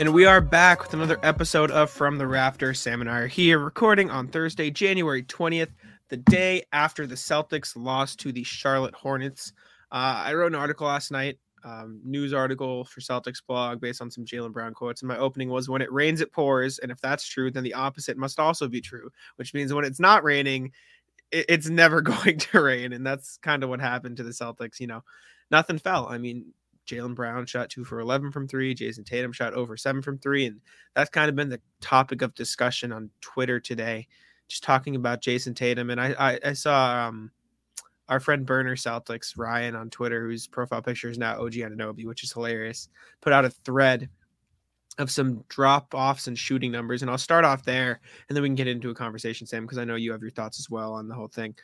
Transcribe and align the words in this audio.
And 0.00 0.14
we 0.14 0.24
are 0.24 0.40
back 0.40 0.80
with 0.80 0.94
another 0.94 1.20
episode 1.22 1.70
of 1.70 1.90
From 1.90 2.16
the 2.16 2.26
Rafter. 2.26 2.72
Sam 2.72 3.02
and 3.02 3.10
I 3.10 3.18
are 3.18 3.26
here 3.26 3.58
recording 3.58 4.10
on 4.10 4.28
Thursday, 4.28 4.70
January 4.70 5.22
20th, 5.22 5.68
the 6.08 6.16
day 6.16 6.62
after 6.72 7.06
the 7.06 7.16
Celtics 7.16 7.74
lost 7.76 8.18
to 8.20 8.32
the 8.32 8.42
Charlotte 8.42 8.94
Hornets. 8.94 9.52
Uh, 9.92 10.24
I 10.24 10.32
wrote 10.32 10.52
an 10.52 10.58
article 10.58 10.86
last 10.86 11.10
night, 11.10 11.38
um, 11.64 12.00
news 12.02 12.32
article 12.32 12.86
for 12.86 13.02
Celtics 13.02 13.42
blog 13.46 13.78
based 13.78 14.00
on 14.00 14.10
some 14.10 14.24
Jaylen 14.24 14.54
Brown 14.54 14.72
quotes. 14.72 15.02
And 15.02 15.08
my 15.08 15.18
opening 15.18 15.50
was 15.50 15.68
when 15.68 15.82
it 15.82 15.92
rains, 15.92 16.22
it 16.22 16.32
pours. 16.32 16.78
And 16.78 16.90
if 16.90 16.98
that's 17.02 17.28
true, 17.28 17.50
then 17.50 17.62
the 17.62 17.74
opposite 17.74 18.16
must 18.16 18.40
also 18.40 18.68
be 18.68 18.80
true, 18.80 19.10
which 19.36 19.52
means 19.52 19.74
when 19.74 19.84
it's 19.84 20.00
not 20.00 20.24
raining, 20.24 20.72
it, 21.30 21.44
it's 21.46 21.68
never 21.68 22.00
going 22.00 22.38
to 22.38 22.62
rain. 22.62 22.94
And 22.94 23.06
that's 23.06 23.36
kind 23.42 23.62
of 23.62 23.68
what 23.68 23.82
happened 23.82 24.16
to 24.16 24.22
the 24.22 24.30
Celtics. 24.30 24.80
You 24.80 24.86
know, 24.86 25.04
nothing 25.50 25.76
fell. 25.78 26.06
I 26.08 26.16
mean, 26.16 26.54
Jaylen 26.90 27.14
Brown 27.14 27.46
shot 27.46 27.70
two 27.70 27.84
for 27.84 28.00
11 28.00 28.32
from 28.32 28.48
three. 28.48 28.74
Jayson 28.74 29.04
Tatum 29.04 29.32
shot 29.32 29.54
over 29.54 29.76
seven 29.76 30.02
from 30.02 30.18
three. 30.18 30.46
And 30.46 30.60
that's 30.94 31.10
kind 31.10 31.28
of 31.28 31.36
been 31.36 31.48
the 31.48 31.60
topic 31.80 32.22
of 32.22 32.34
discussion 32.34 32.92
on 32.92 33.10
Twitter 33.20 33.60
today, 33.60 34.08
just 34.48 34.62
talking 34.62 34.96
about 34.96 35.22
Jayson 35.22 35.54
Tatum. 35.54 35.90
And 35.90 36.00
I, 36.00 36.14
I, 36.18 36.40
I 36.46 36.52
saw 36.52 37.08
um, 37.08 37.30
our 38.08 38.20
friend 38.20 38.44
Burner 38.44 38.76
Celtics, 38.76 39.38
Ryan 39.38 39.76
on 39.76 39.90
Twitter, 39.90 40.26
whose 40.26 40.46
profile 40.46 40.82
picture 40.82 41.08
is 41.08 41.18
now 41.18 41.40
OG 41.40 41.52
Anunoby, 41.52 42.06
which 42.06 42.24
is 42.24 42.32
hilarious, 42.32 42.88
put 43.20 43.32
out 43.32 43.44
a 43.44 43.50
thread 43.50 44.08
of 44.98 45.10
some 45.10 45.44
drop 45.48 45.94
offs 45.94 46.26
and 46.26 46.38
shooting 46.38 46.72
numbers. 46.72 47.02
And 47.02 47.10
I'll 47.10 47.18
start 47.18 47.44
off 47.44 47.64
there 47.64 48.00
and 48.28 48.36
then 48.36 48.42
we 48.42 48.48
can 48.48 48.56
get 48.56 48.68
into 48.68 48.90
a 48.90 48.94
conversation, 48.94 49.46
Sam, 49.46 49.62
because 49.62 49.78
I 49.78 49.84
know 49.84 49.94
you 49.94 50.12
have 50.12 50.22
your 50.22 50.30
thoughts 50.30 50.58
as 50.58 50.68
well 50.68 50.92
on 50.92 51.08
the 51.08 51.14
whole 51.14 51.28
thing. 51.28 51.54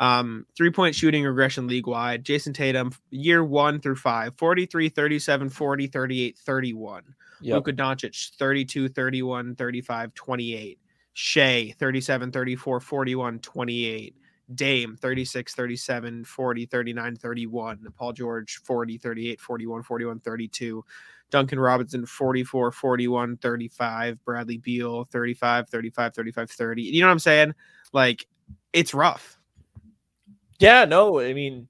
Um, 0.00 0.46
three 0.56 0.70
point 0.70 0.94
shooting 0.94 1.24
regression 1.24 1.66
league 1.66 1.86
wide. 1.86 2.24
Jayson 2.24 2.54
Tatum, 2.54 2.90
year 3.10 3.44
one 3.44 3.80
through 3.80 3.96
five, 3.96 4.34
43, 4.36 4.88
37, 4.88 5.50
40, 5.50 5.86
38, 5.86 6.38
31. 6.38 7.02
Yep. 7.42 7.54
Luka 7.54 7.72
Doncic, 7.72 8.30
32, 8.36 8.88
31, 8.88 9.54
35, 9.54 10.14
28. 10.14 10.78
Shai, 11.12 11.74
37, 11.78 12.32
34, 12.32 12.80
41, 12.80 13.38
28. 13.40 14.16
Dame, 14.54 14.96
36, 14.96 15.54
37, 15.54 16.24
40, 16.24 16.66
39, 16.66 17.16
31. 17.16 17.86
Paul 17.96 18.12
George, 18.12 18.60
40, 18.64 18.98
38, 18.98 19.40
41, 19.40 19.82
41, 19.82 20.20
32. 20.20 20.84
Duncan 21.30 21.60
Robinson, 21.60 22.06
44, 22.06 22.72
41, 22.72 23.36
35. 23.36 24.24
Bradley 24.24 24.56
Beal, 24.56 25.04
35, 25.04 25.68
35, 25.68 26.14
35, 26.14 26.50
30. 26.50 26.82
You 26.82 27.00
know 27.00 27.06
what 27.06 27.12
I'm 27.12 27.18
saying? 27.18 27.54
Like, 27.92 28.26
it's 28.72 28.94
rough. 28.94 29.39
Yeah, 30.60 30.84
no, 30.84 31.18
I 31.18 31.32
mean, 31.32 31.68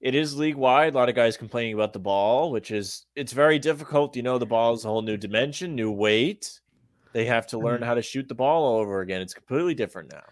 it 0.00 0.14
is 0.14 0.36
league 0.36 0.56
wide. 0.56 0.94
A 0.94 0.96
lot 0.96 1.10
of 1.10 1.14
guys 1.14 1.36
complaining 1.36 1.74
about 1.74 1.92
the 1.92 1.98
ball, 1.98 2.50
which 2.50 2.70
is 2.70 3.04
it's 3.14 3.32
very 3.32 3.58
difficult. 3.58 4.16
You 4.16 4.22
know, 4.22 4.38
the 4.38 4.46
ball 4.46 4.72
is 4.72 4.84
a 4.84 4.88
whole 4.88 5.02
new 5.02 5.18
dimension, 5.18 5.74
new 5.74 5.92
weight. 5.92 6.60
They 7.12 7.26
have 7.26 7.46
to 7.48 7.58
learn 7.58 7.76
mm-hmm. 7.76 7.84
how 7.84 7.94
to 7.94 8.02
shoot 8.02 8.28
the 8.28 8.34
ball 8.34 8.64
all 8.64 8.80
over 8.80 9.02
again. 9.02 9.20
It's 9.20 9.34
completely 9.34 9.74
different 9.74 10.10
now. 10.10 10.24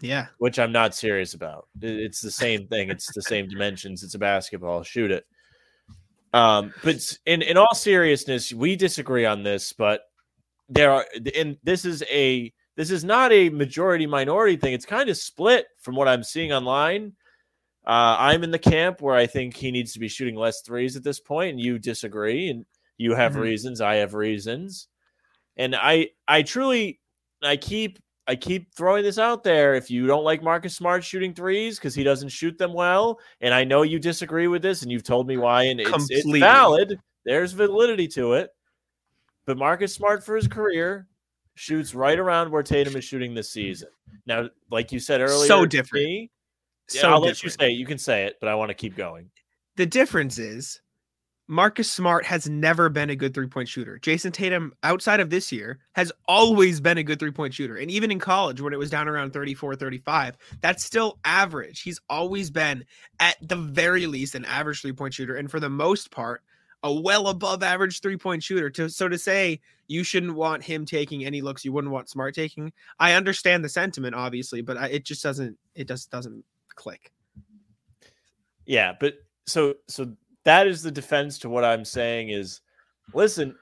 Yeah, 0.00 0.26
which 0.38 0.58
I'm 0.58 0.72
not 0.72 0.94
serious 0.94 1.34
about. 1.34 1.68
It's 1.80 2.20
the 2.20 2.30
same 2.30 2.66
thing. 2.68 2.88
It's 2.88 3.12
the 3.12 3.22
same 3.22 3.48
dimensions. 3.48 4.02
It's 4.02 4.14
a 4.14 4.18
basketball. 4.18 4.84
Shoot 4.84 5.10
it. 5.10 5.26
Um, 6.32 6.72
but 6.84 6.96
in 7.26 7.42
in 7.42 7.56
all 7.56 7.74
seriousness, 7.74 8.52
we 8.52 8.76
disagree 8.76 9.24
on 9.24 9.42
this. 9.42 9.72
But 9.72 10.02
there 10.68 10.92
are, 10.92 11.06
and 11.36 11.56
this 11.64 11.84
is 11.84 12.04
a 12.08 12.52
this 12.76 12.90
is 12.90 13.04
not 13.04 13.32
a 13.32 13.50
majority 13.50 14.06
minority 14.06 14.56
thing. 14.56 14.72
It's 14.72 14.86
kind 14.86 15.10
of 15.10 15.16
split 15.16 15.66
from 15.80 15.94
what 15.94 16.08
I'm 16.08 16.22
seeing 16.22 16.52
online. 16.52 17.12
Uh, 17.84 18.16
I'm 18.18 18.44
in 18.44 18.50
the 18.50 18.58
camp 18.58 19.00
where 19.00 19.16
I 19.16 19.26
think 19.26 19.56
he 19.56 19.70
needs 19.70 19.92
to 19.92 19.98
be 19.98 20.08
shooting 20.08 20.36
less 20.36 20.62
threes 20.62 20.96
at 20.96 21.02
this 21.02 21.20
point, 21.20 21.50
and 21.50 21.60
you 21.60 21.78
disagree, 21.78 22.48
and 22.48 22.64
you 22.96 23.14
have 23.14 23.32
mm-hmm. 23.32 23.42
reasons. 23.42 23.80
I 23.80 23.96
have 23.96 24.14
reasons, 24.14 24.88
and 25.56 25.74
I 25.74 26.10
I 26.28 26.42
truly 26.42 27.00
I 27.42 27.56
keep 27.56 27.98
I 28.26 28.36
keep 28.36 28.72
throwing 28.74 29.02
this 29.02 29.18
out 29.18 29.42
there. 29.42 29.74
If 29.74 29.90
you 29.90 30.06
don't 30.06 30.24
like 30.24 30.42
Marcus 30.42 30.76
Smart 30.76 31.02
shooting 31.02 31.34
threes 31.34 31.78
because 31.78 31.94
he 31.94 32.04
doesn't 32.04 32.28
shoot 32.28 32.56
them 32.56 32.72
well, 32.72 33.18
and 33.40 33.52
I 33.52 33.64
know 33.64 33.82
you 33.82 33.98
disagree 33.98 34.46
with 34.46 34.62
this, 34.62 34.82
and 34.82 34.92
you've 34.92 35.02
told 35.02 35.26
me 35.26 35.36
why, 35.36 35.64
and 35.64 35.80
it's, 35.80 36.08
it's 36.08 36.38
valid. 36.38 36.98
There's 37.24 37.52
validity 37.52 38.08
to 38.08 38.34
it. 38.34 38.50
But 39.44 39.58
Marcus 39.58 39.92
Smart 39.92 40.24
for 40.24 40.36
his 40.36 40.46
career 40.46 41.08
shoots 41.54 41.94
right 41.94 42.18
around 42.18 42.50
where 42.50 42.62
Tatum 42.62 42.96
is 42.96 43.04
shooting 43.04 43.34
this 43.34 43.50
mm-hmm. 43.50 43.68
season. 43.68 43.88
Now, 44.26 44.48
like 44.70 44.92
you 44.92 44.98
said 44.98 45.20
earlier, 45.20 45.46
so 45.46 45.66
different. 45.66 46.04
Me, 46.04 46.30
so 46.88 47.08
I'll 47.08 47.20
different. 47.20 47.24
let 47.24 47.42
you 47.42 47.50
say 47.50 47.66
it. 47.72 47.74
You 47.74 47.86
can 47.86 47.98
say 47.98 48.24
it, 48.24 48.36
but 48.40 48.48
I 48.48 48.54
want 48.54 48.70
to 48.70 48.74
keep 48.74 48.96
going. 48.96 49.30
The 49.76 49.86
difference 49.86 50.38
is 50.38 50.80
Marcus 51.48 51.90
Smart 51.90 52.24
has 52.24 52.48
never 52.48 52.88
been 52.88 53.10
a 53.10 53.16
good 53.16 53.34
three 53.34 53.46
point 53.46 53.68
shooter. 53.68 53.98
Jayson 53.98 54.32
Tatum, 54.32 54.72
outside 54.82 55.20
of 55.20 55.30
this 55.30 55.50
year, 55.52 55.80
has 55.94 56.12
always 56.26 56.80
been 56.80 56.98
a 56.98 57.02
good 57.02 57.18
three 57.18 57.30
point 57.30 57.52
shooter. 57.52 57.76
And 57.76 57.90
even 57.90 58.10
in 58.10 58.18
college, 58.18 58.60
when 58.60 58.72
it 58.72 58.78
was 58.78 58.90
down 58.90 59.08
around 59.08 59.32
34, 59.32 59.76
35, 59.76 60.36
that's 60.60 60.84
still 60.84 61.18
average. 61.24 61.82
He's 61.82 62.00
always 62.08 62.50
been, 62.50 62.84
at 63.20 63.36
the 63.46 63.56
very 63.56 64.06
least, 64.06 64.34
an 64.34 64.44
average 64.44 64.82
three 64.82 64.92
point 64.92 65.14
shooter. 65.14 65.36
And 65.36 65.50
for 65.50 65.60
the 65.60 65.70
most 65.70 66.10
part, 66.10 66.42
a 66.82 66.92
well 66.92 67.28
above 67.28 67.62
average 67.62 68.00
three 68.00 68.16
point 68.16 68.42
shooter. 68.42 68.70
To 68.70 68.88
so 68.88 69.08
to 69.08 69.18
say 69.18 69.60
you 69.88 70.04
shouldn't 70.04 70.34
want 70.34 70.62
him 70.62 70.84
taking 70.84 71.24
any 71.24 71.40
looks 71.40 71.64
you 71.64 71.72
wouldn't 71.72 71.92
want 71.92 72.08
Smart 72.08 72.34
taking. 72.34 72.72
I 72.98 73.12
understand 73.14 73.64
the 73.64 73.68
sentiment, 73.68 74.14
obviously, 74.14 74.62
but 74.62 74.76
I, 74.76 74.86
it 74.88 75.04
just 75.04 75.22
doesn't 75.22 75.56
it 75.74 75.88
just 75.88 76.10
doesn't 76.10 76.44
click. 76.74 77.12
Yeah, 78.66 78.92
but 78.98 79.14
so 79.46 79.74
so 79.88 80.12
that 80.44 80.66
is 80.66 80.82
the 80.82 80.90
defense 80.90 81.38
to 81.40 81.48
what 81.48 81.64
I'm 81.64 81.84
saying 81.84 82.30
is 82.30 82.60
listen, 83.14 83.56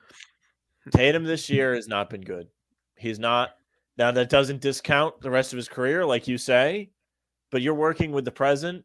Tatum 0.90 1.24
this 1.24 1.50
year 1.50 1.74
has 1.74 1.88
not 1.88 2.10
been 2.10 2.22
good. 2.22 2.48
He's 2.96 3.18
not 3.18 3.50
now 3.98 4.10
that 4.10 4.30
doesn't 4.30 4.60
discount 4.60 5.20
the 5.20 5.30
rest 5.30 5.52
of 5.52 5.58
his 5.58 5.68
career, 5.68 6.06
like 6.06 6.26
you 6.26 6.38
say, 6.38 6.90
but 7.50 7.62
you're 7.62 7.74
working 7.74 8.12
with 8.12 8.24
the 8.24 8.30
present. 8.30 8.84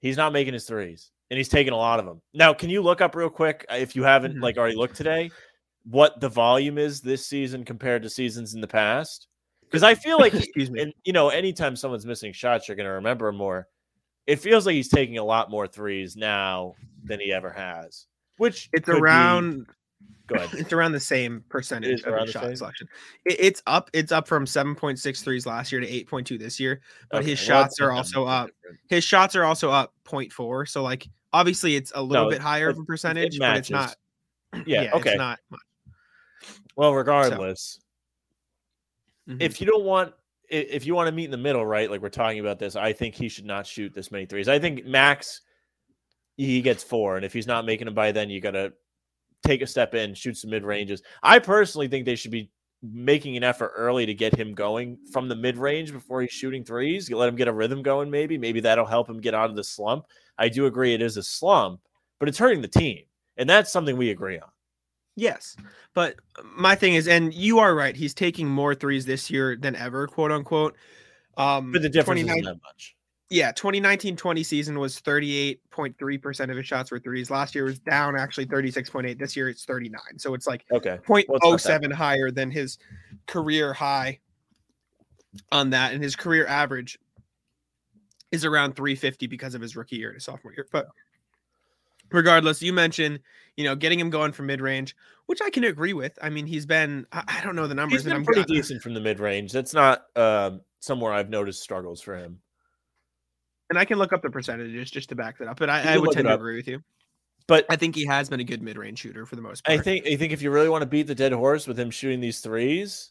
He's 0.00 0.16
not 0.16 0.32
making 0.32 0.54
his 0.54 0.64
threes 0.64 1.10
and 1.30 1.36
he's 1.36 1.48
taking 1.48 1.72
a 1.72 1.76
lot 1.76 1.98
of 1.98 2.06
them. 2.06 2.20
Now, 2.34 2.54
can 2.54 2.70
you 2.70 2.82
look 2.82 3.00
up 3.00 3.14
real 3.14 3.30
quick 3.30 3.66
uh, 3.70 3.74
if 3.74 3.94
you 3.94 4.02
haven't 4.02 4.32
mm-hmm. 4.32 4.42
like 4.42 4.56
already 4.56 4.76
looked 4.76 4.96
today 4.96 5.30
what 5.90 6.20
the 6.20 6.28
volume 6.28 6.76
is 6.76 7.00
this 7.00 7.26
season 7.26 7.64
compared 7.64 8.02
to 8.02 8.10
seasons 8.10 8.54
in 8.54 8.60
the 8.60 8.68
past? 8.68 9.28
Because 9.62 9.82
I 9.82 9.94
feel 9.94 10.18
like, 10.18 10.34
excuse 10.34 10.70
me, 10.70 10.82
and 10.82 10.92
you 11.04 11.12
know, 11.12 11.28
anytime 11.28 11.76
someone's 11.76 12.06
missing 12.06 12.32
shots, 12.32 12.68
you're 12.68 12.76
going 12.76 12.86
to 12.86 12.92
remember 12.92 13.32
more. 13.32 13.68
It 14.26 14.40
feels 14.40 14.66
like 14.66 14.74
he's 14.74 14.88
taking 14.88 15.18
a 15.18 15.24
lot 15.24 15.50
more 15.50 15.66
threes 15.66 16.16
now 16.16 16.74
than 17.02 17.18
he 17.20 17.32
ever 17.32 17.50
has. 17.50 18.06
Which 18.36 18.68
it's 18.72 18.88
around. 18.88 19.66
Be, 19.66 19.72
go 20.26 20.34
ahead. 20.36 20.50
It's 20.60 20.72
around 20.72 20.92
the 20.92 21.00
same 21.00 21.42
percentage 21.48 22.02
of 22.02 22.14
his 22.20 22.30
shot 22.30 22.44
same? 22.44 22.56
selection. 22.56 22.88
It, 23.24 23.36
it's 23.40 23.62
up. 23.66 23.88
It's 23.94 24.12
up 24.12 24.28
from 24.28 24.46
seven 24.46 24.74
point 24.74 24.98
six 24.98 25.22
threes 25.22 25.46
last 25.46 25.72
year 25.72 25.80
to 25.80 25.88
eight 25.88 26.08
point 26.08 26.26
two 26.26 26.36
this 26.36 26.60
year. 26.60 26.82
But 27.10 27.20
okay, 27.20 27.30
his 27.30 27.40
well, 27.40 27.62
shots 27.62 27.80
are 27.80 27.90
also 27.90 28.26
up. 28.26 28.48
Different. 28.48 28.80
His 28.90 29.04
shots 29.04 29.34
are 29.34 29.44
also 29.44 29.70
up 29.70 29.94
0.4. 30.04 30.68
So 30.68 30.82
like 30.82 31.08
Obviously, 31.32 31.76
it's 31.76 31.92
a 31.94 32.02
little 32.02 32.24
no, 32.24 32.30
bit 32.30 32.40
higher 32.40 32.68
of 32.68 32.78
a 32.78 32.84
percentage, 32.84 33.36
it 33.36 33.40
but 33.40 33.56
it's 33.56 33.70
not. 33.70 33.96
Yeah, 34.66 34.82
yeah 34.82 34.94
okay. 34.94 35.16
not 35.16 35.38
much. 35.50 35.60
Well, 36.76 36.94
regardless, 36.94 37.80
so. 39.26 39.32
mm-hmm. 39.32 39.42
if 39.42 39.60
you 39.60 39.66
don't 39.66 39.84
want, 39.84 40.14
if 40.48 40.86
you 40.86 40.94
want 40.94 41.08
to 41.08 41.12
meet 41.12 41.26
in 41.26 41.30
the 41.30 41.36
middle, 41.36 41.66
right? 41.66 41.90
Like 41.90 42.00
we're 42.00 42.08
talking 42.08 42.40
about 42.40 42.58
this, 42.58 42.76
I 42.76 42.92
think 42.92 43.14
he 43.14 43.28
should 43.28 43.44
not 43.44 43.66
shoot 43.66 43.92
this 43.94 44.10
many 44.10 44.26
threes. 44.26 44.48
I 44.48 44.58
think 44.58 44.86
max 44.86 45.42
he 46.36 46.62
gets 46.62 46.82
four, 46.82 47.16
and 47.16 47.24
if 47.24 47.32
he's 47.32 47.46
not 47.46 47.66
making 47.66 47.86
them 47.86 47.94
by 47.94 48.12
then, 48.12 48.30
you 48.30 48.40
got 48.40 48.52
to 48.52 48.72
take 49.44 49.60
a 49.60 49.66
step 49.66 49.94
in, 49.94 50.14
shoot 50.14 50.36
some 50.36 50.50
mid 50.50 50.64
ranges. 50.64 51.02
I 51.22 51.40
personally 51.40 51.88
think 51.88 52.06
they 52.06 52.16
should 52.16 52.30
be 52.30 52.50
making 52.82 53.36
an 53.36 53.42
effort 53.42 53.72
early 53.76 54.06
to 54.06 54.14
get 54.14 54.34
him 54.34 54.54
going 54.54 54.98
from 55.12 55.28
the 55.28 55.36
mid 55.36 55.58
range 55.58 55.92
before 55.92 56.22
he's 56.22 56.30
shooting 56.30 56.64
threes. 56.64 57.08
You 57.08 57.16
let 57.16 57.28
him 57.28 57.36
get 57.36 57.48
a 57.48 57.52
rhythm 57.52 57.82
going, 57.82 58.10
maybe. 58.10 58.38
Maybe 58.38 58.60
that'll 58.60 58.86
help 58.86 59.08
him 59.08 59.20
get 59.20 59.34
out 59.34 59.50
of 59.50 59.56
the 59.56 59.64
slump. 59.64 60.04
I 60.38 60.48
do 60.48 60.66
agree 60.66 60.94
it 60.94 61.02
is 61.02 61.16
a 61.16 61.22
slump, 61.22 61.80
but 62.18 62.28
it's 62.28 62.38
hurting 62.38 62.62
the 62.62 62.68
team. 62.68 63.02
And 63.36 63.48
that's 63.48 63.70
something 63.70 63.96
we 63.96 64.10
agree 64.10 64.38
on. 64.38 64.48
Yes. 65.16 65.56
But 65.94 66.16
my 66.56 66.76
thing 66.76 66.94
is, 66.94 67.08
and 67.08 67.34
you 67.34 67.58
are 67.58 67.74
right, 67.74 67.96
he's 67.96 68.14
taking 68.14 68.48
more 68.48 68.74
threes 68.74 69.04
this 69.04 69.30
year 69.30 69.56
than 69.56 69.74
ever, 69.74 70.06
quote 70.06 70.30
unquote. 70.30 70.76
Um, 71.36 71.72
but 71.72 71.82
the 71.82 71.88
difference 71.88 72.20
isn't 72.22 72.44
that 72.44 72.58
much. 72.62 72.96
Yeah, 73.30 73.52
2019-20 73.52 74.44
season 74.44 74.78
was 74.78 75.00
38.3% 75.00 76.50
of 76.50 76.56
his 76.56 76.66
shots 76.66 76.90
were 76.90 76.98
threes. 76.98 77.30
Last 77.30 77.54
year 77.54 77.64
was 77.64 77.78
down 77.78 78.16
actually 78.16 78.46
36.8. 78.46 79.18
This 79.18 79.36
year 79.36 79.48
it's 79.48 79.64
39. 79.64 80.00
So 80.16 80.34
it's 80.34 80.46
like 80.46 80.64
okay, 80.72 80.98
0.07 81.06 81.92
higher 81.92 82.30
than 82.30 82.50
his 82.50 82.78
career 83.26 83.72
high 83.72 84.20
on 85.52 85.70
that. 85.70 85.92
And 85.92 86.02
his 86.02 86.16
career 86.16 86.46
average 86.46 86.98
is 88.32 88.44
around 88.44 88.76
350 88.76 89.26
because 89.26 89.54
of 89.54 89.60
his 89.60 89.76
rookie 89.76 89.96
year 89.96 90.12
to 90.12 90.20
sophomore 90.20 90.52
year. 90.52 90.66
But 90.70 90.88
regardless, 92.10 92.62
you 92.62 92.72
mentioned, 92.72 93.20
you 93.56 93.64
know, 93.64 93.74
getting 93.74 93.98
him 93.98 94.10
going 94.10 94.32
from 94.32 94.46
mid 94.46 94.60
range, 94.60 94.96
which 95.26 95.40
I 95.42 95.50
can 95.50 95.64
agree 95.64 95.92
with. 95.92 96.18
I 96.22 96.30
mean, 96.30 96.46
he's 96.46 96.66
been, 96.66 97.06
I, 97.12 97.22
I 97.26 97.44
don't 97.44 97.56
know 97.56 97.66
the 97.66 97.74
numbers. 97.74 98.04
He's 98.04 98.12
been 98.12 98.24
pretty 98.24 98.44
decent 98.44 98.82
from 98.82 98.94
the 98.94 99.00
mid 99.00 99.20
range. 99.20 99.52
That's 99.52 99.74
not 99.74 100.04
uh, 100.16 100.52
somewhere 100.80 101.12
I've 101.12 101.30
noticed 101.30 101.62
struggles 101.62 102.00
for 102.00 102.16
him. 102.16 102.40
And 103.70 103.78
I 103.78 103.84
can 103.84 103.98
look 103.98 104.12
up 104.12 104.22
the 104.22 104.30
percentages 104.30 104.90
just 104.90 105.10
to 105.10 105.14
back 105.14 105.38
that 105.38 105.48
up, 105.48 105.58
but 105.58 105.68
I, 105.68 105.94
I 105.94 105.98
would 105.98 106.12
tend 106.12 106.26
to 106.26 106.34
agree 106.34 106.56
with 106.56 106.68
you. 106.68 106.82
But 107.46 107.66
I 107.70 107.76
think 107.76 107.94
he 107.94 108.06
has 108.06 108.28
been 108.28 108.40
a 108.40 108.44
good 108.44 108.62
mid-range 108.62 108.98
shooter 108.98 109.24
for 109.24 109.36
the 109.36 109.42
most 109.42 109.64
part. 109.64 109.78
I 109.78 109.82
think 109.82 110.06
I 110.06 110.16
think 110.16 110.32
if 110.32 110.42
you 110.42 110.50
really 110.50 110.68
want 110.68 110.82
to 110.82 110.86
beat 110.86 111.06
the 111.06 111.14
dead 111.14 111.32
horse 111.32 111.66
with 111.66 111.78
him 111.78 111.90
shooting 111.90 112.20
these 112.20 112.40
threes, 112.40 113.10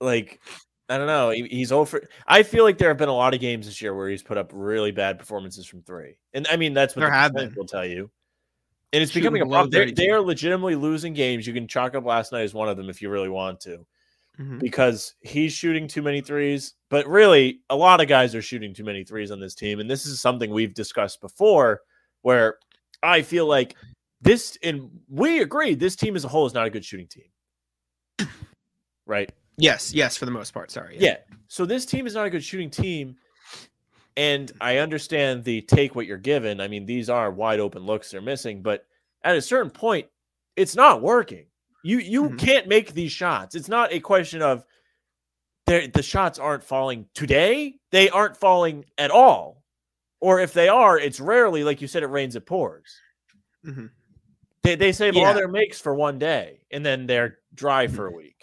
like 0.00 0.40
I 0.88 0.96
don't 0.96 1.06
know, 1.06 1.30
he, 1.30 1.42
he's 1.48 1.70
over. 1.72 2.08
I 2.26 2.42
feel 2.42 2.64
like 2.64 2.78
there 2.78 2.88
have 2.88 2.96
been 2.96 3.08
a 3.10 3.14
lot 3.14 3.34
of 3.34 3.40
games 3.40 3.66
this 3.66 3.82
year 3.82 3.94
where 3.94 4.08
he's 4.08 4.22
put 4.22 4.38
up 4.38 4.50
really 4.54 4.90
bad 4.90 5.18
performances 5.18 5.66
from 5.66 5.82
three, 5.82 6.16
and 6.32 6.46
I 6.50 6.56
mean 6.56 6.72
that's 6.74 6.96
what 6.96 7.00
There 7.00 7.10
the 7.10 7.16
have 7.16 7.34
been. 7.34 7.54
will 7.56 7.66
tell 7.66 7.84
you. 7.86 8.10
And 8.94 9.02
it's 9.02 9.12
Shooting 9.12 9.24
becoming 9.34 9.42
a 9.42 9.46
problem. 9.46 9.70
They're, 9.70 9.90
they 9.90 10.08
are 10.08 10.20
legitimately 10.20 10.74
losing 10.76 11.12
games. 11.12 11.46
You 11.46 11.52
can 11.52 11.68
chalk 11.68 11.94
up 11.94 12.06
last 12.06 12.32
night 12.32 12.42
as 12.44 12.54
one 12.54 12.70
of 12.70 12.78
them 12.78 12.88
if 12.88 13.02
you 13.02 13.10
really 13.10 13.28
want 13.28 13.60
to, 13.60 13.84
Mhm. 14.40 14.60
because 14.60 15.14
he's 15.20 15.52
shooting 15.52 15.86
too 15.86 16.00
many 16.00 16.22
threes. 16.22 16.72
But 16.88 17.06
really, 17.06 17.60
a 17.68 17.76
lot 17.76 18.00
of 18.00 18.08
guys 18.08 18.34
are 18.34 18.40
shooting 18.40 18.72
too 18.72 18.84
many 18.84 19.04
threes 19.04 19.30
on 19.30 19.40
this 19.40 19.54
team, 19.54 19.80
and 19.80 19.90
this 19.90 20.06
is 20.06 20.20
something 20.22 20.50
we've 20.50 20.72
discussed 20.72 21.20
before, 21.20 21.82
where 22.22 22.56
I 23.02 23.20
feel 23.20 23.44
like 23.46 23.76
this, 24.22 24.56
and 24.62 24.88
we 25.06 25.42
agree, 25.42 25.74
this 25.74 25.94
team 25.94 26.16
as 26.16 26.24
a 26.24 26.28
whole 26.28 26.46
is 26.46 26.54
not 26.54 26.66
a 26.66 26.70
good 26.70 26.84
shooting 26.84 27.08
team. 27.08 27.28
Right? 29.06 29.30
Yes, 29.58 29.92
yes, 29.92 30.16
for 30.16 30.24
the 30.24 30.30
most 30.30 30.52
part. 30.54 30.70
Sorry. 30.70 30.96
Yeah. 30.98 31.16
So 31.48 31.66
this 31.66 31.84
team 31.84 32.06
is 32.06 32.14
not 32.14 32.26
a 32.26 32.30
good 32.30 32.44
shooting 32.44 32.70
team. 32.70 33.16
And 34.16 34.50
I 34.60 34.78
understand 34.78 35.44
the 35.44 35.60
take 35.62 35.94
what 35.94 36.06
you're 36.06 36.16
given. 36.18 36.60
I 36.60 36.68
mean, 36.68 36.86
these 36.86 37.08
are 37.10 37.30
wide 37.30 37.60
open 37.60 37.82
looks 37.82 38.10
they're 38.10 38.20
missing, 38.20 38.62
but 38.62 38.86
at 39.22 39.36
a 39.36 39.42
certain 39.42 39.70
point, 39.70 40.06
it's 40.56 40.74
not 40.74 41.02
working. 41.02 41.46
You 41.84 41.98
you 41.98 42.30
Mhm. 42.30 42.38
can't 42.38 42.66
make 42.68 42.94
these 42.94 43.12
shots. 43.12 43.54
It's 43.54 43.68
not 43.68 43.92
a 43.92 44.00
question 44.00 44.42
of 44.42 44.64
the 45.66 46.02
shots 46.02 46.38
aren't 46.38 46.64
falling 46.64 47.06
today. 47.14 47.74
They 47.90 48.08
aren't 48.10 48.36
falling 48.36 48.86
at 48.96 49.10
all. 49.10 49.62
Or 50.20 50.40
if 50.40 50.52
they 50.52 50.68
are, 50.68 50.98
it's 50.98 51.20
rarely, 51.20 51.62
like 51.62 51.80
you 51.82 51.86
said, 51.86 52.02
it 52.02 52.06
rains, 52.06 52.34
it 52.36 52.46
pours. 52.46 53.00
Mhm. 53.64 53.90
They, 54.62 54.74
they 54.74 54.92
save 54.92 55.14
Yeah. 55.14 55.28
all 55.28 55.34
their 55.34 55.46
makes 55.46 55.78
for 55.80 55.94
one 55.94 56.18
day 56.18 56.62
and 56.72 56.84
then 56.84 57.06
they're 57.06 57.38
dry 57.54 57.86
for 57.86 58.06
a 58.06 58.12
week. 58.12 58.37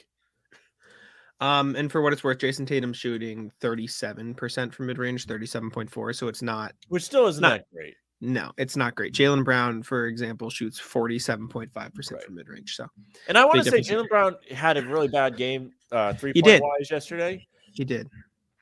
Um, 1.46 1.76
and 1.76 1.92
for 1.92 2.02
what 2.02 2.14
it's 2.14 2.24
worth, 2.24 2.40
Jayson 2.40 2.66
Tatum's 2.66 2.98
shooting 2.98 3.52
37% 3.62 4.74
from 4.74 4.88
mid-range, 4.88 5.28
37.4. 5.28 6.16
So 6.16 6.28
it's 6.28 6.42
not 6.42 6.74
Which 6.88 7.04
still 7.04 7.28
isn't 7.28 7.42
Not- 7.42 7.60
that 7.60 7.66
great. 7.74 7.96
no, 8.22 8.52
it's 8.58 8.76
not 8.76 8.96
great. 8.96 9.14
Jaylen 9.14 9.44
Brown, 9.44 9.84
for 9.84 10.08
example, 10.08 10.50
shoots 10.50 10.80
47.5% 10.80 12.12
Right. 12.12 12.24
from 12.24 12.36
mid-range. 12.36 12.76
So 12.76 12.88
And 13.28 13.38
I 13.38 13.46
want 13.46 13.64
to 13.64 13.70
say 13.70 13.80
Jaylen 13.82 14.10
Brown 14.10 14.36
had 14.52 14.78
a 14.78 14.82
really 14.88 15.08
bad 15.08 15.38
game, 15.38 15.72
uh, 15.92 16.14
three 16.14 16.32
He 16.34 16.42
point 16.42 16.54
did. 16.54 16.62
wise 16.64 16.90
yesterday. 16.90 17.46
he 17.74 17.84
did. 17.84 18.10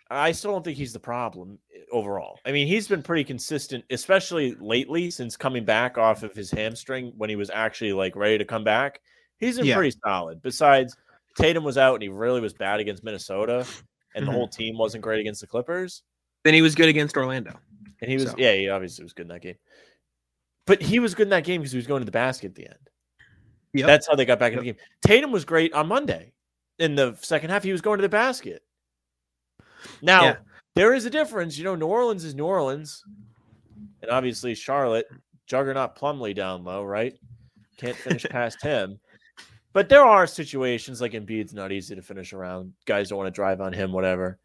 I 0.09 0.31
still 0.31 0.51
don't 0.51 0.63
think 0.63 0.77
he's 0.77 0.93
the 0.93 0.99
problem 0.99 1.57
eh, 1.75 1.79
overall. 1.91 2.39
I 2.45 2.51
mean, 2.51 2.67
he's 2.67 2.87
been 2.87 3.01
pretty 3.01 3.23
consistent, 3.23 3.83
especially 3.89 4.55
lately 4.59 5.09
since 5.09 5.37
coming 5.37 5.63
back 5.65 5.97
off 5.97 6.21
of 6.23 6.33
his 6.35 6.51
hamstring 6.51 7.13
when 7.17 7.29
he 7.29 7.35
was 7.35 7.49
actually 7.49 7.93
like 7.93 8.15
ready 8.15 8.37
to 8.37 8.45
come 8.45 8.63
back. 8.63 8.99
He's 9.39 9.57
been 9.57 9.65
Yeah. 9.67 9.75
pretty 9.75 9.95
solid. 10.03 10.41
Besides, 10.41 10.95
Tatum 11.35 11.63
was 11.63 11.77
out 11.77 11.95
and 11.95 12.03
he 12.03 12.09
really 12.09 12.41
was 12.41 12.53
bad 12.53 12.79
against 12.79 13.03
Minnesota, 13.03 13.65
and 14.15 14.23
Mhm. 14.23 14.27
the 14.27 14.31
whole 14.31 14.47
team 14.47 14.77
wasn't 14.77 15.03
great 15.03 15.19
against 15.19 15.41
the 15.41 15.47
Clippers. 15.47 16.03
Then 16.43 16.53
he 16.53 16.61
was 16.61 16.75
good 16.75 16.89
against 16.89 17.15
Orlando. 17.17 17.59
And 18.01 18.09
he 18.09 18.15
was, 18.17 18.29
So- 18.31 18.35
yeah, 18.37 18.53
he 18.53 18.69
obviously 18.69 19.03
was 19.03 19.13
good 19.13 19.23
in 19.23 19.27
that 19.29 19.41
game. 19.41 19.57
But 20.65 20.81
he 20.81 20.99
was 20.99 21.15
good 21.15 21.23
in 21.23 21.29
that 21.29 21.43
game 21.43 21.61
because 21.61 21.71
he 21.71 21.77
was 21.77 21.87
going 21.87 22.01
to 22.01 22.05
the 22.05 22.11
basket 22.11 22.47
at 22.49 22.55
the 22.55 22.67
end. 22.67 22.89
Yep. 23.73 23.87
That's 23.87 24.07
how 24.07 24.15
they 24.15 24.25
got 24.25 24.39
back 24.39 24.53
in 24.53 24.59
the 24.59 24.65
game. 24.65 24.75
Tatum 25.05 25.31
was 25.31 25.45
great 25.45 25.73
on 25.73 25.87
Monday. 25.87 26.33
In 26.79 26.95
the 26.95 27.15
second 27.21 27.49
half, 27.49 27.63
he 27.63 27.71
was 27.71 27.81
going 27.81 27.97
to 27.97 28.01
the 28.01 28.09
basket. 28.09 28.63
Now, 30.01 30.23
Yeah. 30.23 30.35
there 30.75 30.93
is 30.93 31.05
a 31.05 31.09
difference. 31.09 31.57
You 31.57 31.63
know, 31.63 31.75
New 31.75 31.87
Orleans 31.87 32.23
is 32.23 32.35
New 32.35 32.45
Orleans. 32.45 33.03
And 34.01 34.11
obviously, 34.11 34.53
Charlotte, 34.55 35.07
juggernaut 35.47 35.95
Plumlee 35.95 36.35
down 36.35 36.63
low, 36.63 36.83
right? 36.83 37.17
Can't 37.77 37.95
finish 37.95 38.23
past 38.29 38.61
him. 38.61 38.99
But 39.73 39.89
there 39.89 40.05
are 40.05 40.27
situations 40.27 41.01
like 41.01 41.13
Embiid's 41.13 41.53
not 41.53 41.71
easy 41.71 41.95
to 41.95 42.01
finish 42.01 42.31
around. 42.31 42.73
Guys 42.85 43.09
don't 43.09 43.17
want 43.17 43.27
to 43.27 43.35
drive 43.35 43.59
on 43.59 43.73
him, 43.73 43.91
whatever. 43.91 44.39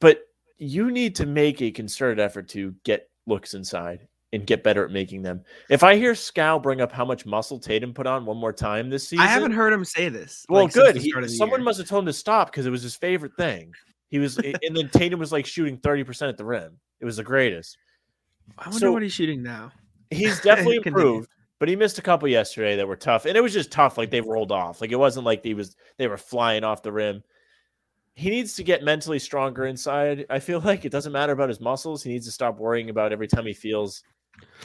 But 0.00 0.22
you 0.56 0.90
need 0.90 1.14
to 1.16 1.26
make 1.26 1.60
a 1.60 1.70
concerted 1.70 2.18
effort 2.18 2.48
to 2.50 2.74
get 2.84 3.10
looks 3.26 3.54
inside 3.54 4.08
and 4.32 4.46
get 4.46 4.62
better 4.62 4.84
at 4.84 4.90
making 4.90 5.22
them. 5.22 5.42
If 5.70 5.82
I 5.82 5.96
hear 5.96 6.12
Scal 6.12 6.62
bring 6.62 6.80
up 6.80 6.92
how 6.92 7.04
much 7.04 7.26
muscle 7.26 7.58
Tatum 7.58 7.94
put 7.94 8.06
on 8.06 8.26
one 8.26 8.36
more 8.36 8.52
time 8.52 8.90
this 8.90 9.08
season, 9.08 9.24
I 9.24 9.28
haven't 9.28 9.52
heard 9.52 9.72
him 9.72 9.84
say 9.84 10.08
this. 10.08 10.44
well, 10.48 10.64
like, 10.64 10.72
good. 10.72 10.96
He, 10.96 11.10
start 11.10 11.24
of 11.24 11.30
the 11.30 11.36
someone 11.36 11.60
year. 11.60 11.64
must 11.64 11.78
have 11.78 11.88
told 11.88 12.02
him 12.02 12.06
to 12.06 12.12
stop 12.12 12.50
because 12.50 12.66
it 12.66 12.70
was 12.70 12.82
his 12.82 12.96
favorite 12.96 13.32
thing. 13.36 13.72
He 14.08 14.18
was, 14.18 14.38
and 14.38 14.74
then 14.74 14.88
Tatum 14.88 15.20
was 15.20 15.32
like 15.32 15.46
shooting 15.46 15.76
thirty 15.76 16.04
percent 16.04 16.30
at 16.30 16.38
the 16.38 16.44
rim. 16.44 16.78
It 17.00 17.04
was 17.04 17.18
the 17.18 17.22
greatest. 17.22 17.76
I 18.58 18.68
wonder 18.68 18.78
so- 18.86 18.92
what 18.92 19.02
he's 19.02 19.12
shooting 19.12 19.42
now. 19.42 19.72
He's 20.10 20.40
definitely 20.42 20.80
improved, 20.84 21.28
but 21.58 21.68
he 21.68 21.76
missed 21.76 21.98
a 21.98 22.02
couple 22.02 22.28
yesterday 22.28 22.76
that 22.76 22.88
were 22.88 22.96
tough, 22.96 23.24
and 23.24 23.36
it 23.36 23.42
was 23.42 23.52
just 23.52 23.72
tough. 23.72 23.98
Like 23.98 24.10
they 24.10 24.20
mm-hmm. 24.20 24.30
rolled 24.30 24.52
off. 24.52 24.80
Like 24.80 24.92
it 24.92 24.98
wasn't 24.98 25.26
like 25.26 25.42
he 25.42 25.54
was 25.54 25.76
they 25.96 26.06
were 26.06 26.16
flying 26.16 26.64
off 26.64 26.82
the 26.82 26.92
rim. 26.92 27.22
He 28.14 28.30
needs 28.30 28.54
to 28.54 28.64
get 28.64 28.82
mentally 28.82 29.18
stronger 29.18 29.66
inside. 29.66 30.26
I 30.30 30.38
feel 30.38 30.60
like 30.64 30.84
it 30.84 30.92
doesn't 30.92 31.12
matter 31.12 31.32
about 31.32 31.48
his 31.48 31.60
muscles. 31.60 32.02
He 32.02 32.10
needs 32.10 32.26
to 32.26 32.32
stop 32.32 32.58
worrying 32.58 32.90
about 32.90 33.12
every 33.12 33.28
time 33.28 33.46
he 33.46 33.52
feels 33.52 34.02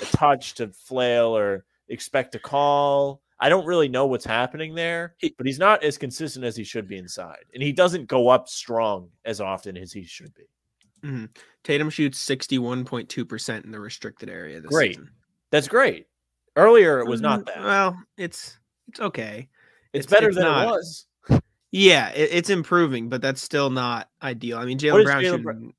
a 0.01 0.06
touch 0.06 0.56
to 0.56 0.69
flail 0.69 1.36
or 1.36 1.66
expect 1.90 2.36
a 2.36 2.40
call. 2.40 3.22
I 3.39 3.50
don't 3.50 3.66
really 3.66 3.89
know 3.89 4.06
what's 4.06 4.25
happening 4.25 4.74
there, 4.74 5.16
but 5.38 5.46
he's 5.46 5.60
not 5.60 5.84
as 5.84 5.98
consistent 5.98 6.46
as 6.46 6.56
he 6.56 6.63
should 6.63 6.88
be 6.88 6.98
inside, 6.98 7.44
and 7.54 7.62
he 7.62 7.74
doesn't 7.74 8.07
go 8.07 8.30
up 8.30 8.48
strong 8.48 9.10
as 9.25 9.42
often 9.42 9.75
as 9.75 9.92
he 9.92 10.04
should 10.04 10.34
be. 10.34 10.44
Mm-hmm. 11.04 11.25
Tatum 11.63 11.89
shoots 11.89 12.24
61.2% 12.25 13.66
in 13.66 13.72
the 13.72 13.80
restricted 13.80 14.30
area 14.30 14.62
this 14.62 14.69
Great. 14.69 14.92
season. 14.96 15.10
That's 15.51 15.68
great. 15.68 16.07
Earlier, 16.55 17.00
it 17.00 17.07
was 17.07 17.21
not 17.21 17.41
Mm, 17.41 17.45
that. 17.47 17.63
Well, 17.63 17.97
it's 18.17 18.59
it's 18.89 19.00
okay. 19.00 19.50
It's, 19.94 20.05
it's- 20.05 20.11
better 20.19 20.27
it's 20.29 20.38
than 20.38 20.45
not. 20.45 20.67
it 20.67 20.69
was. 20.69 21.07
Yeah, 21.71 22.09
it, 22.11 22.29
it's 22.31 22.50
improving, 22.51 23.09
but 23.09 23.21
that's 23.21 23.41
still 23.41 23.71
not 23.71 24.09
ideal. 24.21 24.59
I 24.59 24.65
mean, 24.65 24.77
Jaylen 24.77 25.03
Brown 25.03 25.23
shooting 25.23 25.73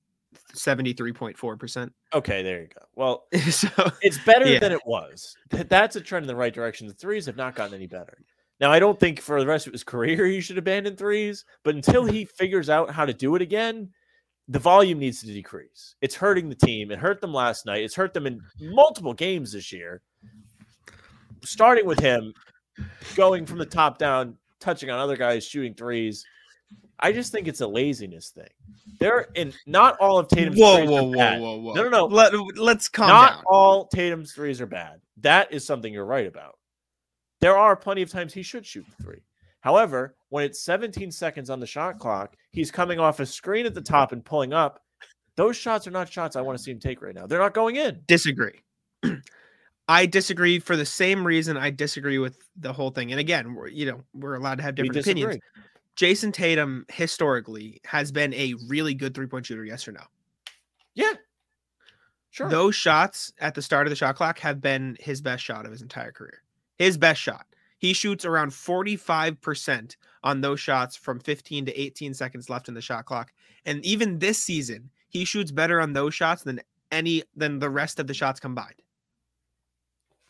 seventy 0.52 0.92
three 0.92 1.12
point 1.12 1.38
four 1.38 1.56
percent. 1.56 1.92
Okay, 2.12 2.42
there 2.42 2.62
you 2.62 2.66
go. 2.68 2.82
Well, 2.96 3.26
So 3.50 3.68
it's 4.02 4.18
better 4.24 4.46
Yeah. 4.48 4.58
than 4.58 4.72
it 4.72 4.84
was. 4.84 5.36
That's 5.50 5.94
a 5.96 6.00
trend 6.00 6.24
in 6.24 6.28
the 6.28 6.34
right 6.36 6.52
direction. 6.52 6.88
The 6.88 6.94
threes 6.94 7.26
have 7.26 7.36
not 7.36 7.54
gotten 7.54 7.74
any 7.74 7.86
better. 7.86 8.18
Now, 8.60 8.70
I 8.72 8.78
don't 8.80 8.98
think 8.98 9.20
for 9.20 9.40
the 9.40 9.46
rest 9.46 9.66
of 9.66 9.72
his 9.72 9.84
career 9.84 10.26
he 10.26 10.40
should 10.40 10.58
abandon 10.58 10.96
threes, 10.96 11.44
but 11.62 11.74
until 11.76 12.04
he 12.04 12.24
figures 12.38 12.68
out 12.70 12.90
how 12.90 13.04
to 13.04 13.12
do 13.12 13.34
it 13.36 13.42
again, 13.42 13.90
the 14.48 14.58
volume 14.60 14.98
needs 14.98 15.20
to 15.20 15.26
decrease. 15.26 15.94
It's 16.00 16.14
hurting 16.16 16.48
the 16.48 16.54
team. 16.56 16.90
It 16.90 16.98
hurt 16.98 17.20
them 17.20 17.32
last 17.32 17.66
night. 17.66 17.82
It's 17.84 17.94
hurt 17.94 18.14
them 18.14 18.26
in 18.26 18.40
multiple 18.60 19.14
games 19.14 19.52
this 19.52 19.72
year. 19.72 20.02
Starting 21.44 21.86
with 21.86 21.98
him, 22.00 22.32
going 23.14 23.46
from 23.46 23.58
the 23.58 23.66
top 23.66 23.98
down, 23.98 24.36
touching 24.60 24.90
on 24.90 24.98
other 24.98 25.16
guys, 25.16 25.46
shooting 25.46 25.74
threes. 25.74 26.24
I 27.00 27.12
just 27.12 27.32
think 27.32 27.48
it's 27.48 27.60
a 27.60 27.66
laziness 27.66 28.30
thing. 28.30 28.48
There, 29.00 29.28
and 29.36 29.54
not 29.66 29.96
all 29.98 30.18
of 30.18 30.28
Tatum's 30.28 30.58
whoa, 30.58 30.76
threes 30.76 30.88
whoa, 30.90 30.98
are 30.98 31.02
whoa, 31.02 31.12
bad. 31.12 31.40
whoa, 31.40 31.56
whoa. 31.56 31.72
No, 31.74 31.82
no, 31.84 31.88
no. 31.88 32.04
Let, 32.06 32.32
let's 32.56 32.88
calm 32.88 33.08
Not 33.08 33.32
down. 33.34 33.44
all 33.46 33.86
Tatum's 33.86 34.32
threes 34.32 34.60
are 34.60 34.66
bad. 34.66 35.00
That 35.18 35.52
is 35.52 35.64
something 35.64 35.92
you're 35.92 36.04
right 36.06 36.26
about. 36.26 36.58
There 37.40 37.56
are 37.58 37.76
plenty 37.76 38.02
of 38.02 38.10
times 38.10 38.32
he 38.32 38.42
should 38.42 38.64
shoot 38.64 38.86
the 38.96 39.02
three. 39.02 39.22
However, 39.60 40.14
when 40.28 40.44
it's 40.44 40.62
17 40.62 41.10
seconds 41.10 41.50
on 41.50 41.58
the 41.60 41.66
shot 41.66 41.98
clock, 41.98 42.36
he's 42.52 42.70
coming 42.70 42.98
off 42.98 43.20
a 43.20 43.26
screen 43.26 43.66
at 43.66 43.74
the 43.74 43.80
top 43.80 44.12
and 44.12 44.24
pulling 44.24 44.52
up. 44.52 44.80
Those 45.36 45.56
shots 45.56 45.86
are 45.86 45.90
not 45.90 46.10
shots 46.10 46.36
I 46.36 46.42
want 46.42 46.56
to 46.58 46.62
see 46.62 46.70
him 46.70 46.78
take 46.78 47.02
right 47.02 47.14
now. 47.14 47.26
They're 47.26 47.40
not 47.40 47.54
going 47.54 47.76
in. 47.76 48.00
disagree. 48.06 48.62
I 49.88 50.06
disagree 50.06 50.58
for 50.58 50.76
the 50.76 50.86
same 50.86 51.26
reason 51.26 51.56
I 51.56 51.70
disagree 51.70 52.18
with 52.18 52.38
the 52.56 52.72
whole 52.72 52.90
thing. 52.90 53.10
And 53.10 53.20
again, 53.20 53.54
we're, 53.54 53.68
you 53.68 53.86
know, 53.86 54.00
we're 54.14 54.34
allowed 54.34 54.56
to 54.56 54.62
have 54.62 54.74
different 54.74 55.00
opinions. 55.00 55.36
Jayson 55.96 56.32
Tatum 56.32 56.86
historically 56.90 57.80
has 57.84 58.10
been 58.10 58.34
a 58.34 58.54
really 58.66 58.94
good 58.94 59.14
three 59.14 59.26
point 59.26 59.46
shooter. 59.46 59.64
Yes 59.64 59.86
or 59.86 59.92
no? 59.92 60.02
Yeah. 60.94 61.12
Sure. 62.30 62.48
Those 62.48 62.74
shots 62.74 63.32
at 63.38 63.54
the 63.54 63.62
start 63.62 63.86
of 63.86 63.90
the 63.90 63.96
shot 63.96 64.16
clock 64.16 64.38
have 64.40 64.60
been 64.60 64.96
his 64.98 65.20
best 65.20 65.44
shot 65.44 65.66
of 65.66 65.72
his 65.72 65.82
entire 65.82 66.10
career. 66.10 66.42
His 66.78 66.98
best 66.98 67.20
shot. 67.20 67.46
He 67.78 67.92
shoots 67.92 68.24
around 68.24 68.50
45% 68.50 69.96
on 70.24 70.40
those 70.40 70.58
shots 70.58 70.96
from 70.96 71.20
15 71.20 71.66
to 71.66 71.80
18 71.80 72.14
seconds 72.14 72.50
left 72.50 72.66
in 72.66 72.74
the 72.74 72.80
shot 72.80 73.04
clock. 73.04 73.32
And 73.66 73.84
even 73.84 74.18
this 74.18 74.38
season, 74.38 74.90
he 75.10 75.24
shoots 75.24 75.52
better 75.52 75.80
on 75.80 75.92
those 75.92 76.14
shots 76.14 76.42
than 76.42 76.60
any 76.90 77.22
than 77.36 77.58
the 77.58 77.70
rest 77.70 78.00
of 78.00 78.06
the 78.06 78.14
shots 78.14 78.40
combined. 78.40 78.82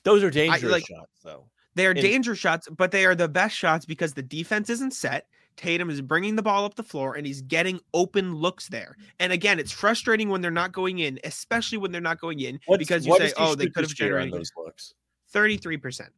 Those 0.04 0.22
are 0.22 0.30
dangerous 0.30 0.70
like- 0.70 0.86
shots, 0.86 1.20
though. 1.22 1.48
They 1.76 1.86
are 1.86 1.94
danger 1.94 2.36
shots, 2.36 2.68
but 2.68 2.92
they 2.92 3.04
are 3.04 3.16
the 3.16 3.28
best 3.28 3.56
shots 3.56 3.84
because 3.84 4.14
the 4.14 4.22
defense 4.22 4.70
isn't 4.70 4.92
set. 4.92 5.26
Tatum 5.56 5.90
is 5.90 6.00
bringing 6.00 6.36
the 6.36 6.42
ball 6.42 6.64
up 6.64 6.76
the 6.76 6.84
floor 6.84 7.16
and 7.16 7.26
he's 7.26 7.42
getting 7.42 7.80
open 7.92 8.34
looks 8.34 8.68
there. 8.68 8.96
And 9.18 9.32
again, 9.32 9.58
it's 9.58 9.72
frustrating 9.72 10.28
when 10.28 10.40
they're 10.40 10.52
not 10.52 10.70
going 10.70 11.00
in, 11.00 11.18
especially 11.24 11.78
when 11.78 11.90
they're 11.90 12.00
not 12.00 12.20
going 12.20 12.40
in 12.40 12.60
What's- 12.66 12.78
because 12.78 13.06
you 13.06 13.16
say, 13.18 13.32
"Oh, 13.36 13.56
they 13.56 13.66
could 13.66 13.82
have 13.82 13.88
this 13.90 13.98
year 14.00 14.18
on 14.18 14.26
generated 14.28 14.40
those 14.40 14.52
looks. 14.56 14.94
33%." 15.32 16.10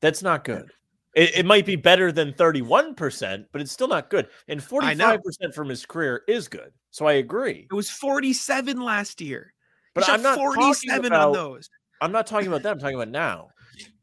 That's 0.00 0.22
not 0.22 0.42
good. 0.42 0.70
It, 1.14 1.36
it 1.36 1.46
might 1.46 1.64
be 1.64 1.76
better 1.76 2.10
than 2.10 2.32
31%, 2.32 3.46
but 3.52 3.60
it's 3.60 3.70
still 3.70 3.88
not 3.88 4.10
good. 4.10 4.28
And 4.48 4.60
I 4.80 4.94
know. 4.94 5.16
45% 5.16 5.54
from 5.54 5.68
his 5.68 5.86
career 5.86 6.22
is 6.26 6.48
good. 6.48 6.72
So 6.90 7.06
I 7.06 7.14
agree. 7.14 7.68
It 7.70 7.74
was 7.74 7.88
47 7.88 8.80
last 8.80 9.20
year. 9.20 9.54
But 9.94 10.08
I'm 10.08 10.22
not 10.22 10.36
47 10.36 11.06
about- 11.06 11.28
on 11.28 11.32
those. 11.34 11.70
I'm 12.04 12.12
not 12.12 12.26
talking 12.26 12.48
about 12.48 12.62
that. 12.62 12.72
I'm 12.72 12.78
talking 12.78 12.96
about 12.96 13.08
now. 13.08 13.48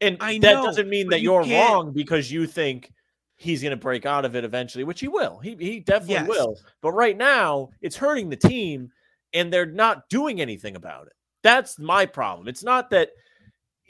And 0.02 0.18
I 0.20 0.38
that 0.40 0.54
know, 0.56 0.66
doesn't 0.66 0.90
mean 0.90 1.08
that 1.10 1.22
you 1.22 1.32
you're 1.32 1.44
can't- 1.44 1.70
wrong 1.72 1.94
because 1.94 2.32
you 2.32 2.46
think 2.48 2.92
he's 3.38 3.62
going 3.62 3.72
to 3.72 3.78
break 3.78 4.06
out 4.06 4.26
of 4.26 4.36
it 4.36 4.44
eventually, 4.44 4.84
which 4.84 5.00
he 5.00 5.08
will. 5.08 5.40
He 5.40 5.56
he 5.56 5.80
definitely 5.80 6.16
Yes. 6.16 6.28
will. 6.28 6.58
But 6.82 6.92
right 6.92 7.16
now, 7.18 7.70
it's 7.82 7.96
hurting 7.96 8.30
the 8.30 8.36
team, 8.36 8.92
and 9.34 9.52
they're 9.52 9.66
not 9.66 10.10
doing 10.10 10.42
anything 10.42 10.76
about 10.76 11.08
it. 11.08 11.14
That's 11.44 11.80
my 11.80 12.06
problem. 12.06 12.48
It's 12.48 12.64
not 12.64 12.90
that 12.92 13.10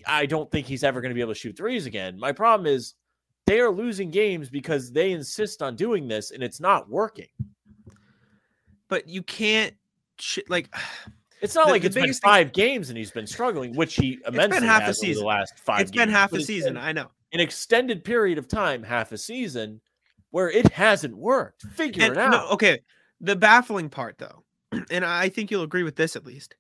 I 0.06 0.26
don't 0.26 0.50
think 0.52 0.68
he's 0.68 0.84
ever 0.84 1.02
going 1.02 1.10
to 1.10 1.16
be 1.16 1.22
able 1.22 1.34
to 1.34 1.40
shoot 1.40 1.58
threes 1.58 1.86
again. 1.86 2.18
My 2.20 2.32
problem 2.32 2.66
is 2.68 2.94
they 3.46 3.60
are 3.60 3.72
losing 3.72 4.10
games 4.12 4.50
because 4.50 4.92
they 4.92 5.12
insist 5.12 5.62
on 5.62 5.76
doing 5.76 6.08
this, 6.08 6.32
and 6.32 6.42
it's 6.44 6.60
not 6.60 6.90
working. 6.90 7.28
But 8.88 9.08
you 9.08 9.24
can't 9.24 9.74
sh- 10.20 10.40
like 10.48 10.74
It's 11.42 11.56
not 11.56 11.66
The- 11.68 11.72
like 11.74 11.82
the 11.82 11.88
it's 11.88 11.96
been 11.96 12.04
biggest 12.04 12.22
thing- 12.22 12.30
five 12.30 12.54
games 12.54 12.90
and 12.90 12.98
he's 12.98 13.12
been 13.12 13.28
struggling, 13.28 13.76
which 13.76 13.96
he 13.96 14.20
immensely 14.28 14.66
half 14.68 14.82
a 14.82 14.86
has 14.86 14.98
over 15.00 15.06
season. 15.08 15.24
the 15.24 15.28
last 15.28 15.60
five. 15.60 15.82
it's 15.82 15.92
been 15.92 16.10
half 16.10 16.32
but 16.32 16.42
a 16.42 16.44
season. 16.44 16.78
I 16.78 16.92
know. 16.92 17.10
an 17.34 17.40
extended 17.40 18.04
period 18.04 18.38
of 18.38 18.48
time, 18.48 18.84
half 18.84 19.12
a 19.14 19.18
season, 19.18 19.80
where 20.32 20.50
it 20.52 20.68
hasn't 20.74 21.16
worked. 21.16 21.62
Figure 21.64 22.04
And 22.04 22.12
it 22.14 22.18
out. 22.18 22.32
no, 22.32 22.50
okay. 22.50 22.80
The 23.22 23.36
baffling 23.36 23.90
part 23.90 24.18
though, 24.18 24.44
and 24.92 25.04
I 25.06 25.30
think 25.30 25.50
you'll 25.52 25.64
agree 25.64 25.84
with 25.84 25.96
this 25.96 26.16
at 26.16 26.26
least. 26.26 26.56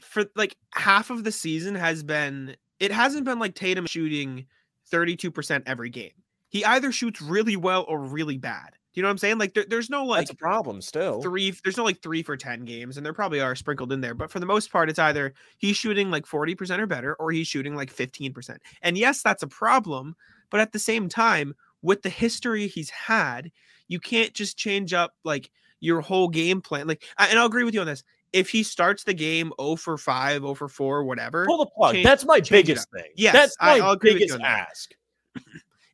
For 0.00 0.24
like 0.36 0.56
half 0.74 1.10
of 1.10 1.24
the 1.24 1.32
season 1.32 1.74
has 1.74 2.02
been 2.02 2.56
it 2.78 2.90
hasn't 2.92 3.24
been 3.24 3.38
like 3.38 3.54
Tatum 3.54 3.84
shooting 3.86 4.46
32% 4.90 5.62
every 5.66 5.90
game. 5.90 6.12
He 6.48 6.64
either 6.64 6.90
shoots 6.90 7.20
really 7.20 7.56
well 7.56 7.84
or 7.88 8.00
really 8.00 8.38
bad. 8.38 8.70
You 9.00 9.02
know 9.04 9.08
what 9.08 9.12
I'm 9.12 9.18
saying? 9.18 9.38
Like 9.38 9.54
there, 9.54 9.64
there's 9.66 9.88
no 9.88 10.04
like 10.04 10.20
That's 10.26 10.32
a 10.32 10.34
problem 10.34 10.82
still. 10.82 11.22
three 11.22 11.54
there's 11.64 11.78
no 11.78 11.84
like 11.84 12.02
three 12.02 12.22
for 12.22 12.36
10 12.36 12.66
games 12.66 12.98
and 12.98 13.06
there 13.06 13.14
probably 13.14 13.40
are 13.40 13.54
sprinkled 13.54 13.92
in 13.94 14.02
there 14.02 14.12
but 14.12 14.30
for 14.30 14.40
the 14.40 14.44
most 14.44 14.70
part 14.70 14.90
it's 14.90 14.98
either 14.98 15.32
he's 15.56 15.74
shooting 15.78 16.10
like 16.10 16.26
40% 16.26 16.78
or 16.78 16.84
better 16.86 17.14
or 17.14 17.30
he's 17.32 17.48
shooting 17.48 17.74
like 17.74 17.90
15% 17.90 18.58
and 18.82 18.98
yes 18.98 19.22
that's 19.22 19.42
a 19.42 19.46
problem 19.46 20.14
but 20.50 20.60
at 20.60 20.72
the 20.72 20.78
same 20.78 21.08
time 21.08 21.54
with 21.80 22.02
the 22.02 22.10
history 22.10 22.66
he's 22.66 22.90
had 22.90 23.50
you 23.88 23.98
can't 23.98 24.34
just 24.34 24.58
change 24.58 24.92
up 24.92 25.14
like 25.24 25.50
your 25.80 26.02
whole 26.02 26.28
game 26.28 26.60
plan 26.60 26.86
like 26.86 27.02
I- 27.16 27.28
and 27.28 27.38
i'll 27.38 27.46
agree 27.46 27.64
with 27.64 27.72
you 27.72 27.80
on 27.80 27.86
this 27.86 28.04
if 28.34 28.50
he 28.50 28.62
starts 28.62 29.02
the 29.04 29.14
game 29.14 29.50
0 29.58 29.76
for 29.76 29.96
5 29.96 30.42
0 30.42 30.54
for 30.54 30.68
4 30.68 31.04
whatever 31.04 31.46
Pull 31.46 31.56
the 31.56 31.70
plug. 31.74 31.94
change- 31.94 32.04
That's 32.04 32.26
my 32.26 32.40
biggest 32.40 32.86
thing. 32.90 33.10
Yes, 33.16 33.32
that's 33.32 33.56
my 33.62 33.78
I'll 33.78 33.92
agree 33.92 34.12
with 34.12 34.20
you 34.20 34.26
biggest 34.36 34.42
ask. 34.44 34.90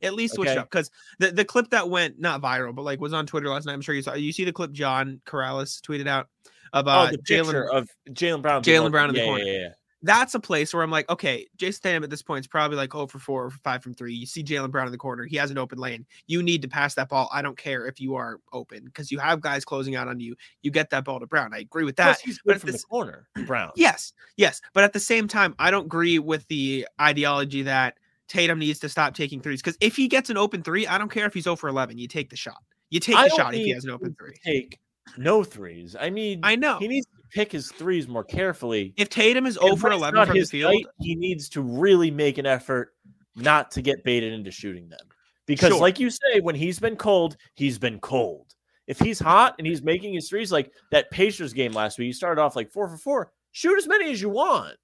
At 0.06 0.14
least 0.14 0.34
switch 0.34 0.48
Okay. 0.48 0.58
up 0.58 0.70
because 0.70 0.90
the, 1.18 1.30
the 1.32 1.44
clip 1.44 1.68
that 1.70 1.88
went 1.90 2.18
not 2.18 2.40
viral 2.40 2.74
but 2.74 2.82
like 2.82 3.00
was 3.00 3.12
on 3.12 3.26
twitter 3.26 3.48
last 3.48 3.66
night 3.66 3.72
i'm 3.74 3.80
sure 3.80 3.94
you 3.94 4.02
saw 4.02 4.14
you 4.14 4.32
see 4.32 4.44
the 4.44 4.52
clip 4.52 4.72
john 4.72 5.20
Karalis 5.26 5.80
tweeted 5.80 6.06
out 6.06 6.28
Oh, 6.72 6.80
about 6.80 7.12
the 7.12 7.18
jaylen 7.18 7.68
of 7.70 7.88
Jaylen 8.10 8.42
Brown. 8.42 8.62
Jaylen. 8.62 8.90
Brown 8.90 9.08
in 9.08 9.14
the 9.14 9.20
Yeah, 9.20 9.26
corner. 9.26 9.44
Yeah, 9.44 9.52
yeah. 9.58 9.68
that's 10.02 10.34
a 10.34 10.40
place 10.40 10.74
where 10.74 10.82
I'm 10.82 10.90
like, 10.90 11.08
okay, 11.08 11.46
Jayson 11.56 11.80
Tatum 11.80 12.04
at 12.04 12.10
this 12.10 12.22
point 12.22 12.40
is 12.42 12.48
probably 12.48 12.76
like 12.76 12.92
0 12.92 13.06
for 13.06 13.20
4 13.20 13.44
or 13.46 13.50
5 13.50 13.82
from 13.82 13.94
3. 13.94 14.12
You 14.12 14.26
see 14.26 14.42
Jaylen 14.42 14.70
Brown 14.72 14.86
in 14.86 14.92
the 14.92 14.98
corner. 14.98 15.24
He 15.24 15.36
has 15.36 15.50
an 15.52 15.58
open 15.58 15.78
lane. 15.78 16.04
You 16.26 16.42
need 16.42 16.60
to 16.62 16.68
pass 16.68 16.94
that 16.96 17.08
ball. 17.08 17.30
I 17.32 17.40
don't 17.40 17.56
care 17.56 17.86
if 17.86 18.00
you 18.00 18.16
are 18.16 18.40
open 18.52 18.84
because 18.84 19.12
you 19.12 19.18
have 19.20 19.40
guys 19.40 19.64
closing 19.64 19.94
out 19.94 20.08
on 20.08 20.18
you. 20.20 20.34
You 20.62 20.70
get 20.72 20.90
that 20.90 21.04
ball 21.04 21.20
to 21.20 21.26
Brown. 21.26 21.54
I 21.54 21.58
agree 21.60 21.84
with 21.84 21.96
that. 21.96 22.20
But 22.44 22.60
from 22.60 22.72
this- 22.72 22.82
the 22.82 22.88
corner. 22.88 23.28
Brown. 23.46 23.70
Yes, 23.76 24.12
yes. 24.36 24.60
But 24.74 24.82
at 24.84 24.92
the 24.92 25.00
same 25.00 25.28
time, 25.28 25.54
I 25.60 25.70
don't 25.70 25.86
agree 25.86 26.18
with 26.18 26.46
the 26.48 26.86
ideology 27.00 27.62
that 27.62 27.96
Tatum 28.28 28.58
needs 28.58 28.78
to 28.80 28.88
stop 28.88 29.14
taking 29.14 29.40
threes 29.40 29.62
because 29.62 29.76
if 29.80 29.96
he 29.96 30.08
gets 30.08 30.30
an 30.30 30.36
open 30.36 30.62
three, 30.62 30.86
I 30.86 30.98
don't 30.98 31.10
care 31.10 31.26
if 31.26 31.34
he's 31.34 31.44
0 31.44 31.56
for 31.56 31.68
11. 31.68 31.96
You 31.98 32.08
take 32.08 32.30
the 32.30 32.36
shot. 32.36 32.58
You 32.90 33.00
take 33.00 33.16
I 33.16 33.28
the 33.28 33.34
shot 33.34 33.54
if 33.54 33.60
he 33.64 33.70
has 33.70 33.84
an 33.84 33.90
open 33.90 34.14
three. 34.18 34.34
Take 34.44 34.78
no 35.16 35.44
threes. 35.44 35.94
I 35.98 36.10
mean, 36.10 36.40
I 36.42 36.56
know. 36.56 36.78
he 36.78 36.88
needs 36.88 37.06
to 37.06 37.12
pick 37.32 37.52
his 37.52 37.70
threes 37.72 38.08
more 38.08 38.24
carefully. 38.24 38.94
If 38.96 39.08
Tatum 39.08 39.46
is 39.46 39.56
And 39.56 39.66
0 39.66 39.76
for 39.76 39.90
11 39.90 40.14
not 40.16 40.26
from 40.26 40.34
the 40.34 40.40
his 40.40 40.50
field, 40.50 40.72
night, 40.74 40.86
he 41.00 41.14
needs 41.14 41.48
to 41.50 41.62
really 41.62 42.10
make 42.10 42.38
an 42.38 42.46
effort 42.46 42.94
not 43.36 43.70
to 43.72 43.82
get 43.82 44.02
baited 44.04 44.32
into 44.32 44.50
shooting 44.50 44.88
them. 44.88 45.06
Because, 45.46 45.70
Sure. 45.70 45.80
like 45.80 46.00
you 46.00 46.10
say, 46.10 46.40
when 46.40 46.54
he's 46.56 46.80
been 46.80 46.96
cold, 46.96 47.36
he's 47.54 47.78
been 47.78 48.00
cold. 48.00 48.52
If 48.88 48.98
he's 48.98 49.18
hot 49.20 49.54
and 49.58 49.66
he's 49.66 49.82
making 49.82 50.14
his 50.14 50.28
threes, 50.28 50.50
like 50.50 50.72
that 50.90 51.10
Pacers 51.10 51.52
game 51.52 51.72
last 51.72 51.98
week, 51.98 52.06
he 52.06 52.12
started 52.12 52.40
off 52.40 52.56
like 52.56 52.70
four 52.72 52.88
for 52.88 52.96
four. 52.96 53.32
Shoot 53.52 53.78
as 53.78 53.86
many 53.86 54.10
as 54.10 54.20
you 54.20 54.28
want. 54.28 54.76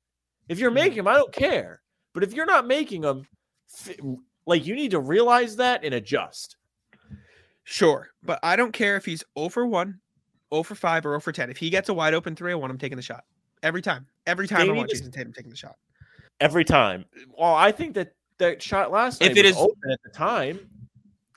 If 0.48 0.58
you're 0.58 0.70
Mhm. 0.70 0.74
making 0.74 0.96
them, 0.98 1.08
I 1.08 1.14
don't 1.14 1.32
care. 1.32 1.82
But 2.14 2.22
if 2.22 2.32
you're 2.34 2.46
not 2.46 2.66
making 2.66 3.02
them, 3.02 3.26
like 4.46 4.66
you 4.66 4.74
need 4.74 4.90
to 4.90 5.00
realize 5.00 5.56
that 5.56 5.84
and 5.84 5.94
adjust. 5.94 6.56
Sure, 7.64 8.08
but 8.22 8.38
I 8.42 8.56
don't 8.56 8.72
care 8.72 8.96
if 8.96 9.04
he's 9.04 9.22
0 9.38 9.48
for 9.48 9.66
1, 9.66 9.98
0 10.52 10.62
for 10.64 10.74
5, 10.74 11.06
or 11.06 11.10
0 11.10 11.20
for 11.20 11.32
10. 11.32 11.48
If 11.50 11.56
he 11.56 11.70
gets 11.70 11.88
a 11.88 11.94
wide 11.94 12.12
open 12.12 12.34
three, 12.34 12.52
I 12.52 12.54
want 12.56 12.70
him 12.72 12.78
taking 12.78 12.96
the 12.96 13.02
shot. 13.02 13.24
Every 13.62 13.80
time. 13.80 14.06
Every 14.26 14.48
time 14.48 14.58
They 14.58 14.64
I 14.64 14.72
need 14.72 14.78
want 14.78 14.90
to- 14.90 14.96
Jason 14.96 15.12
Tatum 15.12 15.32
taking 15.32 15.50
the 15.50 15.56
shot. 15.56 15.76
every 16.40 16.64
time. 16.64 17.04
Well, 17.38 17.54
I 17.54 17.70
think 17.70 17.94
that 17.94 18.14
that 18.38 18.60
shot 18.60 18.90
last 18.90 19.22
If 19.22 19.28
night 19.28 19.38
it 19.38 19.44
was 19.46 19.54
is- 19.56 19.62
open 19.62 19.90
at 19.92 20.02
the 20.02 20.10
time. 20.10 20.58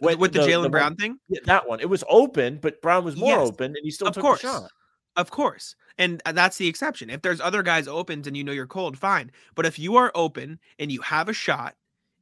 With, 0.01 0.17
with 0.20 0.34
the, 0.34 0.39
Jaylen 0.39 0.63
one- 0.63 0.72
Brown 0.72 0.96
thing? 0.98 1.20
yeah, 1.29 1.39
that 1.46 1.65
one. 1.70 1.79
It 1.79 1.88
was 1.89 2.03
open, 2.10 2.58
but 2.58 2.82
Brown 2.82 3.05
was 3.05 3.15
more 3.15 3.29
Yes, 3.29 3.48
open, 3.48 3.67
and 3.67 3.77
he 3.82 3.91
still 3.91 4.08
of 4.08 4.13
took 4.15 4.24
course. 4.24 4.41
the 4.41 4.48
shot. 4.48 4.70
Of 5.15 5.32
course. 5.32 5.75
And 5.98 6.22
uh, 6.25 6.32
that's 6.34 6.58
the 6.58 6.68
exception. 6.68 7.10
If 7.10 7.22
there's 7.22 7.40
other 7.40 7.64
guys 7.64 7.88
open 7.88 8.22
and 8.25 8.36
you 8.36 8.44
know 8.44 8.52
you're 8.52 8.68
cold, 8.68 8.98
fine. 8.98 9.32
But 9.56 9.66
if 9.66 9.80
you 9.80 9.96
are 9.96 10.12
open 10.14 10.60
and 10.80 10.92
you 10.92 11.02
have 11.02 11.30
a 11.30 11.34
shot 11.34 11.75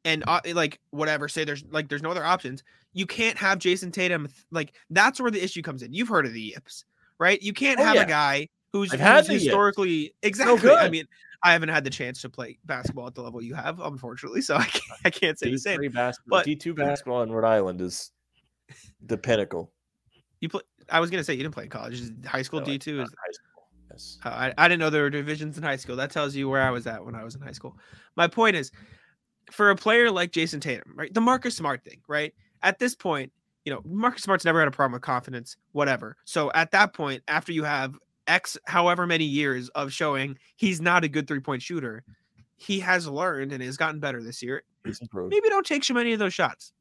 and 0.05 0.23
uh, 0.27 0.41
like 0.53 0.79
whatever, 0.91 1.27
say 1.27 1.43
there's 1.43 1.63
like 1.71 1.89
there's 1.89 2.03
no 2.03 2.11
other 2.11 2.23
options, 2.23 2.63
you 2.93 3.05
can't 3.07 3.37
have 3.37 3.57
Jayson 3.59 3.91
Tatum 3.91 4.27
like 4.51 4.73
that's 4.91 5.19
where 5.19 5.31
the 5.31 5.43
issue 5.43 5.61
comes 5.63 5.81
in. 5.81 5.91
You've 5.93 6.07
heard 6.09 6.25
of 6.27 6.33
the 6.33 6.41
yips, 6.41 6.85
right? 7.19 7.41
You 7.41 7.51
can't 7.53 7.79
Oh, 7.79 7.83
have 7.83 7.95
yeah. 7.95 8.03
a 8.03 8.07
guy 8.07 8.49
who's, 8.73 8.91
who's 8.91 8.99
the 8.99 9.05
yips. 9.15 9.27
historically 9.29 10.13
exactly. 10.21 10.69
I 10.69 10.89
mean, 10.89 11.05
I 11.43 11.51
haven't 11.53 11.69
had 11.69 11.83
the 11.83 11.89
chance 11.89 12.21
to 12.21 12.29
play 12.29 12.59
basketball 12.65 13.07
at 13.07 13.15
the 13.15 13.21
level 13.23 13.41
you 13.41 13.55
have, 13.55 13.79
unfortunately, 13.79 14.41
so 14.41 14.55
I 14.55 14.65
can't, 14.65 14.99
I 15.05 15.09
can't 15.09 15.39
say 15.39 15.49
the 15.51 15.57
same. 15.57 15.79
D3 15.79 15.93
basketball, 15.93 16.39
But- 16.39 16.45
D 16.45 16.55
two 16.55 16.73
basketball 16.75 17.23
in 17.23 17.31
Rhode 17.31 17.47
Island 17.47 17.81
is 17.81 18.11
the 19.05 19.17
pinnacle. 19.17 19.71
You 20.41 20.49
play. 20.49 20.61
I 20.89 20.99
was 20.99 21.09
gonna 21.09 21.23
say 21.23 21.33
you 21.33 21.41
didn't 21.43 21.53
play 21.55 21.63
in 21.63 21.69
college. 21.69 22.01
High 22.25 22.41
school 22.41 22.59
No, 22.59 22.65
D 22.65 22.77
two 22.77 23.01
is. 23.01 23.09
Yes. 23.93 24.17
I, 24.23 24.53
I 24.57 24.67
didn't 24.67 24.79
know 24.79 24.89
there 24.89 25.03
were 25.03 25.09
divisions 25.09 25.57
in 25.57 25.63
high 25.63 25.75
school. 25.75 25.95
That 25.95 26.11
tells 26.11 26.35
you 26.35 26.49
where 26.49 26.61
I 26.61 26.71
was 26.71 26.87
at 26.87 27.05
when 27.05 27.15
I 27.15 27.23
was 27.23 27.35
in 27.35 27.41
high 27.41 27.51
school. 27.51 27.77
My 28.15 28.27
point 28.27 28.55
is, 28.55 28.71
for 29.51 29.69
a 29.69 29.75
player 29.75 30.09
like 30.09 30.31
Jayson 30.31 30.59
Tatum, 30.59 30.93
right, 30.95 31.13
the 31.13 31.21
Marcus 31.21 31.55
Smart 31.55 31.83
thing, 31.83 32.01
right? 32.07 32.33
At 32.63 32.79
this 32.79 32.95
point, 32.95 33.31
you 33.65 33.73
know, 33.73 33.81
Marcus 33.85 34.23
Smart's 34.23 34.45
never 34.45 34.59
had 34.59 34.67
a 34.67 34.71
problem 34.71 34.93
with 34.93 35.01
confidence, 35.03 35.57
whatever. 35.71 36.17
So 36.25 36.51
at 36.53 36.71
that 36.71 36.93
point, 36.93 37.23
after 37.27 37.51
you 37.51 37.63
have 37.63 37.95
X 38.27 38.57
however 38.65 39.05
many 39.05 39.25
years 39.25 39.69
of 39.69 39.91
showing 39.91 40.37
he's 40.55 40.81
not 40.81 41.03
a 41.03 41.07
good 41.07 41.27
three 41.27 41.39
point 41.39 41.61
shooter, 41.61 42.03
he 42.55 42.79
has 42.79 43.07
learned 43.07 43.51
and 43.51 43.61
has 43.61 43.77
gotten 43.77 43.99
better 43.99 44.23
this 44.23 44.41
year. 44.41 44.63
Maybe 45.29 45.49
don't 45.49 45.65
take 45.65 45.83
so 45.83 45.93
many 45.93 46.13
of 46.13 46.19
those 46.19 46.33
shots. 46.33 46.73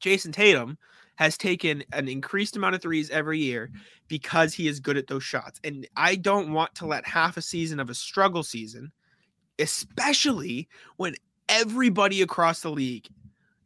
Jayson 0.00 0.32
Tatum 0.32 0.76
has 1.16 1.36
taken 1.36 1.82
an 1.92 2.08
increased 2.08 2.56
amount 2.56 2.74
of 2.74 2.82
threes 2.82 3.10
every 3.10 3.38
year 3.38 3.66
mm-hmm. 3.66 3.78
because 4.08 4.54
he 4.54 4.68
is 4.68 4.80
good 4.80 4.96
at 4.96 5.06
those 5.06 5.24
shots. 5.24 5.60
And 5.64 5.86
I 5.96 6.14
don't 6.16 6.52
want 6.52 6.74
to 6.76 6.86
let 6.86 7.06
half 7.06 7.36
a 7.36 7.42
season 7.42 7.80
of 7.80 7.90
a 7.90 7.94
struggle 7.94 8.42
season, 8.42 8.92
especially 9.58 10.68
when 10.96 11.14
everybody 11.48 12.22
across 12.22 12.60
the 12.60 12.70
league, 12.70 13.08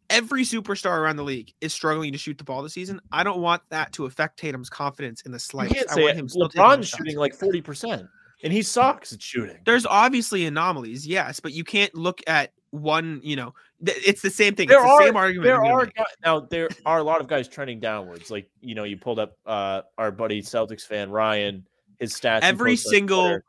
every 0.09 0.43
superstar 0.43 0.99
around 0.99 1.17
the 1.17 1.25
league 1.25 1.53
is 1.61 1.73
struggling 1.73 2.13
to 2.13 2.19
shoot 2.19 2.39
the 2.39 2.45
ball 2.45 2.63
this 2.63 2.75
season. 2.75 3.01
I 3.13 3.23
don't 3.23 3.41
want 3.41 3.63
that 3.71 3.93
to 3.95 4.07
affect 4.07 4.39
Tatum's 4.39 4.71
confidence 4.71 5.23
in 5.23 5.33
the 5.33 5.37
You 5.37 5.41
slightest. 5.41 5.89
can't 5.89 5.99
I 5.99 6.03
want 6.03 6.17
him 6.17 6.29
still 6.29 6.49
LeBron's 6.49 6.89
shooting 6.89 7.17
like 7.17 7.35
forty 7.35 7.61
percent, 7.61 8.07
and 8.43 8.53
he 8.53 8.63
sucks 8.63 9.13
at 9.13 9.23
shooting. 9.23 9.59
There's 9.65 9.87
obviously 9.87 10.47
anomalies, 10.47 11.07
yes, 11.07 11.41
but 11.41 11.53
you 11.53 11.65
can't 11.65 11.95
look 11.95 12.21
at 12.27 12.53
one, 12.71 13.21
you 13.23 13.37
know, 13.37 13.55
th- 13.85 13.99
it's 14.07 14.23
the 14.23 14.31
same 14.31 14.55
thing. 14.55 14.69
There 14.69 14.79
it's 14.79 14.87
the 14.87 14.91
are- 14.91 15.03
same 15.03 15.17
argument. 15.17 15.45
There 15.45 15.65
are 15.65 15.85
make. 15.87 15.95
guy- 15.95 16.05
now 16.25 16.41
there 16.41 16.69
are 16.87 16.99
a 16.99 17.03
lot 17.03 17.21
of 17.21 17.27
guys 17.29 17.49
trending 17.49 17.81
downwards. 17.81 18.31
Like 18.31 18.49
you 18.61 18.75
know, 18.75 18.85
you 18.85 18.97
pulled 18.97 19.19
up 19.19 19.37
uh 19.47 19.83
our 19.99 20.11
buddy 20.11 20.43
Celtics 20.43 20.87
fan 20.87 21.11
Ryan. 21.11 21.67
His 21.99 22.15
stats. 22.15 22.41
every 22.43 22.77
single 22.77 23.41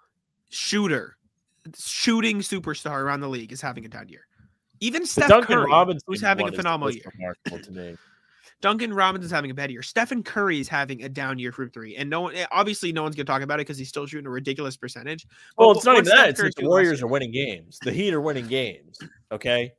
shooter, 0.49 1.15
shooting 1.77 2.39
superstar 2.39 2.99
around 3.01 3.21
the 3.21 3.29
league 3.29 3.53
is 3.53 3.61
having 3.61 3.85
a 3.85 3.87
down 3.87 4.09
year. 4.09 4.27
Even 4.81 5.05
Steph 5.05 5.29
Duncan 5.29 5.55
Curry, 5.55 5.71
Robinson 5.71 6.03
who's 6.07 6.19
having 6.21 6.49
a 6.49 6.51
phenomenal 6.51 6.93
year. 6.93 7.05
Remarkable 7.17 7.59
to 7.59 7.71
me. 7.71 7.97
Duncan 8.61 8.93
Robinson's 8.93 9.31
having 9.31 9.51
a 9.51 9.53
bad 9.53 9.71
year. 9.71 9.81
Stephen 9.81 10.23
Curry 10.23 10.59
is 10.59 10.67
having 10.67 11.03
a 11.03 11.09
down 11.09 11.39
year 11.39 11.51
from 11.51 11.69
three, 11.71 11.95
and 11.95 12.09
no 12.09 12.21
one, 12.21 12.35
eh, 12.35 12.45
obviously, 12.51 12.91
no 12.91 13.03
one's 13.03 13.15
gonna 13.15 13.25
talk 13.25 13.41
about 13.41 13.55
it 13.55 13.65
because 13.65 13.77
he's 13.77 13.89
still 13.89 14.05
shooting 14.05 14.27
a 14.27 14.29
ridiculous 14.29 14.77
percentage. 14.77 15.27
But 15.57 15.67
Well, 15.67 15.71
it's 15.75 15.85
not 15.85 15.93
even 15.97 16.05
that. 16.05 16.29
It's 16.29 16.41
that 16.41 16.55
the 16.55 16.67
Warriors 16.67 17.01
are 17.01 17.07
winning 17.07 17.31
games. 17.31 17.79
The 17.83 17.91
Heat 17.91 18.13
are 18.13 18.21
winning 18.21 18.47
games. 18.47 18.99
Okay. 19.31 19.73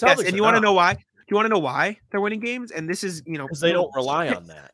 Yes, 0.00 0.20
and 0.20 0.36
you 0.36 0.42
want 0.42 0.56
to 0.56 0.60
know 0.60 0.72
why? 0.72 0.94
Do 0.94 1.00
you 1.30 1.36
want 1.36 1.46
to 1.46 1.50
know 1.50 1.58
why 1.58 1.98
they're 2.10 2.20
winning 2.20 2.40
games? 2.40 2.70
And 2.70 2.88
this 2.88 3.04
is, 3.04 3.22
you 3.26 3.38
know, 3.38 3.44
because 3.44 3.60
they 3.60 3.72
don't 3.72 3.94
rely 3.94 4.28
on 4.28 4.46
that. 4.48 4.72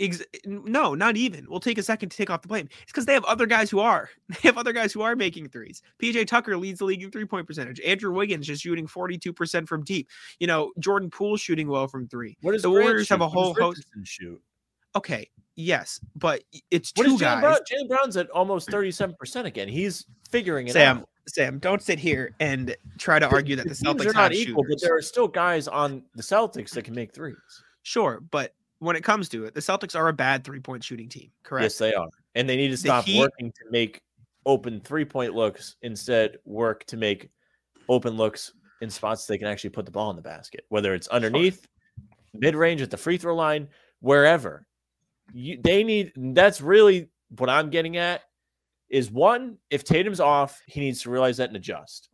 Ex- 0.00 0.24
no, 0.44 0.94
not 0.94 1.16
even. 1.16 1.46
We'll 1.48 1.60
take 1.60 1.78
a 1.78 1.82
second 1.82 2.08
to 2.08 2.16
take 2.16 2.30
off 2.30 2.42
the 2.42 2.48
blame. 2.48 2.68
It's 2.82 2.90
because 2.90 3.06
they 3.06 3.12
have 3.14 3.24
other 3.24 3.46
guys 3.46 3.70
who 3.70 3.78
are. 3.80 4.10
They 4.42 4.48
have 4.48 4.58
other 4.58 4.72
guys 4.72 4.92
who 4.92 5.02
are 5.02 5.14
making 5.14 5.48
threes. 5.50 5.82
PJ 6.02 6.26
Tucker 6.26 6.56
leads 6.56 6.78
the 6.80 6.86
league 6.86 7.02
in 7.02 7.10
three 7.10 7.26
point 7.26 7.46
percentage. 7.46 7.80
Andrew 7.80 8.12
Wiggins 8.12 8.46
just 8.46 8.62
shooting 8.62 8.86
42% 8.86 9.68
from 9.68 9.84
deep. 9.84 10.08
You 10.40 10.46
know, 10.46 10.72
Jordan 10.78 11.10
Poole 11.10 11.36
shooting 11.36 11.68
well 11.68 11.86
from 11.86 12.08
three. 12.08 12.36
What 12.40 12.52
does 12.52 12.62
The 12.62 12.70
Grant 12.70 12.86
Warriors 12.86 13.08
have 13.10 13.20
a 13.20 13.28
whole 13.28 13.54
host- 13.54 13.86
shoot? 14.04 14.40
Okay, 14.94 15.30
yes, 15.56 16.00
but 16.16 16.42
it's 16.70 16.92
What 16.96 17.04
two 17.06 17.14
is 17.14 17.20
Jaylen 17.20 17.20
guys. 17.20 17.40
Brown? 17.42 17.58
Jaylen 17.70 17.88
Brown's 17.88 18.16
at 18.16 18.28
almost 18.30 18.70
thirty-seven 18.70 19.16
percent 19.18 19.46
again. 19.46 19.68
He's 19.68 20.04
figuring 20.30 20.68
it 20.68 20.72
Sam, 20.72 20.98
out. 20.98 21.08
Sam, 21.28 21.44
Sam, 21.52 21.58
don't 21.60 21.80
sit 21.82 21.98
here 21.98 22.34
and 22.40 22.76
try 22.98 23.18
to 23.18 23.26
argue 23.28 23.56
that 23.56 23.68
the, 23.68 23.74
teams 23.74 23.82
Celtics 23.82 24.06
are 24.06 24.12
not 24.12 24.32
equal, 24.34 24.64
but 24.68 24.80
there 24.82 24.96
are 24.96 25.02
still 25.02 25.28
guys 25.28 25.68
on 25.68 26.02
the 26.14 26.22
Celtics 26.22 26.70
that 26.70 26.84
can 26.84 26.94
make 26.94 27.14
threes. 27.14 27.36
Sure, 27.84 28.20
but 28.30 28.54
when 28.82 28.96
it 28.96 29.04
comes 29.04 29.28
to 29.28 29.44
it, 29.44 29.54
the 29.54 29.60
Celtics 29.60 29.94
are 29.94 30.08
a 30.08 30.12
bad 30.12 30.42
three 30.42 30.58
point 30.58 30.82
shooting 30.82 31.08
team. 31.08 31.30
Correct. 31.44 31.62
Yes, 31.62 31.78
they 31.78 31.94
are, 31.94 32.08
and 32.34 32.48
they 32.48 32.56
need 32.56 32.70
to 32.70 32.76
stop 32.76 33.04
Heat- 33.04 33.20
working 33.20 33.52
to 33.52 33.70
make 33.70 34.02
open 34.44 34.80
three 34.80 35.04
point 35.04 35.34
looks. 35.34 35.76
Instead, 35.82 36.38
work 36.44 36.84
to 36.86 36.96
make 36.96 37.30
open 37.88 38.16
looks 38.16 38.52
in 38.80 38.90
spots 38.90 39.26
they 39.26 39.38
can 39.38 39.46
actually 39.46 39.70
put 39.70 39.86
the 39.86 39.92
ball 39.92 40.10
in 40.10 40.16
the 40.16 40.22
basket, 40.22 40.66
whether 40.68 40.94
it's 40.94 41.06
underneath, 41.08 41.68
mid 42.34 42.56
range 42.56 42.82
at 42.82 42.90
the 42.90 42.96
free 42.96 43.16
throw 43.16 43.36
line, 43.36 43.68
wherever. 44.00 44.66
You, 45.32 45.60
they 45.62 45.84
need. 45.84 46.12
That's 46.16 46.60
really 46.60 47.08
what 47.38 47.48
I'm 47.48 47.70
getting 47.70 47.96
at. 47.98 48.22
Is 48.90 49.12
one, 49.12 49.58
if 49.70 49.84
Tatum's 49.84 50.20
off, 50.20 50.60
he 50.66 50.80
needs 50.80 51.02
to 51.02 51.10
realize 51.10 51.36
that 51.36 51.48
and 51.48 51.56
adjust. 51.56 52.10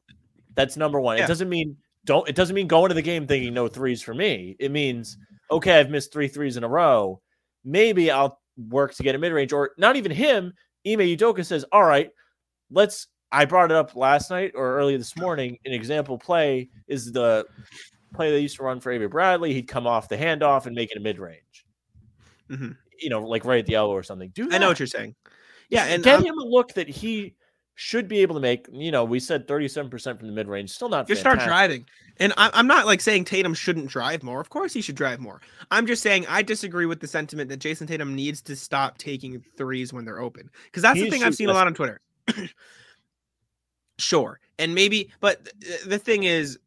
That's 0.54 0.76
number 0.76 1.00
one. 1.00 1.16
Yeah. 1.16 1.24
It 1.24 1.28
doesn't 1.28 1.48
mean 1.48 1.78
don't. 2.04 2.28
It 2.28 2.36
doesn't 2.36 2.54
mean 2.54 2.68
go 2.68 2.84
into 2.84 2.94
the 2.94 3.02
game 3.02 3.26
thinking 3.26 3.54
no 3.54 3.68
threes 3.68 4.02
for 4.02 4.12
me. 4.12 4.54
It 4.60 4.70
means 4.70 5.16
okay, 5.50 5.78
I've 5.80 5.90
missed 5.90 6.12
three 6.12 6.28
threes 6.28 6.56
in 6.56 6.64
a 6.64 6.68
row. 6.68 7.20
Maybe 7.64 8.10
I'll 8.10 8.40
work 8.68 8.94
to 8.94 9.02
get 9.02 9.14
a 9.14 9.18
mid 9.18 9.32
range, 9.32 9.52
or 9.52 9.70
not 9.78 9.96
even 9.96 10.12
him. 10.12 10.52
Ime 10.86 11.00
Udoka 11.00 11.44
says, 11.44 11.64
"All 11.72 11.84
right, 11.84 12.10
let's." 12.70 13.08
I 13.30 13.44
brought 13.44 13.70
it 13.70 13.76
up 13.76 13.94
last 13.94 14.30
night 14.30 14.52
or 14.54 14.78
early 14.78 14.96
this 14.96 15.14
morning. 15.14 15.58
An 15.66 15.72
example 15.72 16.16
play 16.16 16.70
is 16.86 17.12
the 17.12 17.44
play 18.14 18.30
they 18.30 18.38
used 18.40 18.56
to 18.56 18.62
run 18.62 18.80
for 18.80 18.90
Avery 18.90 19.06
Bradley. 19.08 19.52
He'd 19.52 19.68
come 19.68 19.86
off 19.86 20.08
the 20.08 20.16
handoff 20.16 20.64
and 20.64 20.74
make 20.74 20.90
it 20.92 20.96
a 20.96 21.00
mid 21.00 21.18
range. 21.18 21.66
Mhm. 22.48 22.74
You 22.98 23.10
know, 23.10 23.20
like 23.20 23.44
right 23.44 23.58
at 23.58 23.66
the 23.66 23.74
elbow 23.74 23.92
or 23.92 24.02
something. 24.02 24.30
Do 24.30 24.48
I 24.50 24.56
know 24.56 24.68
what 24.68 24.78
you're 24.80 24.86
saying. 24.86 25.14
Yeah, 25.68 25.84
and 25.84 26.02
get 26.02 26.14
I'm- 26.14 26.24
him 26.24 26.38
a 26.38 26.42
look 26.44 26.72
that 26.72 26.88
he 26.88 27.34
should 27.80 28.08
be 28.08 28.18
able 28.18 28.34
to 28.34 28.40
make. 28.40 28.66
You 28.72 28.90
know, 28.90 29.04
we 29.04 29.20
said 29.20 29.46
37% 29.46 30.18
from 30.18 30.26
the 30.26 30.34
mid 30.34 30.48
range. 30.48 30.70
Still 30.70 30.88
not 30.88 31.08
you 31.08 31.14
start 31.14 31.38
driving. 31.38 31.86
And 32.18 32.32
I, 32.36 32.50
I'm 32.52 32.66
not 32.66 32.86
like 32.86 33.00
saying 33.00 33.26
Tatum 33.26 33.54
shouldn't 33.54 33.86
drive 33.86 34.24
more. 34.24 34.40
Of 34.40 34.50
course 34.50 34.72
he 34.72 34.82
should 34.82 34.96
drive 34.96 35.20
more. 35.20 35.40
I'm 35.70 35.86
just 35.86 36.02
saying 36.02 36.26
I 36.28 36.42
disagree 36.42 36.86
with 36.86 36.98
the 36.98 37.06
sentiment 37.06 37.48
that 37.50 37.60
Jayson 37.60 37.86
Tatum 37.86 38.16
needs 38.16 38.42
to 38.42 38.56
stop 38.56 38.98
taking 38.98 39.40
threes 39.56 39.92
when 39.92 40.04
they're 40.04 40.20
open. 40.20 40.50
Because 40.64 40.82
that's 40.82 40.98
He 40.98 41.04
the 41.04 41.10
thing 41.12 41.22
I've 41.22 41.36
seen 41.36 41.50
a 41.50 41.52
lot 41.52 41.68
on 41.68 41.74
Twitter. 41.74 42.00
sure. 43.98 44.40
And 44.58 44.74
maybe, 44.74 45.12
but 45.20 45.48
th- 45.60 45.82
the 45.82 45.98
thing 46.00 46.24
is, 46.24 46.58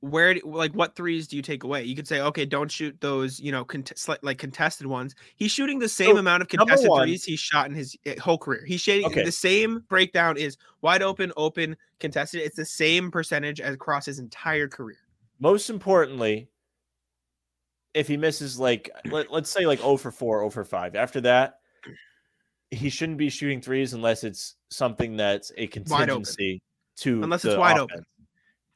where 0.00 0.34
do, 0.34 0.40
like 0.44 0.72
what 0.72 0.94
threes 0.94 1.26
do 1.26 1.34
you 1.36 1.42
take 1.42 1.64
away? 1.64 1.82
You 1.82 1.96
could 1.96 2.06
say, 2.06 2.20
okay, 2.20 2.44
don't 2.44 2.70
shoot 2.70 2.96
those, 3.00 3.40
you 3.40 3.50
know, 3.50 3.64
cont- 3.64 3.92
like 4.22 4.38
contested 4.38 4.86
ones. 4.86 5.14
He's 5.34 5.50
shooting 5.50 5.78
the 5.80 5.88
same 5.88 6.12
So, 6.14 6.18
amount 6.18 6.42
of 6.42 6.48
contested 6.48 6.88
one- 6.88 7.06
threes 7.06 7.24
he's 7.24 7.40
shot 7.40 7.66
in 7.68 7.74
his 7.74 7.96
uh, 8.06 8.12
whole 8.20 8.38
career. 8.38 8.64
He's 8.64 8.80
shooting 8.80 9.06
Okay. 9.06 9.24
the 9.24 9.32
same 9.32 9.84
breakdown 9.88 10.36
is 10.36 10.56
wide 10.82 11.02
open, 11.02 11.32
open, 11.36 11.76
contested. 11.98 12.42
It's 12.42 12.54
the 12.56 12.64
same 12.64 13.10
percentage 13.10 13.60
as 13.60 13.74
across 13.74 14.06
his 14.06 14.18
entire 14.20 14.68
career. 14.68 14.98
Most 15.40 15.68
importantly, 15.68 16.48
if 17.94 18.06
he 18.06 18.16
misses 18.16 18.58
like 18.60 18.90
let, 19.06 19.32
let's 19.32 19.50
say 19.50 19.66
like 19.66 19.80
0 19.80 19.96
for 19.96 20.12
4, 20.12 20.38
0 20.40 20.50
for 20.50 20.64
5. 20.64 20.94
After 20.94 21.20
that, 21.22 21.58
he 22.70 22.90
shouldn't 22.90 23.18
be 23.18 23.30
shooting 23.30 23.60
threes 23.60 23.94
unless 23.94 24.22
it's 24.22 24.54
something 24.70 25.16
that's 25.16 25.50
a 25.56 25.66
contingency 25.66 26.60
to 26.98 27.22
Unless 27.22 27.44
it's 27.46 27.56
wide 27.56 27.78
offense. 27.78 27.90
open. 27.94 28.04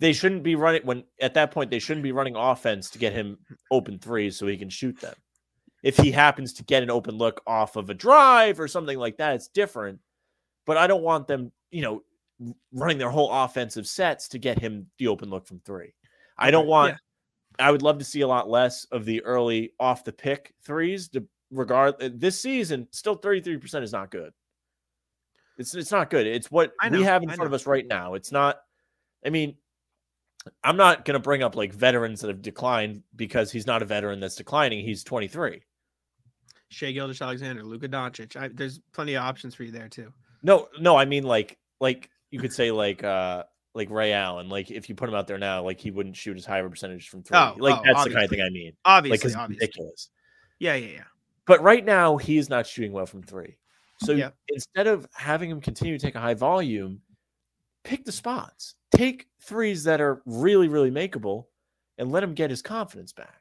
They 0.02 0.12
shouldn't 0.12 0.42
be 0.42 0.56
running 0.56 0.82
when 0.82 1.04
at 1.20 1.34
that 1.34 1.52
point 1.52 1.70
they 1.70 1.78
shouldn't 1.78 2.02
be 2.02 2.10
running 2.10 2.34
offense 2.34 2.90
to 2.90 2.98
get 2.98 3.12
him 3.12 3.38
open 3.70 4.00
threes 4.00 4.36
so 4.36 4.48
he 4.48 4.56
can 4.56 4.68
shoot 4.68 5.00
them. 5.00 5.14
If 5.84 5.96
he 5.96 6.10
happens 6.10 6.52
to 6.54 6.64
get 6.64 6.82
an 6.82 6.90
open 6.90 7.16
look 7.16 7.40
off 7.46 7.76
of 7.76 7.88
a 7.88 7.94
drive 7.94 8.58
or 8.58 8.66
something 8.66 8.98
like 8.98 9.18
that, 9.18 9.36
it's 9.36 9.46
different. 9.46 10.00
But 10.66 10.76
I 10.76 10.88
don't 10.88 11.04
want 11.04 11.28
them, 11.28 11.52
you 11.70 11.82
know, 11.82 12.02
running 12.72 12.98
their 12.98 13.10
whole 13.10 13.30
offensive 13.30 13.86
sets 13.86 14.26
to 14.30 14.40
get 14.40 14.58
him 14.58 14.88
the 14.98 15.06
open 15.06 15.30
look 15.30 15.46
from 15.46 15.60
three. 15.60 15.94
I 16.36 16.50
don't 16.50 16.66
want. 16.66 16.96
I 17.60 17.70
would 17.70 17.82
love 17.82 17.98
to 17.98 18.04
see 18.04 18.22
a 18.22 18.26
lot 18.26 18.50
less 18.50 18.84
of 18.86 19.04
the 19.04 19.22
early 19.22 19.72
off 19.78 20.02
the 20.02 20.12
pick 20.12 20.52
threes. 20.64 21.10
To 21.10 21.24
regard 21.52 21.94
uh, 22.02 22.10
this 22.12 22.40
season, 22.40 22.88
still 22.90 23.14
thirty 23.14 23.40
three 23.40 23.58
percent 23.58 23.84
is 23.84 23.92
not 23.92 24.10
good. 24.10 24.32
It's 25.58 25.76
it's 25.76 25.92
not 25.92 26.10
good. 26.10 26.26
It's 26.26 26.50
what 26.50 26.72
I 26.80 26.88
we 26.88 27.04
have 27.04 27.22
in 27.22 27.30
I 27.30 27.36
front 27.36 27.46
of 27.46 27.54
us 27.54 27.68
right 27.68 27.86
now. 27.86 28.14
It's 28.14 28.32
not. 28.32 28.58
I 29.24 29.30
mean, 29.30 29.54
I'm 30.64 30.76
not 30.76 31.04
going 31.04 31.14
to 31.14 31.20
bring 31.20 31.42
up 31.42 31.56
like 31.56 31.72
veterans 31.72 32.20
that 32.20 32.28
have 32.28 32.42
declined 32.42 33.02
because 33.14 33.52
he's 33.52 33.66
not 33.66 33.82
a 33.82 33.84
veteran 33.84 34.20
that's 34.20 34.36
declining. 34.36 34.84
He's 34.84 35.04
23. 35.04 35.62
Shai 36.68 36.92
Gilgeous-Alexander, 36.92 37.62
Luka 37.62 37.88
Doncic. 37.88 38.34
I, 38.36 38.48
there's 38.48 38.80
plenty 38.92 39.14
of 39.14 39.22
options 39.22 39.54
for 39.54 39.62
you 39.64 39.72
there 39.72 39.88
too. 39.88 40.12
No, 40.42 40.68
no, 40.80 40.96
I 40.96 41.04
mean 41.04 41.24
like 41.24 41.58
like 41.80 42.10
you 42.30 42.40
could 42.40 42.52
say 42.52 42.70
like 42.72 43.04
uh 43.04 43.44
like 43.74 43.90
Ray 43.90 44.12
Allen. 44.12 44.48
Like 44.48 44.70
if 44.70 44.88
you 44.88 44.94
put 44.94 45.08
him 45.08 45.14
out 45.14 45.26
there 45.26 45.38
now, 45.38 45.62
like 45.62 45.80
he 45.80 45.90
wouldn't 45.90 46.16
shoot 46.16 46.36
as 46.36 46.44
high 46.44 46.58
of 46.58 46.66
a 46.66 46.70
percentage 46.70 47.08
from 47.08 47.22
three. 47.22 47.36
Oh, 47.36 47.54
like 47.58 47.78
oh, 47.78 47.82
that's 47.84 48.04
the 48.04 48.10
kind 48.10 48.24
of 48.24 48.30
thing 48.30 48.40
I 48.40 48.50
mean. 48.50 48.72
Obviously, 48.84 49.28
it's 49.28 49.36
obviously. 49.36 49.66
ridiculous. 49.66 50.10
Yeah, 50.58 50.74
yeah, 50.74 50.92
yeah. 50.94 51.04
But 51.46 51.62
right 51.62 51.84
now, 51.84 52.16
he 52.16 52.38
is 52.38 52.48
not 52.48 52.66
shooting 52.66 52.92
well 52.92 53.06
from 53.06 53.22
three. 53.22 53.56
So 54.00 54.12
Yeah. 54.12 54.30
instead 54.48 54.86
of 54.86 55.06
having 55.14 55.50
him 55.50 55.60
continue 55.60 55.98
to 55.98 56.04
take 56.04 56.14
a 56.14 56.20
high 56.20 56.34
volume, 56.34 57.00
pick 57.84 58.04
the 58.04 58.12
spots. 58.12 58.74
Take 58.94 59.28
threes 59.40 59.84
that 59.84 60.00
are 60.00 60.22
really, 60.26 60.68
really 60.68 60.90
makeable 60.90 61.46
and 61.98 62.10
let 62.10 62.22
him 62.22 62.34
get 62.34 62.50
his 62.50 62.62
confidence 62.62 63.12
back. 63.12 63.40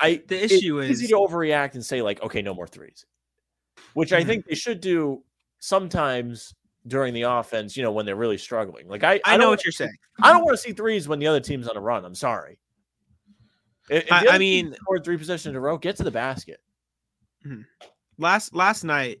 I 0.00 0.22
The 0.26 0.44
issue 0.44 0.78
it's 0.78 0.90
easy 0.90 1.04
is- 1.04 1.10
to 1.10 1.16
overreact 1.16 1.74
and 1.74 1.84
say, 1.84 2.02
like, 2.02 2.22
okay, 2.22 2.42
no 2.42 2.54
more 2.54 2.66
threes. 2.66 3.06
Which 3.94 4.12
I 4.12 4.24
think 4.24 4.42
mm-hmm. 4.42 4.50
they 4.50 4.56
should 4.56 4.80
do 4.80 5.22
sometimes 5.58 6.54
during 6.86 7.14
the 7.14 7.22
offense, 7.22 7.76
you 7.76 7.82
know, 7.82 7.92
when 7.92 8.06
they're 8.06 8.16
really 8.16 8.38
struggling. 8.38 8.88
Like 8.88 9.04
I, 9.04 9.20
I, 9.24 9.32
don't 9.32 9.40
know 9.40 9.50
what 9.50 9.64
you're 9.64 9.72
see- 9.72 9.84
saying. 9.84 9.96
I 10.22 10.32
don't 10.32 10.44
want 10.44 10.56
to 10.56 10.62
see 10.62 10.72
threes 10.72 11.08
when 11.08 11.18
the 11.18 11.26
other 11.26 11.40
team's 11.40 11.66
on 11.68 11.76
a 11.76 11.80
run. 11.80 12.04
I'm 12.04 12.14
sorry. 12.14 12.58
If, 13.88 14.04
if 14.04 14.12
I- 14.12 14.26
I 14.30 14.38
mean- 14.38 14.76
or 14.86 14.98
three 14.98 15.16
possessions 15.16 15.50
in 15.50 15.56
a 15.56 15.60
row, 15.60 15.78
get 15.78 15.96
to 15.96 16.04
the 16.04 16.10
basket. 16.10 16.60
Hmm. 17.42 17.62
Last 18.18 18.54
last 18.54 18.82
night, 18.82 19.20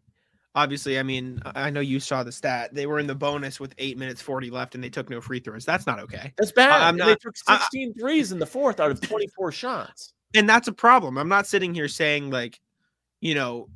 obviously, 0.56 0.98
I 0.98 1.04
mean, 1.04 1.40
I 1.44 1.66
I 1.66 1.70
know 1.70 1.78
you 1.80 2.00
saw 2.00 2.24
the 2.24 2.32
stat. 2.32 2.74
They 2.74 2.86
were 2.86 2.98
in 2.98 3.06
the 3.06 3.14
bonus 3.14 3.60
with 3.60 3.72
eight 3.78 3.96
minutes 3.96 4.20
forty 4.20 4.50
left, 4.50 4.74
and 4.74 4.82
they 4.82 4.88
took 4.90 5.08
no 5.08 5.20
free 5.20 5.38
throws. 5.38 5.64
That's 5.64 5.86
not 5.86 6.00
okay, 6.00 6.32
That's 6.36 6.50
bad. 6.50 6.80
I'm 6.82 6.94
And 6.94 7.00
they 7.00 7.04
not- 7.12 7.20
took 7.20 7.36
I- 7.46 7.58
16 7.58 7.94
threes 7.94 8.32
in 8.32 8.40
the 8.40 8.46
fourth 8.46 8.80
out 8.80 8.90
of 8.90 9.00
24 9.00 9.52
shots. 9.52 10.12
and 10.34 10.48
that's 10.48 10.66
a 10.66 10.72
problem. 10.72 11.16
I'm 11.18 11.28
not 11.28 11.46
sitting 11.46 11.72
here 11.72 11.86
saying 11.88 12.30
like, 12.30 12.58
you 13.20 13.34
know, 13.36 13.68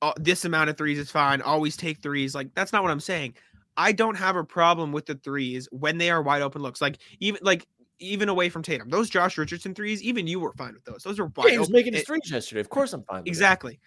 uh, 0.00 0.12
this 0.18 0.44
amount 0.46 0.70
of 0.70 0.76
threes 0.78 0.98
is 0.98 1.10
fine. 1.10 1.42
Always 1.42 1.76
take 1.76 2.00
threes. 2.00 2.34
Like 2.34 2.54
that's 2.54 2.72
not 2.72 2.82
what 2.82 2.90
I'm 2.90 3.00
saying. 3.00 3.34
I 3.76 3.92
don't 3.92 4.16
have 4.16 4.36
a 4.36 4.44
problem 4.44 4.92
with 4.92 5.06
the 5.06 5.14
threes 5.16 5.68
when 5.72 5.96
they 5.98 6.10
are 6.10 6.22
wide 6.22 6.42
open 6.42 6.60
looks. 6.62 6.80
Like 6.80 6.98
even 7.20 7.40
like 7.42 7.66
even 8.00 8.28
away 8.28 8.48
from 8.48 8.62
Tatum, 8.62 8.88
those 8.90 9.08
Josh 9.08 9.38
Richardson 9.38 9.74
threes, 9.76 10.02
even 10.02 10.26
you 10.26 10.40
were 10.40 10.52
fine 10.54 10.74
with 10.74 10.84
those. 10.84 11.04
Those 11.04 11.20
are 11.20 11.26
wide 11.26 11.46
Yeah, 11.46 11.52
he 11.52 11.58
was 11.58 11.68
open. 11.68 11.74
making 11.76 11.92
his 11.94 12.02
threes 12.02 12.28
yesterday. 12.30 12.60
Of 12.60 12.68
course, 12.68 12.92
I'm 12.92 13.04
fine. 13.04 13.20
With 13.20 13.28
exactly. 13.28 13.78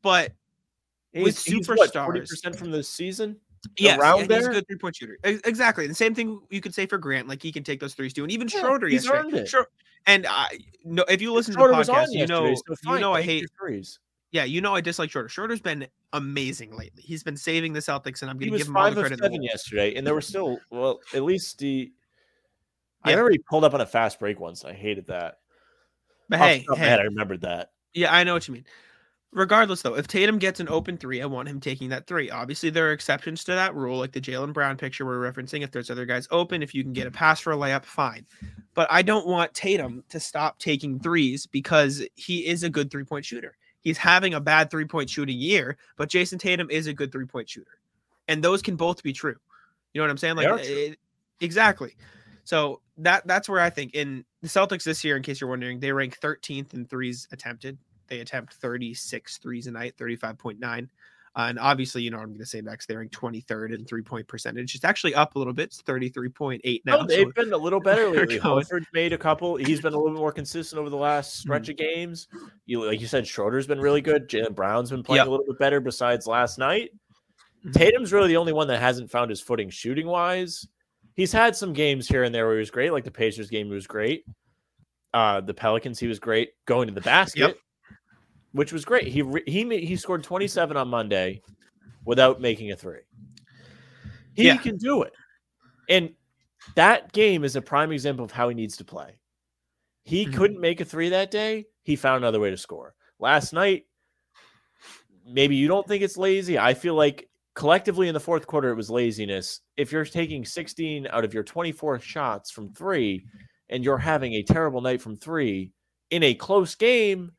But 0.00 0.26
it. 0.26 0.36
With 1.14 1.42
He's, 1.42 1.44
he's 1.44 1.68
what, 1.68 1.92
superstars- 1.92 2.26
40% 2.28 2.56
from 2.56 2.70
the 2.70 2.82
season. 2.82 3.36
Yes, 3.76 3.98
around 3.98 4.30
yeah, 4.30 4.36
he's 4.36 4.46
a 4.46 4.50
good 4.50 4.66
three 4.68 4.78
point 4.78 4.96
shooter. 4.96 5.18
Exactly. 5.24 5.86
The 5.88 5.94
same 5.94 6.14
thing 6.14 6.40
you 6.48 6.60
could 6.60 6.74
say 6.74 6.86
for 6.86 6.96
Grant. 6.96 7.26
Like 7.28 7.42
he 7.42 7.50
can 7.50 7.64
take 7.64 7.80
those 7.80 7.92
threes 7.94 8.12
too, 8.12 8.22
and 8.22 8.30
even 8.30 8.48
Yeah, 8.48 8.60
Schroeder 8.60 8.86
he's 8.86 9.04
yesterday. 9.04 9.18
earned 9.28 9.34
it. 9.34 9.48
Sure. 9.48 9.66
And 10.06 10.26
I 10.28 10.58
no, 10.84 11.04
if 11.08 11.20
you 11.20 11.32
listen 11.32 11.54
Schroeder 11.54 11.72
to 11.74 11.84
the 11.84 11.92
podcast, 11.92 12.06
you 12.12 12.26
know, 12.28 12.54
so 12.54 12.94
you 12.94 13.00
know, 13.00 13.12
I 13.12 13.20
hate. 13.22 13.46
threes. 13.60 13.98
Yeah, 14.30 14.44
you 14.44 14.60
know, 14.60 14.74
I 14.76 14.80
dislike 14.80 15.10
Schroeder. 15.10 15.28
Schroeder's 15.28 15.60
been 15.60 15.88
amazing 16.12 16.70
lately. 16.76 17.02
He's 17.02 17.24
been 17.24 17.36
saving 17.36 17.72
the 17.72 17.80
Celtics, 17.80 18.22
and 18.22 18.30
I'm 18.30 18.38
going 18.38 18.52
to 18.52 18.58
give 18.58 18.68
him 18.68 18.76
all 18.76 18.90
the 18.90 19.00
credit. 19.00 19.18
seven 19.18 19.42
yesterday, 19.42 19.94
and 19.96 20.06
there 20.06 20.14
were 20.14 20.20
still 20.20 20.58
well, 20.70 21.00
at 21.14 21.24
least 21.24 21.58
the. 21.58 21.90
I 23.02 23.10
Yeah. 23.10 23.16
remember 23.16 23.32
he 23.32 23.38
pulled 23.38 23.64
up 23.64 23.74
on 23.74 23.80
a 23.80 23.86
fast 23.86 24.20
break 24.20 24.38
once. 24.38 24.64
I 24.64 24.72
hated 24.72 25.06
that. 25.08 25.38
But 26.28 26.40
Off 26.40 26.46
hey, 26.46 26.58
top 26.60 26.72
of 26.74 26.78
my 26.78 26.84
hey, 26.84 26.90
head, 26.90 27.00
I 27.00 27.04
remembered 27.04 27.40
that. 27.40 27.72
yeah, 27.94 28.14
I 28.14 28.22
know 28.22 28.34
what 28.34 28.46
you 28.46 28.54
mean. 28.54 28.66
Regardless, 29.32 29.82
though, 29.82 29.94
if 29.94 30.06
Tatum 30.08 30.38
gets 30.38 30.58
an 30.58 30.68
open 30.70 30.96
three, 30.96 31.20
I 31.20 31.26
want 31.26 31.48
him 31.48 31.60
taking 31.60 31.90
that 31.90 32.06
three. 32.06 32.30
Obviously, 32.30 32.70
there 32.70 32.88
are 32.88 32.92
exceptions 32.92 33.44
to 33.44 33.52
that 33.52 33.74
rule, 33.74 33.98
like 33.98 34.12
the 34.12 34.22
Jaylen 34.22 34.54
Brown 34.54 34.78
picture 34.78 35.04
we're 35.04 35.30
referencing. 35.30 35.62
If 35.62 35.70
there's 35.70 35.90
other 35.90 36.06
guys 36.06 36.26
open, 36.30 36.62
if 36.62 36.74
you 36.74 36.82
can 36.82 36.94
get 36.94 37.06
a 37.06 37.10
pass 37.10 37.38
for 37.38 37.52
a 37.52 37.56
layup, 37.56 37.84
fine. 37.84 38.24
But 38.72 38.88
I 38.90 39.02
don't 39.02 39.26
want 39.26 39.52
Tatum 39.52 40.02
to 40.08 40.18
stop 40.18 40.58
taking 40.58 40.98
threes 40.98 41.44
because 41.46 42.02
he 42.14 42.46
is 42.46 42.62
a 42.62 42.70
good 42.70 42.90
three 42.90 43.04
point 43.04 43.24
shooter. 43.24 43.54
He's 43.80 43.98
having 43.98 44.32
a 44.32 44.40
bad 44.40 44.70
three 44.70 44.86
point 44.86 45.10
shooting 45.10 45.38
year, 45.38 45.76
but 45.96 46.08
Jayson 46.08 46.38
Tatum 46.38 46.70
is 46.70 46.86
a 46.86 46.94
good 46.94 47.12
three 47.12 47.26
point 47.26 47.50
shooter, 47.50 47.78
and 48.28 48.42
those 48.42 48.62
can 48.62 48.76
both 48.76 49.02
be 49.02 49.12
true. 49.12 49.36
You 49.92 50.00
know 50.00 50.04
what 50.04 50.10
I'm 50.10 50.16
saying? 50.16 50.36
Like 50.36 50.46
it- 50.68 50.98
exactly. 51.40 51.96
So 52.44 52.80
that 52.96 53.26
that's 53.26 53.46
where 53.46 53.60
I 53.60 53.68
think 53.68 53.94
in 53.94 54.24
the 54.40 54.48
Celtics 54.48 54.84
this 54.84 55.04
year, 55.04 55.18
in 55.18 55.22
case 55.22 55.38
you're 55.38 55.50
wondering, 55.50 55.80
they 55.80 55.92
rank 55.92 56.18
13th 56.18 56.72
in 56.72 56.86
threes 56.86 57.28
attempted. 57.30 57.76
They 58.08 58.20
attempt 58.20 58.54
36 58.54 59.38
threes 59.38 59.66
a 59.66 59.70
night, 59.72 59.94
35.9. 59.98 60.88
Uh, 61.36 61.42
and 61.50 61.58
obviously, 61.58 62.02
you 62.02 62.10
know, 62.10 62.18
I'm 62.18 62.28
going 62.28 62.38
to 62.38 62.46
say 62.46 62.60
next, 62.62 62.86
they're 62.86 63.02
in 63.02 63.10
23rd 63.10 63.72
in 63.74 63.84
three 63.84 64.02
point 64.02 64.26
percentage. 64.26 64.74
It's 64.74 64.84
actually 64.84 65.14
up 65.14 65.36
a 65.36 65.38
little 65.38 65.52
bit. 65.52 65.64
It's 65.66 65.82
33.8 65.82 66.82
now. 66.84 66.96
No, 66.96 67.06
they've 67.06 67.26
so- 67.26 67.32
been 67.44 67.52
a 67.52 67.56
little 67.56 67.80
better 67.80 68.08
lately. 68.10 68.40
Horford's 68.40 68.86
made 68.92 69.12
a 69.12 69.18
couple. 69.18 69.54
He's 69.56 69.80
been 69.80 69.92
a 69.92 69.96
little 69.96 70.12
bit 70.14 70.18
more 70.18 70.32
consistent 70.32 70.80
over 70.80 70.90
the 70.90 70.96
last 70.96 71.36
stretch 71.38 71.68
of 71.68 71.76
games. 71.76 72.26
You 72.66 72.84
like 72.84 73.00
you 73.00 73.06
said, 73.06 73.26
Schroeder's 73.26 73.66
been 73.68 73.80
really 73.80 74.00
good. 74.00 74.28
Jaylen 74.28 74.54
Brown's 74.54 74.90
been 74.90 75.02
playing 75.02 75.18
Yep. 75.18 75.26
a 75.28 75.30
little 75.30 75.46
bit 75.46 75.58
better 75.58 75.80
besides 75.80 76.26
last 76.26 76.58
night. 76.58 76.90
Mhm. 77.64 77.72
Tatum's 77.72 78.12
really 78.12 78.28
the 78.28 78.36
only 78.36 78.52
one 78.52 78.66
that 78.68 78.80
hasn't 78.80 79.10
found 79.10 79.30
his 79.30 79.40
footing 79.40 79.68
shooting 79.70 80.06
wise. 80.08 80.66
He's 81.14 81.30
had 81.32 81.54
some 81.54 81.72
games 81.72 82.08
here 82.08 82.24
and 82.24 82.34
there 82.34 82.46
where 82.46 82.54
he 82.56 82.60
was 82.60 82.70
great, 82.70 82.90
like 82.92 83.04
the 83.04 83.10
Pacers 83.10 83.50
game, 83.50 83.66
he 83.66 83.72
was 83.74 83.86
great. 83.86 84.24
Uh, 85.14 85.40
the 85.40 85.54
Pelicans, 85.54 85.98
he 85.98 86.06
was 86.06 86.18
great 86.18 86.50
going 86.66 86.86
to 86.88 86.94
the 86.94 87.00
basket, 87.00 87.40
Yep. 87.40 87.56
Which 88.52 88.72
was 88.72 88.84
great. 88.84 89.08
He 89.08 89.22
he 89.46 89.86
he 89.86 89.96
scored 89.96 90.22
27 90.24 90.76
on 90.76 90.88
Monday 90.88 91.42
without 92.04 92.40
making 92.40 92.72
a 92.72 92.76
three. 92.76 93.00
He 94.34 94.44
Yeah. 94.44 94.56
can 94.58 94.76
do 94.76 95.02
it, 95.02 95.12
and 95.88 96.14
that 96.74 97.12
game 97.12 97.44
is 97.44 97.56
a 97.56 97.62
prime 97.62 97.92
example 97.92 98.24
of 98.24 98.30
how 98.30 98.48
he 98.48 98.54
needs 98.54 98.76
to 98.78 98.84
play. 98.84 99.18
He 100.04 100.26
Mhm. 100.26 100.32
couldn't 100.34 100.60
make 100.60 100.80
a 100.80 100.84
three 100.84 101.08
that 101.10 101.30
day. 101.30 101.66
He 101.82 101.96
found 101.96 102.18
another 102.18 102.40
way 102.40 102.50
to 102.50 102.56
score. 102.56 102.94
Last 103.18 103.52
night, 103.52 103.86
maybe 105.26 105.56
you 105.56 105.68
don't 105.68 105.86
think 105.86 106.02
it's 106.02 106.16
lazy. 106.16 106.58
I 106.58 106.74
feel 106.74 106.94
like 106.94 107.28
collectively 107.54 108.08
in 108.08 108.14
the 108.14 108.20
fourth 108.20 108.46
quarter, 108.46 108.70
it 108.70 108.76
was 108.76 108.90
laziness. 108.90 109.60
If 109.76 109.90
you're 109.92 110.04
taking 110.04 110.44
16 110.44 111.06
out 111.08 111.24
of 111.24 111.34
your 111.34 111.42
24 111.42 111.98
shots 112.00 112.50
from 112.50 112.72
three 112.72 113.26
and 113.68 113.84
you're 113.84 113.98
having 113.98 114.34
a 114.34 114.42
terrible 114.42 114.80
night 114.80 115.02
from 115.02 115.16
three 115.16 115.72
in 116.10 116.22
a 116.22 116.34
close 116.34 116.74
game, 116.74 117.32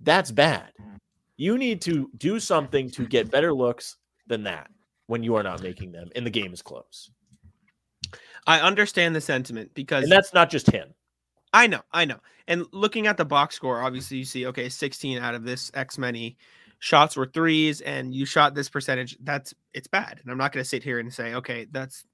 that's 0.00 0.30
bad. 0.30 0.72
Mm. 0.80 0.98
You 1.36 1.58
need 1.58 1.80
to 1.82 2.10
do 2.16 2.40
something 2.40 2.90
to 2.90 3.06
get 3.06 3.30
better 3.30 3.52
looks 3.52 3.96
than 4.26 4.44
that 4.44 4.68
when 5.06 5.22
you 5.22 5.34
are 5.36 5.42
not 5.42 5.62
making 5.62 5.92
them 5.92 6.08
and 6.14 6.26
the 6.26 6.30
game 6.30 6.52
is 6.52 6.62
close. 6.62 7.10
I 8.46 8.60
understand 8.60 9.14
the 9.14 9.20
sentiment 9.20 9.72
because 9.74 10.04
And 10.04 10.12
that's 10.12 10.32
not 10.32 10.50
just 10.50 10.70
him. 10.70 10.94
I 11.52 11.66
know, 11.66 11.80
I 11.92 12.04
know. 12.04 12.18
And 12.48 12.66
looking 12.72 13.06
at 13.06 13.16
the 13.16 13.24
box 13.24 13.56
score, 13.56 13.82
obviously 13.82 14.18
you 14.18 14.24
see, 14.24 14.46
okay, 14.46 14.68
16 14.68 15.18
out 15.18 15.34
of 15.34 15.44
this 15.44 15.70
X 15.74 15.98
many 15.98 16.36
shots 16.78 17.16
were 17.16 17.26
threes, 17.26 17.80
and 17.80 18.14
you 18.14 18.26
shot 18.26 18.54
this 18.54 18.68
percentage. 18.68 19.16
That's 19.22 19.54
it's 19.72 19.88
bad. 19.88 20.20
And 20.22 20.30
I'm 20.30 20.38
not 20.38 20.52
going 20.52 20.62
to 20.62 20.68
sit 20.68 20.82
here 20.82 20.98
and 20.98 21.12
say, 21.12 21.34
okay, 21.34 21.66
that's 21.70 22.04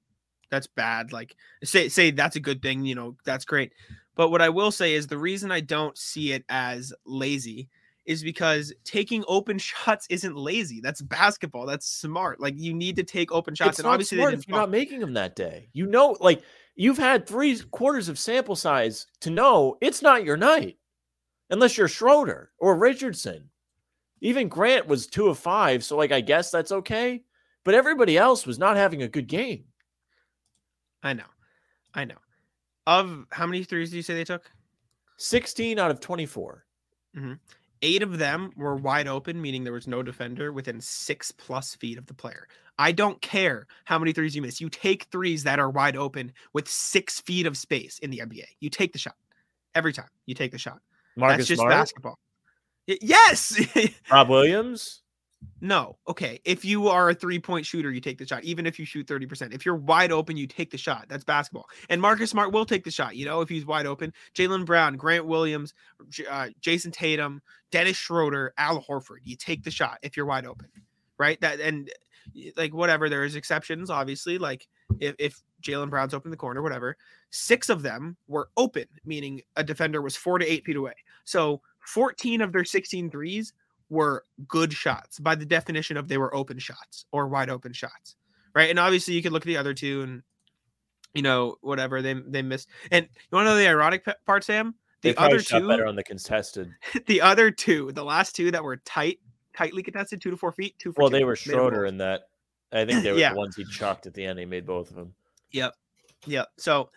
that's 0.49 0.67
bad. 0.67 1.11
Like 1.11 1.35
say 1.63 1.89
say 1.89 2.11
that's 2.11 2.35
a 2.35 2.39
good 2.39 2.61
thing. 2.61 2.85
You 2.85 2.95
know, 2.95 3.15
that's 3.25 3.45
great. 3.45 3.73
But 4.15 4.29
what 4.29 4.41
I 4.41 4.49
will 4.49 4.71
say 4.71 4.93
is 4.93 5.07
the 5.07 5.17
reason 5.17 5.51
I 5.51 5.59
don't 5.59 5.97
see 5.97 6.33
it 6.33 6.45
as 6.49 6.93
lazy 7.05 7.69
is 8.05 8.23
because 8.23 8.73
taking 8.83 9.23
open 9.27 9.57
shots 9.59 10.07
isn't 10.09 10.35
lazy. 10.35 10.81
That's 10.81 11.01
basketball. 11.01 11.65
That's 11.65 11.87
smart. 11.87 12.39
Like 12.39 12.55
you 12.57 12.73
need 12.73 12.95
to 12.97 13.03
take 13.03 13.31
open 13.31 13.55
shots, 13.55 13.71
it's 13.71 13.79
and 13.79 13.87
obviously 13.87 14.17
smart 14.17 14.33
if 14.33 14.47
you're 14.47 14.57
not 14.57 14.69
making 14.69 14.99
them 14.99 15.13
that 15.13 15.35
day. 15.35 15.69
You 15.73 15.85
know, 15.85 16.17
like 16.19 16.43
you've 16.75 16.97
had 16.97 17.25
three 17.25 17.59
quarters 17.71 18.09
of 18.09 18.19
sample 18.19 18.55
size 18.55 19.07
to 19.21 19.29
know 19.29 19.77
it's 19.81 20.01
not 20.01 20.25
your 20.25 20.37
night, 20.37 20.77
unless 21.49 21.77
you're 21.77 21.87
Schroeder 21.87 22.51
or 22.59 22.75
Richardson. 22.77 23.49
Even 24.21 24.47
Grant 24.47 24.87
was 24.87 25.07
two 25.07 25.27
of 25.27 25.37
five, 25.37 25.83
so 25.83 25.97
like 25.97 26.11
I 26.11 26.21
guess 26.21 26.49
that's 26.49 26.71
okay. 26.71 27.23
But 27.65 27.75
everybody 27.75 28.17
else 28.17 28.45
was 28.45 28.59
not 28.59 28.75
having 28.77 29.03
a 29.03 29.07
good 29.07 29.27
game. 29.27 29.65
I 31.01 31.13
know, 31.13 31.23
I 31.93 32.05
know. 32.05 32.15
Of 32.85 33.25
how 33.31 33.45
many 33.45 33.63
threes 33.63 33.91
do 33.91 33.95
you 33.95 34.01
say 34.01 34.13
they 34.13 34.23
took? 34.23 34.49
16 35.17 35.79
out 35.79 35.91
of 35.91 35.99
24. 35.99 36.65
Mm-hmm. 37.15 37.33
eight 37.83 38.01
of 38.01 38.17
them 38.17 38.51
were 38.57 38.75
wide 38.75 39.07
open, 39.07 39.39
meaning 39.39 39.63
there 39.63 39.71
was 39.71 39.87
no 39.87 40.01
defender 40.01 40.51
within 40.51 40.81
six 40.81 41.31
plus 41.31 41.75
feet 41.75 41.99
of 41.99 42.07
the 42.07 42.13
player. 42.13 42.47
I 42.79 42.91
don't 42.91 43.21
care 43.21 43.67
how 43.85 43.99
many 43.99 44.13
threes 44.13 44.35
you 44.35 44.41
miss. 44.41 44.59
You 44.59 44.67
take 44.67 45.03
threes 45.11 45.43
that 45.43 45.59
are 45.59 45.69
wide 45.69 45.95
open 45.95 46.33
with 46.53 46.67
six 46.67 47.21
feet 47.21 47.45
of 47.45 47.55
space 47.55 47.99
in 47.99 48.09
the 48.09 48.17
NBA. 48.19 48.45
You 48.61 48.71
take 48.71 48.93
the 48.93 48.97
shot 48.97 49.13
every 49.75 49.93
time. 49.93 50.09
You 50.25 50.33
take 50.33 50.51
the 50.51 50.57
shot. 50.57 50.79
Marcus 51.15 51.37
That's 51.37 51.47
just 51.49 51.59
Smart, 51.59 51.71
basketball. 51.71 52.17
Yes. 52.87 53.63
Rob 54.11 54.29
Williams. 54.29 55.02
No. 55.61 55.97
Okay. 56.07 56.39
If 56.43 56.65
you 56.65 56.87
are 56.87 57.09
a 57.09 57.13
three 57.13 57.39
point 57.39 57.65
shooter, 57.65 57.91
you 57.91 58.01
take 58.01 58.17
the 58.17 58.27
shot. 58.27 58.43
Even 58.43 58.65
if 58.65 58.77
you 58.77 58.85
shoot 58.85 59.07
30%. 59.07 59.53
If 59.53 59.65
you're 59.65 59.75
wide 59.75 60.11
open, 60.11 60.35
you 60.35 60.47
take 60.47 60.71
the 60.71 60.77
shot. 60.77 61.05
That's 61.07 61.23
basketball. 61.23 61.67
And 61.89 62.01
Marcus 62.01 62.31
Smart 62.31 62.51
will 62.51 62.65
take 62.65 62.83
the 62.83 62.91
shot, 62.91 63.15
you 63.15 63.25
know, 63.25 63.41
if 63.41 63.49
he's 63.49 63.65
wide 63.65 63.85
open. 63.85 64.13
Jaylen 64.35 64.65
Brown, 64.65 64.97
Grant 64.97 65.25
Williams, 65.25 65.73
uh, 66.29 66.49
Jayson 66.61 66.91
Tatum, 66.91 67.41
Dennis 67.71 67.97
Schroeder, 67.97 68.53
Al 68.57 68.83
Horford. 68.83 69.19
You 69.23 69.35
take 69.35 69.63
the 69.63 69.71
shot 69.71 69.99
if 70.01 70.17
you're 70.17 70.25
wide 70.25 70.45
open. 70.45 70.67
Right. 71.17 71.39
That 71.41 71.59
and 71.59 71.89
like 72.57 72.73
whatever, 72.73 73.09
there's 73.09 73.35
exceptions, 73.35 73.89
obviously. 73.89 74.37
Like 74.37 74.67
if, 74.99 75.15
if 75.19 75.41
Jaylen 75.63 75.89
Brown's 75.89 76.13
open 76.13 76.31
the 76.31 76.37
corner, 76.37 76.61
whatever. 76.61 76.97
Six 77.31 77.69
of 77.69 77.81
them 77.81 78.17
were 78.27 78.49
open, 78.57 78.85
meaning 79.05 79.41
a 79.55 79.63
defender 79.63 80.01
was 80.01 80.15
four 80.15 80.39
to 80.39 80.45
eight 80.45 80.65
feet 80.65 80.75
away. 80.75 80.93
So 81.25 81.61
14 81.87 82.41
of 82.41 82.51
their 82.51 82.65
16 82.65 83.09
threes 83.09 83.53
were 83.93 84.25
good 84.47 84.73
shots 84.73 85.19
by 85.19 85.35
the 85.35 85.45
definition 85.45 85.95
of 85.95 86.07
they 86.07 86.17
were 86.17 86.33
open 86.35 86.59
shots 86.59 87.05
or 87.11 87.27
wide 87.27 87.49
open 87.49 87.71
shots. 87.73 88.15
Right. 88.55 88.69
And 88.69 88.79
obviously 88.79 89.13
you 89.13 89.21
could 89.23 89.31
look 89.31 89.43
at 89.43 89.47
the 89.47 89.57
other 89.57 89.73
two 89.73 90.01
and 90.01 90.23
you 91.13 91.21
know, 91.21 91.57
whatever 91.61 92.01
they 92.01 92.13
they 92.13 92.41
missed. 92.41 92.67
And 92.91 93.05
you 93.05 93.35
want 93.35 93.45
to 93.45 93.51
know 93.51 93.55
the 93.55 93.67
ironic 93.67 94.03
part, 94.25 94.43
Sam? 94.43 94.73
They 95.01 95.09
The 95.11 95.15
probably 95.15 95.35
other 95.35 95.43
shot 95.43 95.59
two, 95.59 95.67
better 95.67 95.85
on 95.85 95.95
the 95.95 96.03
contested. 96.03 96.73
the 97.05 97.21
other 97.21 97.51
two, 97.51 97.91
the 97.91 98.03
last 98.03 98.35
two 98.35 98.49
that 98.51 98.63
were 98.63 98.77
tight, 98.77 99.19
tightly 99.55 99.83
contested, 99.83 100.21
two 100.21 100.31
to 100.31 100.37
four 100.37 100.51
feet, 100.51 100.75
two 100.79 100.91
for 100.91 101.01
Well, 101.01 101.09
two, 101.09 101.17
they 101.17 101.23
were 101.23 101.35
Schroeder 101.35 101.85
in 101.85 101.97
that. 101.97 102.29
I 102.71 102.85
think 102.85 103.03
they 103.03 103.11
were 103.11 103.17
Yeah. 103.19 103.33
the 103.33 103.37
ones 103.37 103.55
he 103.55 103.63
chucked 103.65 104.07
at 104.07 104.13
the 104.15 104.25
end. 104.25 104.39
He 104.39 104.45
made 104.45 104.65
both 104.65 104.89
of 104.89 104.95
them. 104.95 105.13
Yep. 105.51 105.75
Yep. 106.25 106.47
So 106.57 106.89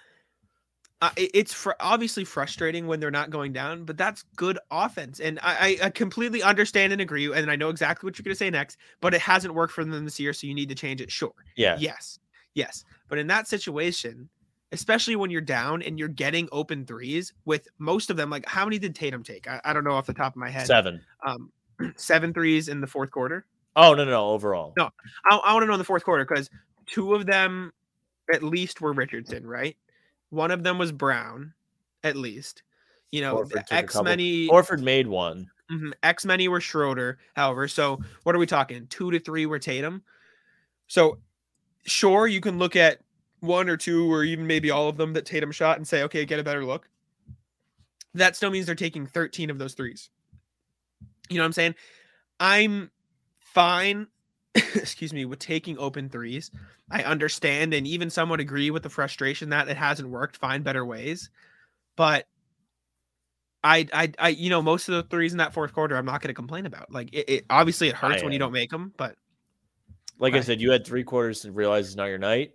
uh, 1.03 1.11
it's 1.17 1.53
fr- 1.53 1.73
obviously 1.79 2.25
frustrating 2.25 2.87
when 2.87 3.01
they're 3.01 3.11
not 3.11 3.29
going 3.29 3.53
down, 3.53 3.85
but 3.85 3.99
that's 3.99 4.25
good 4.35 4.59
offense. 4.71 5.21
And 5.21 5.39
I, 5.43 5.77
I, 5.83 5.91
completely 5.91 6.43
understand 6.43 6.91
and 6.93 7.03
agree. 7.03 7.31
And 7.31 7.51
I 7.51 7.57
know 7.57 7.69
exactly 7.69 8.07
what 8.07 8.19
you're 8.19 8.25
going 8.25 8.33
to 8.33 8.39
say 8.39 8.49
next, 8.49 8.79
but 9.03 9.13
it 9.13 9.21
hasn't 9.21 9.53
worked 9.53 9.75
for 9.75 9.85
them 9.85 10.05
this 10.05 10.19
year. 10.19 10.33
So 10.33 10.47
you 10.47 10.55
need 10.55 10.71
to 10.71 10.75
change 10.75 11.03
it. 11.03 11.13
Sure. 11.13 11.35
Yeah. 11.55 11.77
Yes. 11.79 12.19
Yes. 12.55 12.85
But 13.09 13.19
in 13.19 13.27
that 13.27 13.47
situation, 13.47 14.31
especially 14.73 15.17
when 15.17 15.31
you're 15.31 15.43
down 15.43 15.83
and 15.83 15.99
you're 15.99 16.09
getting 16.09 16.49
open 16.51 16.87
threes 16.87 17.35
with 17.45 17.69
most 17.79 18.09
of 18.09 18.17
them, 18.17 18.31
like 18.31 18.47
how 18.47 18.65
many 18.65 18.79
did 18.79 18.95
Tatum 18.95 19.23
take? 19.23 19.47
I, 19.47 19.61
I 19.65 19.73
don't 19.75 19.85
know 19.85 19.93
off 19.93 20.07
the 20.07 20.15
top 20.15 20.33
of 20.33 20.39
my 20.39 20.49
head. 20.49 20.67
Seven. 20.67 21.03
Um, 21.27 21.53
seven 21.97 22.33
threes 22.33 22.69
in 22.69 22.81
the 22.81 22.87
fourth 22.87 23.11
quarter. 23.11 23.45
Oh 23.77 23.93
no, 23.93 24.05
no, 24.05 24.13
no. 24.13 24.29
Overall, 24.31 24.73
No. 24.79 24.89
I, 25.31 25.37
I 25.37 25.53
want 25.53 25.63
to 25.63 25.67
know 25.67 25.75
in 25.75 25.79
the 25.79 25.85
fourth 25.85 26.05
quarter 26.05 26.25
because 26.25 26.49
two 26.87 27.15
of 27.15 27.27
them 27.27 27.71
at 28.33 28.43
least 28.43 28.81
were 28.81 28.95
Richardson, 28.95 29.47
right? 29.47 29.77
One 30.31 30.51
of 30.51 30.63
them 30.63 30.79
was 30.79 30.93
Brown, 30.93 31.55
at 32.05 32.17
least. 32.17 32.63
You 33.11 33.21
know, 33.23 33.37
Horford 33.37 33.67
took 33.67 33.71
a 33.71 33.75
X 33.75 34.03
many 34.03 34.49
Horford 34.49 34.83
made 34.83 35.07
one. 35.07 35.51
mhm, 35.71 35.93
X 36.03 36.25
many 36.25 36.49
were 36.49 36.61
Schroeder. 36.61 37.19
However, 37.35 37.69
so 37.69 38.01
what 38.25 38.35
are 38.35 38.39
we 38.39 38.47
talking? 38.47 38.87
Two 38.89 39.11
to 39.11 39.21
three 39.21 39.47
were 39.47 39.59
Tatum. 39.59 40.03
So 40.89 41.19
sure, 41.85 42.27
you 42.27 42.41
can 42.41 42.59
look 42.59 42.77
at 42.77 43.01
one 43.41 43.69
or 43.69 43.77
two 43.77 44.13
or 44.13 44.25
even 44.25 44.47
maybe 44.47 44.71
all 44.71 44.89
of 44.89 44.97
them 44.97 45.13
that 45.13 45.27
Tatum 45.27 45.53
shot 45.53 45.77
and 45.77 45.87
say, 45.87 46.03
okay, 46.03 46.25
get 46.25 46.41
a 46.41 46.45
better 46.45 46.65
look. 46.65 46.89
That 48.15 48.35
still 48.35 48.51
means 48.51 48.67
they're 48.67 48.75
taking 48.75 49.07
13 49.07 49.51
of 49.51 49.59
those 49.59 49.75
threes. 49.75 50.11
You 51.29 51.37
know 51.37 51.43
what 51.43 51.47
I'm 51.47 51.53
saying? 51.53 51.75
I'm 52.41 52.91
fine, 53.39 54.07
excuse 54.75 55.13
me, 55.13 55.25
with 55.25 55.39
taking 55.39 55.79
open 55.79 56.09
threes. 56.09 56.51
I 56.91 57.03
understand 57.03 57.75
and 57.75 57.87
even 57.87 58.11
somewhat 58.11 58.41
agree 58.41 58.71
with 58.71 58.83
the 58.83 58.91
frustration 58.91 59.51
that 59.51 59.69
it 59.69 59.77
hasn't 59.77 60.09
worked. 60.09 60.37
Find 60.37 60.65
better 60.65 60.85
ways. 60.85 61.31
But 61.97 62.27
I, 63.65 63.87
I, 63.93 64.13
I, 64.19 64.29
you 64.29 64.51
know, 64.51 64.63
most 64.63 64.89
of 64.89 64.95
the 64.95 65.03
threes 65.05 65.33
in 65.33 65.39
that 65.39 65.53
fourth 65.55 65.73
quarter, 65.73 65.97
I'm 65.97 66.07
not 66.07 66.21
going 66.21 66.29
to 66.29 66.35
complain 66.35 66.67
about. 66.67 66.93
Like, 66.93 67.13
it, 67.13 67.29
it 67.29 67.45
obviously 67.51 67.89
it 67.89 67.95
hurts 67.95 68.23
when 68.23 68.33
you 68.33 68.39
don't 68.39 68.53
make 68.53 68.71
them, 68.71 68.93
but 68.97 69.17
Like 70.19 70.35
I 70.35 70.39
Okay. 70.39 70.47
said, 70.47 70.61
you 70.61 70.71
had 70.71 70.87
three 70.87 71.05
quarters 71.05 71.41
to 71.41 71.53
realize 71.53 71.87
it's 71.89 71.97
not 71.97 72.07
your 72.07 72.19
night. 72.19 72.53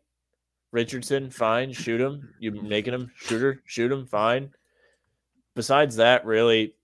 Richardson, 0.71 1.29
fine, 1.29 1.73
shoot 1.73 1.99
him. 1.99 2.29
You 2.39 2.51
making 2.51 2.93
him 2.93 3.11
shooter, 3.15 3.61
shoot 3.65 3.91
him, 3.91 4.05
fine. 4.05 4.51
Besides 5.53 5.97
that, 5.97 6.25
really, 6.25 6.75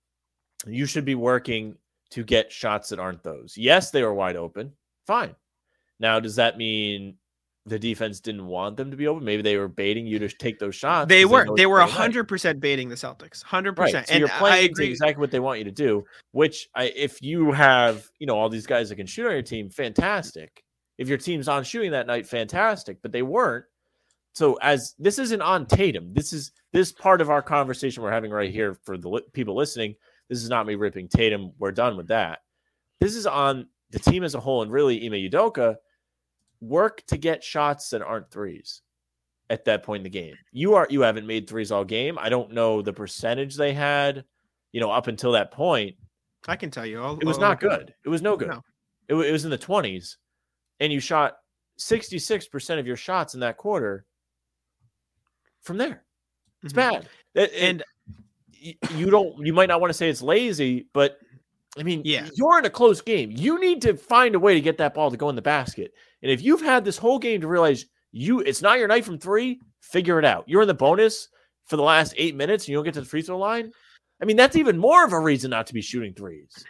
you 0.66 0.86
should 0.86 1.06
be 1.06 1.16
working 1.16 1.78
to 2.10 2.24
get 2.24 2.52
shots 2.52 2.90
that 2.90 3.00
aren't 3.00 3.24
those. 3.24 3.56
Yes, 3.58 3.92
they 3.92 4.04
were 4.04 4.14
wide 4.14 4.36
open. 4.36 4.74
Fine. 5.08 5.36
Now, 6.00 6.20
does 6.20 6.36
that 6.36 6.58
mean 6.58 7.15
the 7.65 7.80
defense 7.80 8.20
didn't 8.20 8.46
want 8.46 8.78
them 8.78 8.91
to 8.91 8.98
be 8.98 9.08
open? 9.08 9.24
Maybe 9.26 9.41
they 9.41 9.58
were 9.58 9.67
baiting 9.67 10.06
you 10.06 10.20
to 10.20 10.30
take 10.30 10.60
those 10.60 10.76
shots. 10.76 11.10
They 11.10 11.26
were 11.26 11.46
know 11.46 11.56
they 11.56 11.65
were 11.65 11.82
hundred 11.82 12.26
percent 12.28 12.60
baiting 12.60 12.89
the 12.89 12.96
Celtics, 12.96 13.41
hundred 13.41 13.78
Right. 13.80 13.86
percent. 13.88 14.08
So 14.08 14.13
And 14.13 14.20
you're 14.20 14.30
playing 14.30 14.74
exactly 14.78 15.20
what 15.20 15.32
they 15.32 15.39
want 15.39 15.60
you 15.60 15.65
to 15.65 15.72
do. 15.72 16.06
Which, 16.32 16.70
I, 16.76 16.91
if 16.96 17.22
you 17.22 17.52
have, 17.52 18.08
you 18.20 18.28
know, 18.28 18.38
all 18.38 18.50
these 18.50 18.67
guys 18.67 18.89
that 18.89 18.96
can 18.98 19.08
shoot 19.08 19.26
on 19.26 19.32
your 19.32 19.41
team, 19.41 19.70
fantastic. 19.70 20.63
If 20.98 21.08
your 21.08 21.17
team's 21.17 21.48
on 21.48 21.63
shooting 21.63 21.91
that 21.91 22.08
night, 22.08 22.28
fantastic. 22.28 23.02
But 23.02 23.12
they 23.12 23.22
weren't. 23.24 23.65
So 24.34 24.54
as 24.62 24.93
this 25.00 25.17
isn't 25.17 25.41
on 25.41 25.65
Tatum, 25.65 26.13
this 26.13 26.32
is 26.32 26.52
this 26.74 26.91
part 26.91 27.22
of 27.22 27.30
our 27.32 27.41
conversation 27.41 28.04
we're 28.04 28.12
having 28.12 28.30
right 28.30 28.52
here 28.52 28.78
for 28.84 28.98
the 28.98 29.10
li- 29.10 29.24
people 29.34 29.56
listening. 29.56 29.96
This 30.30 30.43
is 30.43 30.50
not 30.50 30.67
me 30.67 30.76
ripping 30.76 31.08
Tatum. 31.08 31.54
We're 31.58 31.72
done 31.72 31.98
with 31.98 32.10
that. 32.10 32.39
This 33.00 33.15
is 33.15 33.26
on 33.26 33.67
the 33.91 34.00
team 34.00 34.23
as 34.23 34.36
a 34.36 34.39
whole, 34.39 34.62
and 34.62 34.71
really 34.71 35.06
Ime 35.06 35.13
Udoka. 35.30 35.76
Work 36.60 37.04
to 37.08 37.17
get 37.17 37.43
shots 37.43 37.89
that 37.91 38.02
aren't 38.02 38.32
threes 38.32 38.82
at 39.50 39.63
that 39.65 39.84
point 39.84 40.00
in 40.02 40.04
the 40.04 40.10
game. 40.10 40.36
You 40.52 40.73
are 40.73 40.88
you 40.89 41.02
haven't 41.02 41.28
made 41.28 41.47
threes 41.47 41.71
all 41.71 41.86
game. 41.86 42.17
I 42.19 42.30
don't 42.30 42.52
know 42.52 42.82
the 42.82 42.91
percentage 42.93 43.56
they 43.56 43.73
had, 43.73 44.26
you 44.71 44.82
know, 44.82 44.89
up 44.89 45.06
until 45.08 45.32
that 45.34 45.52
point. 45.52 45.95
I 46.47 46.56
can 46.56 46.71
tell 46.71 46.86
you, 46.86 47.02
I'll, 47.04 47.17
It 47.19 47.26
was 47.26 47.38
not 47.38 47.60
good. 47.60 47.93
It 48.06 48.10
was 48.10 48.21
no 48.23 48.36
good. 48.36 48.47
No. 48.47 48.63
It, 49.08 49.13
it 49.13 49.32
was 49.32 49.45
in 49.45 49.52
the 49.52 49.58
20s. 49.58 50.15
and 50.80 50.91
you 50.93 51.00
shot 51.00 51.38
66% 51.80 52.80
of 52.80 52.88
your 52.88 52.95
shots 52.97 53.34
in 53.36 53.39
that 53.41 53.58
quarter 53.58 54.06
from 55.62 55.78
there. 55.78 56.04
It's 56.63 56.73
Mhm. 56.73 56.76
bad. 56.76 57.10
It- 57.36 57.54
And 57.54 57.84
you 58.95 59.10
don't 59.12 59.45
you 59.45 59.54
might 59.54 59.67
not 59.67 59.80
want 59.80 59.89
to 59.91 59.93
say 59.93 60.10
it's 60.10 60.21
lazy, 60.23 60.88
but 60.93 61.19
I 61.78 61.84
mean, 61.84 62.02
Yeah. 62.06 62.28
you're 62.36 62.60
in 62.60 62.66
a 62.66 62.70
close 62.70 63.02
game. 63.02 63.32
You 63.32 63.60
need 63.60 63.82
to 63.84 63.96
find 63.96 64.36
a 64.36 64.40
way 64.40 64.54
to 64.54 64.62
get 64.62 64.78
that 64.80 64.94
ball 64.94 65.12
to 65.12 65.18
go 65.18 65.30
in 65.30 65.36
the 65.36 65.42
basket. 65.42 65.92
And 66.22 66.32
if 66.32 66.42
you've 66.42 66.62
had 66.62 66.86
this 66.86 66.98
whole 66.98 67.20
game 67.20 67.42
to 67.42 67.48
realize 67.48 67.86
you 68.12 68.40
it's 68.40 68.62
not 68.62 68.80
your 68.80 68.88
night 68.88 69.06
from 69.06 69.20
three, 69.20 69.60
figure 69.82 70.18
it 70.20 70.26
out. 70.26 70.46
You're 70.48 70.64
in 70.64 70.68
the 70.68 70.74
bonus 70.74 71.28
for 71.66 71.76
the 71.76 71.84
last 71.84 72.14
eight 72.18 72.36
minutes 72.36 72.64
and 72.64 72.70
you 72.70 72.78
don't 72.78 72.86
get 72.86 72.94
to 72.96 73.02
the 73.02 73.06
free 73.06 73.22
throw 73.22 73.38
line. 73.38 73.72
I 74.22 74.26
mean, 74.26 74.38
that's 74.38 74.56
even 74.56 74.78
more 74.78 75.06
of 75.06 75.14
a 75.14 75.20
reason 75.20 75.52
not 75.52 75.68
to 75.68 75.74
be 75.74 75.82
shooting 75.82 76.14
threes. 76.14 76.66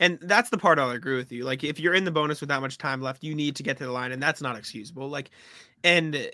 And 0.00 0.18
that's 0.22 0.48
the 0.48 0.56
part 0.56 0.78
I'll 0.78 0.92
agree 0.92 1.16
with 1.16 1.30
you. 1.30 1.44
Like 1.44 1.62
if 1.62 1.78
you're 1.78 1.92
in 1.92 2.04
the 2.04 2.10
bonus 2.10 2.40
with 2.40 2.48
that 2.48 2.62
much 2.62 2.78
time 2.78 3.02
left, 3.02 3.22
you 3.22 3.34
need 3.34 3.54
to 3.56 3.62
get 3.62 3.76
to 3.78 3.84
the 3.84 3.92
line, 3.92 4.12
and 4.12 4.22
that's 4.22 4.40
not 4.40 4.56
excusable. 4.56 5.10
Like, 5.10 5.30
and 5.84 6.30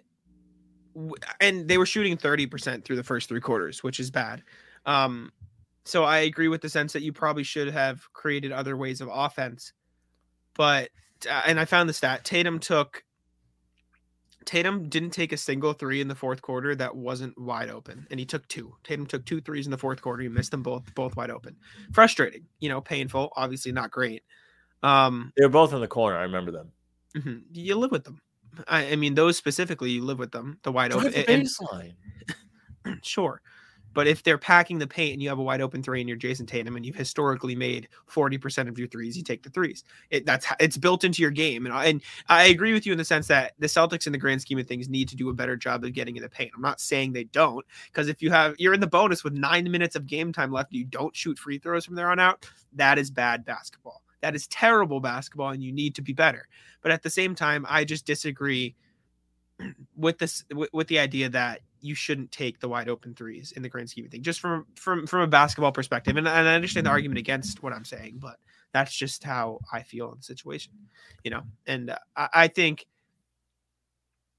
and 1.41 1.67
they 1.67 1.79
were 1.79 1.87
shooting 1.87 2.17
thirty 2.17 2.47
percent 2.47 2.85
through 2.85 2.95
the 2.95 3.03
first 3.03 3.29
three 3.29 3.41
quarters, 3.41 3.83
which 3.83 3.99
is 3.99 4.11
bad. 4.11 4.45
Um, 4.87 5.33
so 5.89 6.05
I 6.05 6.19
agree 6.19 6.49
with 6.49 6.61
the 6.61 6.69
sense 6.69 6.93
that 6.93 7.03
you 7.03 7.13
probably 7.13 7.43
should 7.45 7.69
have 7.73 8.13
created 8.13 8.53
other 8.53 8.77
ways 8.77 9.01
of 9.01 9.09
offense. 9.13 9.73
But 10.55 10.91
uh, 11.29 11.43
and 11.47 11.59
I 11.59 11.65
found 11.65 11.89
the 11.89 11.93
stat: 11.95 12.25
Tatum 12.25 12.59
took. 12.59 13.03
Tatum 14.45 14.89
didn't 14.89 15.11
take 15.11 15.33
a 15.33 15.37
single 15.37 15.75
three 15.75 16.01
in 16.01 16.09
the 16.09 16.15
fourth 16.15 16.41
quarter 16.41 16.75
that 16.75 16.97
wasn't 16.97 17.39
wide 17.39 17.69
open, 17.69 18.07
and 18.11 18.19
he 18.19 18.25
took 18.25 18.49
two. 18.49 18.75
Tatum 18.83 19.05
took 19.07 19.27
two 19.27 19.41
threes 19.43 19.67
in 19.67 19.71
the 19.71 19.77
fourth 19.77 20.01
quarter. 20.01 20.23
He 20.23 20.29
missed 20.29 20.53
them 20.53 20.63
both, 20.63 20.95
both 20.95 21.17
wide 21.17 21.31
open. 21.31 21.57
Frustrating, 21.93 22.47
you 22.59 22.71
know, 22.71 22.81
painful. 22.81 23.31
Obviously, 23.37 23.73
not 23.73 23.91
great. 23.91 24.23
Um, 24.83 25.33
They 25.37 25.45
were 25.45 25.51
both 25.51 25.75
in 25.75 25.81
the 25.81 25.89
corner. 25.89 26.17
I 26.17 26.23
remember 26.23 26.51
them. 26.51 26.73
mhm, 27.17 27.43
you 27.53 27.75
live 27.75 27.91
with 27.91 28.05
them. 28.05 28.23
I, 28.67 28.93
I 28.93 28.97
mean, 28.97 29.15
those 29.15 29.37
specifically, 29.37 29.91
you 29.91 30.03
live 30.03 30.19
with 30.19 30.33
them. 30.33 30.59
The 30.63 30.73
wide 30.73 30.93
Drive 30.93 31.07
open, 31.07 31.13
the 31.13 31.31
and- 31.31 31.43
baseline. 31.43 31.95
sure. 33.03 33.43
But 33.95 34.07
if 34.07 34.23
they're 34.23 34.39
packing 34.39 34.79
the 34.79 34.87
paint 34.87 35.15
and 35.15 35.23
you 35.23 35.29
have 35.29 35.39
a 35.39 35.43
wide 35.43 35.61
open 35.61 35.83
three 35.83 36.01
and 36.01 36.09
you're 36.09 36.19
Jayson 36.19 36.47
Tatum 36.47 36.77
and 36.77 36.85
you've 36.85 36.97
historically 36.97 37.55
made 37.55 37.89
40% 38.11 38.69
of 38.69 38.79
your 38.79 38.89
threes, 38.89 39.17
you 39.17 39.23
take 39.23 39.43
the 39.43 39.51
threes. 39.51 39.85
It, 40.11 40.27
that's 40.27 40.47
it's 40.61 40.77
built 40.77 41.05
into 41.05 41.23
your 41.23 41.31
game. 41.31 41.67
And 41.67 41.75
I, 41.75 41.87
and 41.87 42.03
I 42.29 42.45
agree 42.45 42.73
with 42.73 42.87
you 42.87 42.93
in 42.93 42.99
the 42.99 43.05
sense 43.05 43.27
that 43.29 43.55
the 43.59 43.67
Celtics 43.67 44.07
in 44.07 44.13
the 44.13 44.19
grand 44.19 44.41
scheme 44.41 44.59
of 44.59 44.67
things 44.67 44.89
need 44.89 45.09
to 45.09 45.17
do 45.17 45.31
a 45.31 45.35
better 45.35 45.57
job 45.57 45.85
of 45.85 45.93
getting 45.93 46.17
in 46.17 46.23
the 46.23 46.29
paint. 46.29 46.53
I'm 46.55 46.63
not 46.63 46.81
saying 46.81 47.13
they 47.13 47.25
don't, 47.25 47.65
because 47.87 48.09
if 48.09 48.23
you 48.23 48.31
have 48.31 48.55
you're 48.59 48.75
in 48.75 48.81
the 48.81 48.87
bonus 48.87 49.25
with 49.25 49.33
nine 49.33 49.71
minutes 49.71 49.97
of 49.97 50.07
game 50.07 50.33
time 50.33 50.53
left, 50.53 50.73
you 50.73 50.85
don't 50.85 51.17
shoot 51.17 51.39
free 51.39 51.59
throws 51.59 51.85
from 51.85 51.95
there 51.95 52.11
on 52.11 52.19
out, 52.19 52.49
that 52.75 52.99
is 52.99 53.11
bad 53.11 53.45
basketball. 53.45 54.03
That 54.21 54.35
is 54.35 54.49
terrible 54.49 55.01
basketball, 55.01 55.51
and 55.51 55.63
you 55.63 55.73
need 55.73 55.95
to 55.95 56.03
be 56.03 56.13
better. 56.13 56.49
But 56.83 56.93
at 56.93 57.03
the 57.03 57.11
same 57.11 57.35
time, 57.35 57.65
I 57.69 57.85
just 57.85 58.05
disagree 58.05 58.75
with 59.97 60.19
this 60.19 60.45
with, 60.55 60.71
with 60.73 60.89
the 60.89 60.99
idea 60.99 61.29
that 61.29 61.61
you 61.81 61.95
shouldn't 61.95 62.33
take 62.33 62.61
the 62.61 62.69
wide 62.69 62.89
open 62.89 63.15
threes 63.15 63.53
in 63.53 63.63
the 63.63 63.69
grand 63.69 63.89
scheme 63.91 64.05
of 64.05 64.11
things, 64.11 64.25
just 64.25 64.41
from 64.41 64.67
from 64.75 65.07
from 65.07 65.21
a 65.21 65.27
basketball 65.27 65.73
perspective. 65.73 66.17
And, 66.17 66.27
and 66.27 66.49
I 66.49 66.55
understand 66.55 66.87
the 66.87 66.91
argument 66.91 67.19
against 67.19 67.63
what 67.63 67.73
I'm 67.73 67.85
saying, 67.85 68.19
but 68.19 68.37
that's 68.73 68.95
just 68.95 69.25
how 69.25 69.61
I 69.73 69.83
feel 69.83 70.11
in 70.13 70.19
the 70.19 70.25
situation, 70.25 70.73
you 71.25 71.31
know. 71.31 71.43
And 71.67 71.91
uh, 71.91 71.99
I, 72.17 72.29
I 72.35 72.49
think 72.49 72.87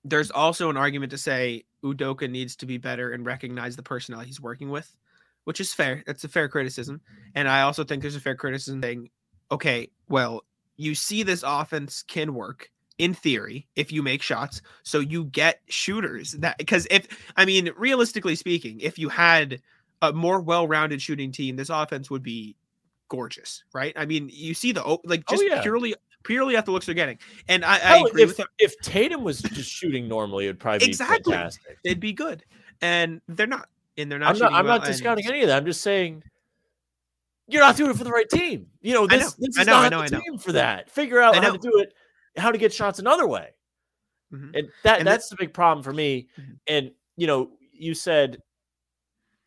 there's 0.04 0.32
also 0.32 0.70
an 0.70 0.78
argument 0.78 1.12
to 1.12 1.18
say 1.18 1.66
Udoka 1.84 2.30
needs 2.30 2.56
to 2.58 2.66
be 2.66 2.78
better 2.78 3.12
and 3.12 3.26
recognize 3.26 3.76
the 3.76 3.84
personnel 3.84 4.22
he's 4.22 4.42
working 4.42 4.70
with, 4.70 4.96
which 5.44 5.60
is 5.60 5.74
fair. 5.74 6.04
That's 6.06 6.24
a 6.24 6.30
fair 6.30 6.48
criticism. 6.48 7.02
And 7.36 7.48
I 7.48 7.62
also 7.62 7.84
think 7.84 8.02
there's 8.02 8.16
a 8.16 8.22
fair 8.22 8.36
criticism 8.36 8.82
saying, 8.82 9.10
okay, 9.52 9.90
well, 10.08 10.44
you 10.78 10.96
see 10.96 11.24
this 11.24 11.44
offense 11.46 12.04
can 12.04 12.34
work 12.34 12.70
in 13.00 13.14
theory 13.14 13.66
if 13.76 13.92
you 13.92 14.04
make 14.04 14.22
shots 14.22 14.62
so 14.84 15.00
you 15.00 15.24
get 15.26 15.62
shooters 15.70 16.34
that 16.34 16.58
because 16.58 16.86
if 16.92 17.08
i 17.38 17.46
mean 17.46 17.72
realistically 17.78 18.36
speaking 18.36 18.80
if 18.82 19.00
you 19.00 19.10
had 19.10 19.62
a 20.04 20.14
more 20.14 20.40
well-rounded 20.42 21.02
shooting 21.02 21.32
team 21.32 21.56
this 21.56 21.70
offense 21.70 22.10
would 22.12 22.22
be 22.22 22.56
gorgeous 23.08 23.64
right 23.74 23.94
i 23.96 24.06
mean 24.06 24.30
you 24.32 24.54
see 24.54 24.72
the 24.72 24.82
like 25.06 25.24
Oh, 25.28 25.34
just 25.34 25.44
yeah. 25.46 25.62
purely 25.62 25.96
purely 26.24 26.56
at 26.58 26.66
the 26.66 26.72
looks 26.72 26.86
they're 26.86 26.94
getting 26.94 27.18
and 27.48 27.66
i, 27.66 27.80
I 27.80 27.98
agree 28.06 28.24
if, 28.24 28.38
with 28.38 28.48
if 28.60 28.78
Tatum 28.82 29.24
was 29.24 29.42
just 29.42 29.72
shooting 29.72 30.08
normally, 30.08 30.46
it 30.46 30.50
would 30.50 30.60
probably 30.60 30.80
be 30.80 30.86
Exactly. 30.86 31.34
fantastic. 31.34 31.78
they'd 31.84 32.00
be 32.00 32.14
good 32.14 32.44
and 32.82 33.22
they're 33.30 33.48
not 33.48 33.68
and 33.98 34.12
they're 34.12 34.20
not 34.20 34.32
I'm 34.32 34.38
not. 34.38 34.46
shooting 34.46 34.56
I'm 34.56 34.66
well, 34.66 34.78
not 34.78 34.86
and- 34.88 34.94
discounting 34.94 35.28
any 35.28 35.42
of 35.42 35.48
that. 35.48 35.58
I'm 35.58 35.66
just 35.66 35.82
saying 35.82 36.24
you're 37.48 37.62
not 37.62 37.76
doing 37.78 37.92
it 37.92 37.98
for 37.98 38.04
the 38.04 38.12
right 38.12 38.30
team. 38.30 38.68
You 38.82 38.94
know, 38.94 39.06
I 39.06 39.08
this, 39.18 39.24
know, 39.40 39.46
this 39.48 39.58
I 39.58 39.62
is 39.62 39.68
know, 39.68 39.74
I 39.76 39.90
not 39.90 39.92
know, 39.92 39.98
the 39.98 40.04
I 40.04 40.20
know. 40.20 40.24
team 40.24 40.38
for 40.38 40.52
that. 40.52 40.90
Figure 40.90 41.20
out 41.20 41.36
how 41.36 41.52
to 41.52 41.58
do 41.58 41.80
it, 41.80 41.94
how 42.40 42.52
to 42.52 42.58
get 42.58 42.74
shots 42.74 43.00
another 43.00 43.28
way. 43.28 43.50
Mhm. 44.34 44.56
And 44.58 44.70
that 44.84 45.00
and 45.00 45.08
that's 45.08 45.30
the 45.30 45.36
big 45.36 45.54
problem 45.54 45.84
for 45.84 45.94
me. 45.94 46.28
Mhm. 46.40 46.60
And 46.68 46.92
you 47.18 47.28
know, 47.28 47.52
you 47.72 47.94
said, 47.94 48.42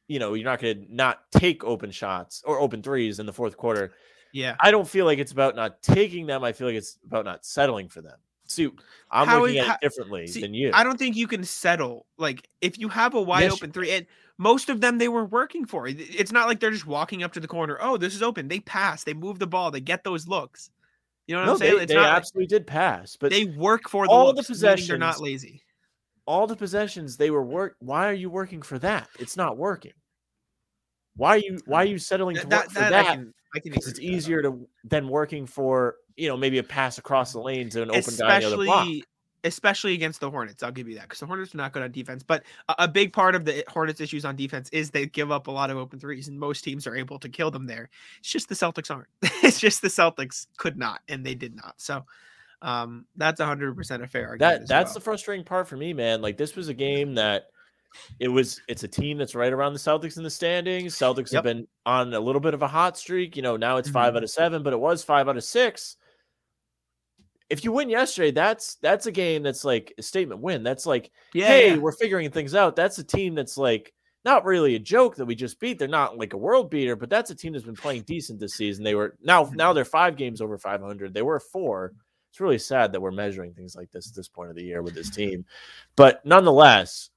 you 0.09 0.19
know, 0.19 0.35
you're 0.35 0.45
not 0.45 0.61
going 0.61 0.87
to 0.87 0.95
not 0.95 1.31
take 1.33 1.65
open 1.65 1.91
shots 1.91 2.43
or 2.45 2.59
open 2.61 2.83
threes 2.83 3.19
in 3.19 3.27
the 3.27 3.33
fourth 3.33 3.57
quarter. 3.57 3.93
yeah 4.35 4.57
I 4.61 4.71
don't 4.71 4.89
feel 4.89 5.05
like 5.05 5.19
it's 5.19 5.33
about 5.33 5.55
not 5.57 5.83
taking 5.83 6.27
them. 6.27 6.43
I 6.43 6.53
feel 6.53 6.67
like 6.67 6.77
it's 6.77 6.99
about 7.07 7.25
not 7.27 7.45
settling 7.45 7.89
for 7.89 8.01
them. 8.03 8.19
See, 8.47 8.71
I'm 9.11 9.27
How 9.29 9.41
looking 9.41 9.57
is- 9.57 9.61
at 9.63 9.67
how- 9.69 9.75
it 9.75 9.81
differently 9.83 10.27
see, 10.27 10.41
than 10.41 10.53
you. 10.55 10.71
I 10.75 10.85
don't 10.85 10.99
think 10.99 11.17
you 11.17 11.27
can 11.29 11.45
settle. 11.45 12.07
Like 12.19 12.49
if 12.61 12.79
you 12.79 12.89
have 12.89 13.15
a 13.15 13.21
wide 13.23 13.43
Yes, 13.45 13.53
open 13.53 13.73
three, 13.73 13.91
and 13.93 14.07
most 14.39 14.69
of 14.69 14.81
them 14.81 14.99
they 14.99 15.09
were 15.09 15.25
working 15.25 15.65
for. 15.67 15.87
It's 15.87 16.33
not 16.33 16.49
like 16.49 16.61
they're 16.61 16.71
just 16.71 16.87
walking 16.87 17.23
up 17.23 17.33
to 17.35 17.41
the 17.41 17.47
corner. 17.49 17.79
Oh, 17.81 17.97
this 17.97 18.15
is 18.15 18.23
open. 18.23 18.49
They 18.49 18.61
pass. 18.61 19.05
They 19.05 19.15
move 19.15 19.39
the 19.39 19.47
ball. 19.47 19.71
They 19.71 19.81
get 19.81 20.03
those 20.05 20.27
looks. 20.27 20.71
You 21.27 21.37
know 21.37 21.41
what 21.43 21.47
no, 21.47 21.53
I'm 21.53 21.59
saying? 21.59 21.77
they, 21.77 21.83
it's 21.83 21.93
they 21.93 21.97
not. 21.99 22.17
absolutely 22.17 22.47
did 22.49 22.67
pass, 22.67 23.17
but 23.17 23.31
they 23.31 23.45
work 23.45 23.89
for 23.89 24.07
the 24.07 24.13
all 24.13 24.33
the 24.33 24.43
possessions. 24.43 24.89
They're 24.89 24.99
not 24.99 25.21
lazy. 25.21 25.63
all 26.27 26.47
the 26.47 26.57
possessions 26.57 27.17
they 27.17 27.31
were 27.31 27.43
work. 27.45 27.77
Why 27.81 28.09
are 28.09 28.13
you 28.13 28.31
working 28.31 28.63
for 28.63 28.79
that? 28.81 29.09
It's 29.19 29.37
not 29.37 29.57
working. 29.57 29.93
Why 31.17 31.37
are 31.37 31.39
you 31.39 31.59
why 31.67 31.83
are 31.83 31.87
you 31.87 31.99
settling 31.99 32.37
to 32.37 32.43
work 32.43 32.51
That, 32.51 32.73
for 32.73 32.81
that, 32.81 32.91
that? 32.91 33.07
I 33.07 33.15
can. 33.15 33.35
I 33.55 33.59
can. 33.61 33.75
It's 33.75 33.93
that. 33.93 34.01
easier 34.01 34.43
to 34.43 34.67
than 34.85 35.09
working 35.09 35.47
for 35.47 35.97
you 36.17 36.29
know 36.29 36.37
maybe 36.37 36.59
a 36.59 36.63
pass 36.63 36.99
across 36.99 37.33
the 37.33 37.41
lane 37.41 37.69
to 37.71 37.83
an 37.83 37.91
open 37.91 38.15
guy 38.19 38.37
on 38.37 38.41
the 38.41 38.47
other 38.47 38.57
block. 38.65 38.89
Especially 39.45 39.95
against 39.95 40.21
the 40.21 40.31
Hornets. 40.31 40.63
I'll 40.63 40.71
give 40.73 40.89
you 40.89 40.95
that 40.97 41.03
because 41.05 41.21
the 41.21 41.27
Hornets 41.27 41.55
are 41.55 41.59
not 41.59 41.73
good 41.73 41.83
on 41.83 41.91
defense. 41.93 42.23
But 42.23 42.45
a, 42.69 42.75
a 42.81 42.89
big 42.89 43.13
part 43.13 43.35
of 43.35 43.45
the 43.45 43.65
Hornets' 43.69 44.01
issues 44.01 44.25
on 44.25 44.37
defense 44.37 44.69
is 44.71 44.91
they 44.91 45.07
give 45.07 45.31
up 45.33 45.47
a 45.47 45.51
lot 45.51 45.71
of 45.71 45.77
open 45.77 45.99
threes, 45.99 46.29
and 46.29 46.39
most 46.39 46.63
teams 46.65 46.87
are 46.87 46.97
able 46.97 47.19
to 47.19 47.29
kill 47.29 47.51
them 47.51 47.67
there. 47.67 47.89
It's 48.21 48.31
just 48.31 48.49
the 48.49 48.55
Celtics 48.55 48.91
aren't. 48.91 49.09
it's 49.43 49.59
just 49.61 49.83
the 49.83 49.89
Celtics 49.89 50.47
could 50.57 50.77
not, 50.79 51.01
and 51.09 51.25
they 51.25 51.35
did 51.35 51.55
not. 51.57 51.75
So 51.79 52.05
um, 52.63 53.05
that's 53.17 53.41
hundred 53.41 53.77
percent 53.77 54.03
a 54.03 54.07
fair 54.07 54.29
argument. 54.29 54.63
That 54.63 54.69
that's 54.69 54.89
well. 54.91 54.95
the 54.95 55.01
frustrating 55.01 55.45
part 55.45 55.69
for 55.69 55.77
me, 55.77 55.93
man. 55.93 56.23
Like 56.23 56.37
this 56.37 56.55
was 56.57 56.69
a 56.69 56.75
game 56.75 57.15
that 57.15 57.47
it 58.21 58.29
was. 58.29 58.61
It's 58.69 58.85
a 58.85 58.89
team 58.89 59.19
that's 59.19 59.35
right 59.35 59.53
around 59.53 59.73
the 59.73 59.79
Celtics 59.79 60.17
in 60.17 60.23
the 60.23 60.31
standings. 60.31 60.95
Celtics 60.97 61.33
Yep. 61.33 61.33
have 61.33 61.45
been 61.45 61.67
on 61.85 62.15
a 62.15 62.21
little 62.21 62.41
bit 62.41 62.55
of 62.55 62.63
a 62.63 62.69
hot 62.69 62.97
streak. 62.97 63.37
You 63.37 63.43
know, 63.43 63.57
now 63.57 63.77
it's 63.77 63.89
5 63.91 64.15
Mhm. 64.15 64.17
out 64.17 64.23
of 64.23 64.31
seven, 64.31 64.63
but 64.63 64.73
it 64.73 64.79
was 64.81 65.03
five 65.05 65.29
out 65.29 65.37
of 65.37 65.45
six. 65.45 65.97
If 67.53 67.65
you 67.65 67.71
win 67.73 67.91
yesterday, 67.91 68.31
that's 68.31 68.77
that's 68.77 69.05
a 69.05 69.13
game 69.13 69.43
that's 69.43 69.63
like 69.63 69.93
a 69.99 70.03
statement 70.03 70.41
win. 70.41 70.63
That's 70.63 70.87
like, 70.87 71.11
yeah, 71.35 71.49
hey, 71.49 71.71
yeah. 71.73 71.77
we're 71.77 71.93
figuring 71.93 72.31
things 72.31 72.55
out. 72.55 72.77
That's 72.77 72.97
a 72.99 73.05
team 73.05 73.35
that's 73.35 73.59
like 73.59 73.93
not 74.25 74.47
really 74.47 74.75
a 74.75 74.79
joke 74.79 75.17
that 75.17 75.27
we 75.27 75.35
just 75.35 75.61
beat. 75.61 75.79
They're 75.79 75.87
not 75.87 76.17
like 76.17 76.33
a 76.33 76.39
world 76.39 76.71
beater, 76.71 76.97
but 76.97 77.11
that's 77.11 77.31
a 77.31 77.35
team 77.35 77.53
that's 77.53 77.67
been 77.67 77.77
playing 77.77 78.03
decent 78.03 78.41
this 78.41 78.55
season. 78.55 78.85
They 78.85 78.95
were 78.95 79.17
now 79.23 79.45
Mhm. 79.45 79.57
now 79.57 79.73
they're 79.75 79.85
five 79.85 80.17
games 80.17 80.41
over 80.41 80.57
500. 80.57 81.13
They 81.13 81.21
were 81.21 81.41
four. 81.41 81.93
It's 82.31 82.41
really 82.41 82.59
sad 82.59 82.93
that 82.93 83.03
we're 83.03 83.11
measuring 83.11 83.53
things 83.53 83.77
like 83.77 83.91
this 83.91 84.09
at 84.09 84.15
this 84.17 84.29
point 84.29 84.49
of 84.49 84.57
the 84.57 84.65
year 84.65 84.81
with 84.81 84.95
this 84.95 85.11
team. 85.11 85.45
But 85.95 86.25
nonetheless, 86.25 87.11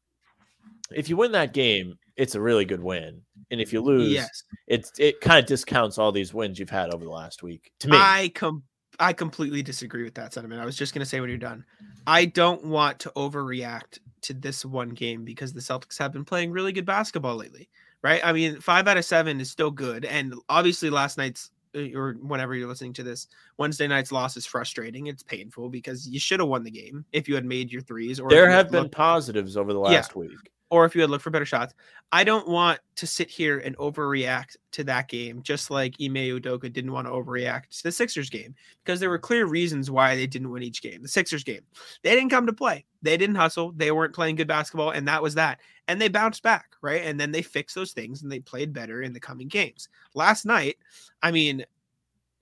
if 0.91 1.07
you 1.07 1.15
win 1.15 1.31
that 1.31 1.53
game, 1.53 1.97
it's 2.17 2.35
a 2.35 2.41
really 2.41 2.65
good 2.65 2.83
win. 2.83 3.21
And 3.51 3.61
if 3.61 3.71
you 3.71 3.81
lose, 3.81 4.11
yes. 4.11 4.43
it 4.67 4.91
it 4.97 5.21
kind 5.21 5.39
of 5.39 5.45
discounts 5.45 5.97
all 5.97 6.11
these 6.11 6.33
wins 6.33 6.59
you've 6.59 6.69
had 6.69 6.93
over 6.93 7.05
the 7.05 7.11
last 7.11 7.43
week. 7.43 7.71
To 7.79 7.87
me, 7.89 7.97
I 7.97 8.31
com 8.35 8.63
I 8.99 9.13
completely 9.13 9.61
disagree 9.61 10.03
with 10.03 10.15
that 10.15 10.33
sentiment. 10.33 10.61
I 10.61 10.65
was 10.65 10.75
just 10.75 10.93
gonna 10.93 11.05
say 11.05 11.19
when 11.19 11.29
you're 11.29 11.37
done. 11.37 11.65
I 12.07 12.25
don't 12.25 12.65
want 12.65 12.99
to 12.99 13.11
overreact 13.15 13.99
to 14.21 14.33
this 14.33 14.65
one 14.65 14.89
game 14.89 15.23
because 15.23 15.53
the 15.53 15.59
Celtics 15.59 15.97
have 15.99 16.11
been 16.11 16.25
playing 16.25 16.51
really 16.51 16.71
good 16.71 16.85
basketball 16.85 17.35
lately, 17.35 17.69
right? 18.01 18.21
I 18.23 18.33
mean, 18.33 18.59
five 18.59 18.87
out 18.87 18.97
of 18.97 19.05
seven 19.05 19.39
is 19.39 19.51
still 19.51 19.71
good, 19.71 20.05
and 20.05 20.33
obviously 20.49 20.89
last 20.89 21.17
night's 21.17 21.51
uh, 21.75 21.87
or 21.93 22.13
whenever 22.21 22.55
you're 22.55 22.67
listening 22.67 22.93
to 22.93 23.03
this, 23.03 23.27
Wednesday 23.57 23.87
night's 23.87 24.11
loss 24.11 24.37
is 24.37 24.45
frustrating. 24.45 25.07
It's 25.07 25.23
painful 25.23 25.69
because 25.69 26.07
you 26.07 26.19
should 26.19 26.39
have 26.39 26.49
won 26.49 26.63
the 26.63 26.71
game 26.71 27.05
if 27.11 27.27
you 27.27 27.35
had 27.35 27.45
made 27.45 27.71
your 27.71 27.81
threes, 27.81 28.19
or 28.19 28.29
there 28.29 28.49
have 28.49 28.71
been 28.71 28.89
positives 28.89 29.57
over 29.57 29.73
the 29.73 29.81
Yeah. 29.81 29.97
last 29.97 30.15
week. 30.15 30.31
Or 30.69 30.85
if 30.85 30.95
you 30.95 31.01
had 31.01 31.09
looked 31.09 31.23
for 31.23 31.29
better 31.29 31.45
shots. 31.45 31.73
I 32.11 32.23
don't 32.23 32.47
want 32.47 32.79
to 32.95 33.07
sit 33.07 33.29
here 33.29 33.59
and 33.59 33.77
overreact 33.77 34.57
to 34.71 34.83
that 34.85 35.07
game, 35.07 35.41
just 35.43 35.69
like 35.69 35.95
Ime 36.01 36.15
Udoka 36.15 36.71
didn't 36.71 36.91
want 36.91 37.07
to 37.07 37.11
overreact 37.11 37.77
to 37.77 37.83
the 37.83 37.91
Sixers 37.91 38.29
game, 38.29 38.55
because 38.83 38.99
there 38.99 39.09
were 39.09 39.19
clear 39.19 39.45
reasons 39.45 39.91
why 39.91 40.15
they 40.15 40.27
didn't 40.27 40.51
win 40.51 40.63
each 40.63 40.81
game. 40.81 41.01
The 41.01 41.07
Sixers 41.07 41.43
game, 41.43 41.61
they 42.03 42.15
didn't 42.15 42.29
come 42.31 42.45
to 42.47 42.53
play, 42.53 42.85
they 43.01 43.17
didn't 43.17 43.35
hustle, 43.35 43.73
they 43.75 43.91
weren't 43.91 44.15
playing 44.15 44.35
good 44.35 44.47
basketball, 44.47 44.91
and 44.91 45.07
that 45.07 45.21
was 45.21 45.35
that. 45.35 45.59
And 45.87 46.01
they 46.01 46.07
bounced 46.07 46.41
back, 46.41 46.71
right? 46.81 47.03
And 47.03 47.19
then 47.19 47.31
they 47.31 47.43
fixed 47.43 47.75
those 47.75 47.91
things 47.91 48.23
and 48.23 48.31
they 48.31 48.39
played 48.39 48.73
better 48.73 49.03
in 49.03 49.13
the 49.13 49.19
coming 49.19 49.47
games. 49.47 49.87
Last 50.15 50.45
night, 50.45 50.77
I 51.21 51.31
mean, 51.31 51.63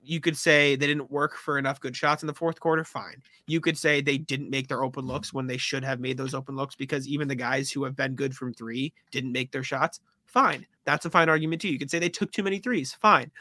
you 0.04 0.20
could 0.20 0.38
say 0.38 0.76
they 0.76 0.88
didn't 0.88 1.12
work 1.12 1.36
for 1.36 1.58
enough 1.58 1.80
good 1.80 1.96
shots 1.96 2.24
in 2.24 2.28
the 2.28 2.34
fourth 2.34 2.60
quarter. 2.60 2.84
Fine. 2.84 3.22
You 3.48 3.62
could 3.62 3.78
say 3.78 4.02
they 4.02 4.18
didn't 4.18 4.50
make 4.50 4.68
their 4.68 4.84
open 4.84 5.04
mm-hmm. 5.04 5.12
looks 5.12 5.34
when 5.34 5.48
they 5.48 5.58
should 5.58 5.84
have 5.84 6.00
made 6.00 6.18
those 6.18 6.34
open 6.34 6.56
looks 6.56 6.76
because 6.76 7.08
even 7.08 7.28
the 7.28 7.36
guys 7.36 7.72
who 7.72 7.84
have 7.84 7.96
been 7.96 8.16
good 8.16 8.36
from 8.36 8.54
three 8.54 8.94
didn't 9.12 9.32
make 9.32 9.52
their 9.52 9.64
shots. 9.64 10.00
Fine. 10.26 10.66
That's 10.86 11.06
a 11.06 11.10
fine 11.10 11.30
argument 11.30 11.62
too. 11.62 11.70
You 11.70 11.80
could 11.80 11.92
say 11.92 12.00
they 12.00 12.10
took 12.10 12.32
too 12.32 12.44
many 12.44 12.60
threes. 12.60 12.94
Fine. 13.02 13.32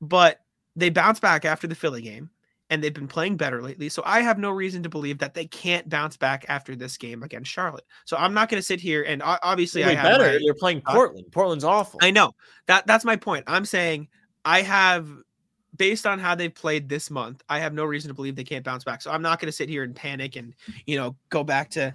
But 0.00 0.40
they 0.76 0.90
bounced 0.90 1.22
back 1.22 1.44
after 1.44 1.66
the 1.66 1.74
Philly 1.74 2.02
game 2.02 2.30
and 2.70 2.82
they've 2.82 2.94
been 2.94 3.08
playing 3.08 3.36
better 3.36 3.62
lately. 3.62 3.88
So 3.88 4.02
I 4.04 4.20
have 4.20 4.38
no 4.38 4.50
reason 4.50 4.82
to 4.82 4.88
believe 4.88 5.18
that 5.18 5.34
they 5.34 5.46
can't 5.46 5.88
bounce 5.88 6.16
back 6.16 6.44
after 6.48 6.76
this 6.76 6.96
game 6.96 7.22
against 7.22 7.50
Charlotte. 7.50 7.84
So 8.04 8.16
I'm 8.16 8.34
not 8.34 8.48
going 8.48 8.60
to 8.60 8.66
sit 8.66 8.80
here 8.80 9.04
and 9.04 9.22
obviously 9.24 9.84
I 9.84 9.94
have 9.94 10.04
better. 10.04 10.32
my- 10.32 10.38
They're 10.44 10.54
playing 10.54 10.82
uh, 10.86 10.92
Portland. 10.92 11.26
Portland's 11.32 11.64
awful. 11.64 11.98
I 12.02 12.10
know 12.10 12.34
that 12.66 12.86
that's 12.86 13.04
my 13.04 13.16
point. 13.16 13.44
I'm 13.46 13.64
saying 13.64 14.08
I 14.44 14.62
have, 14.62 15.08
based 15.76 16.06
on 16.06 16.18
how 16.18 16.34
they've 16.34 16.54
played 16.54 16.88
this 16.88 17.10
month, 17.10 17.42
I 17.48 17.58
have 17.58 17.74
no 17.74 17.84
reason 17.84 18.08
to 18.08 18.14
believe 18.14 18.36
they 18.36 18.44
can't 18.44 18.64
bounce 18.64 18.84
back. 18.84 19.02
So 19.02 19.10
I'm 19.10 19.22
not 19.22 19.40
going 19.40 19.46
to 19.46 19.52
sit 19.52 19.68
here 19.68 19.82
and 19.82 19.94
panic 19.94 20.36
and 20.36 20.54
you 20.86 20.96
know 20.96 21.16
go 21.30 21.44
back 21.44 21.70
to 21.70 21.94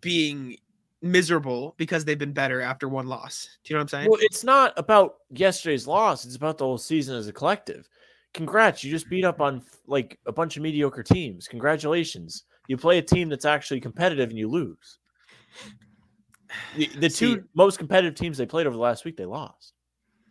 being 0.00 0.56
miserable 1.02 1.74
because 1.76 2.04
they've 2.04 2.18
been 2.18 2.32
better 2.32 2.60
after 2.60 2.88
one 2.88 3.06
loss. 3.06 3.58
Do 3.64 3.72
you 3.72 3.76
know 3.76 3.80
what 3.80 3.82
I'm 3.94 4.00
saying? 4.00 4.10
Well, 4.10 4.20
it's 4.22 4.44
not 4.44 4.72
about 4.76 5.16
yesterday's 5.30 5.86
loss. 5.86 6.24
It's 6.24 6.36
about 6.36 6.58
the 6.58 6.64
whole 6.64 6.78
season 6.78 7.16
as 7.16 7.28
a 7.28 7.32
collective. 7.32 7.88
Congrats, 8.34 8.84
you 8.84 8.90
just 8.90 9.08
beat 9.08 9.24
up 9.24 9.40
on 9.40 9.62
like 9.86 10.18
a 10.26 10.32
bunch 10.32 10.56
of 10.56 10.62
mediocre 10.62 11.02
teams. 11.02 11.48
Congratulations. 11.48 12.44
You 12.68 12.76
play 12.76 12.98
a 12.98 13.02
team 13.02 13.28
that's 13.28 13.44
actually 13.44 13.80
competitive 13.80 14.30
and 14.30 14.38
you 14.38 14.48
lose. 14.48 14.98
The, 16.76 16.86
the 16.98 17.08
two 17.08 17.34
See- 17.36 17.40
most 17.54 17.78
competitive 17.78 18.14
teams 18.14 18.38
they 18.38 18.46
played 18.46 18.66
over 18.66 18.74
the 18.76 18.82
last 18.82 19.04
week, 19.04 19.16
they 19.16 19.24
lost. 19.24 19.72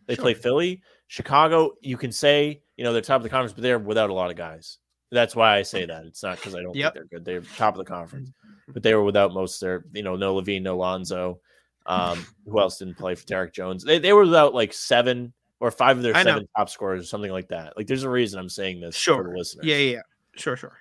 They 0.06 0.14
Sure. 0.14 0.22
play 0.22 0.34
Philly, 0.34 0.82
Chicago. 1.08 1.72
You 1.80 1.96
can 1.96 2.12
say, 2.12 2.62
you 2.76 2.84
know, 2.84 2.92
they're 2.92 3.02
top 3.02 3.16
of 3.16 3.22
the 3.22 3.28
conference, 3.28 3.52
but 3.52 3.62
they're 3.62 3.78
without 3.78 4.10
a 4.10 4.14
lot 4.14 4.30
of 4.30 4.36
guys. 4.36 4.78
That's 5.12 5.36
why 5.36 5.56
I 5.56 5.62
say 5.62 5.86
that. 5.86 6.04
It's 6.04 6.22
not 6.22 6.36
because 6.36 6.54
I 6.54 6.62
don't 6.62 6.74
Yep. 6.74 6.94
think 6.94 7.10
they're 7.10 7.18
good. 7.20 7.24
They're 7.24 7.40
top 7.56 7.74
of 7.74 7.78
the 7.78 7.84
conference, 7.90 8.32
but 8.68 8.82
they 8.82 8.94
were 8.94 9.04
without 9.04 9.32
most 9.32 9.62
of 9.62 9.66
their, 9.66 9.84
you 9.92 10.02
know, 10.02 10.16
no 10.16 10.34
LaVine, 10.34 10.62
no 10.62 10.76
Lonzo. 10.76 11.40
Um, 11.86 12.26
who 12.44 12.58
else 12.60 12.78
didn't 12.78 12.96
play 12.96 13.14
for 13.14 13.24
Derrick 13.26 13.52
Jones? 13.52 13.84
They, 13.84 14.00
they 14.00 14.12
were 14.12 14.24
without 14.24 14.52
like 14.54 14.72
seven 14.72 15.32
or 15.60 15.70
five 15.70 15.96
of 15.96 16.02
their 16.02 16.16
I 16.16 16.24
know. 16.24 16.32
seven 16.32 16.48
top 16.56 16.68
scorers 16.68 17.00
or 17.00 17.04
something 17.06 17.30
like 17.30 17.48
that. 17.48 17.76
Like 17.76 17.86
there's 17.86 18.02
a 18.02 18.10
reason 18.10 18.40
I'm 18.40 18.48
saying 18.48 18.80
this 18.80 18.96
for 18.96 19.00
Sure. 19.00 19.22
the 19.22 19.38
listeners. 19.38 19.64
yeah, 19.64 19.76
yeah, 19.76 19.92
yeah. 19.92 20.02
Sure, 20.34 20.56
sure. 20.56 20.76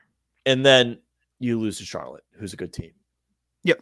And 0.48 0.66
then 0.66 0.98
you 1.40 1.60
lose 1.60 1.78
to 1.78 1.86
Charlotte, 1.86 2.24
who's 2.40 2.54
a 2.54 2.58
good 2.58 2.74
team. 2.74 2.92
Yep. 3.64 3.82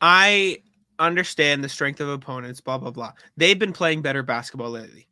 I 0.00 0.58
understand 1.00 1.64
the 1.64 1.68
strength 1.68 2.00
of 2.00 2.08
opponents, 2.08 2.60
blah 2.60 2.78
blah 2.78 2.90
blah. 2.92 3.12
They've 3.36 3.58
been 3.58 3.72
playing 3.72 4.02
better 4.02 4.22
basketball 4.22 4.70
lately. 4.70 5.08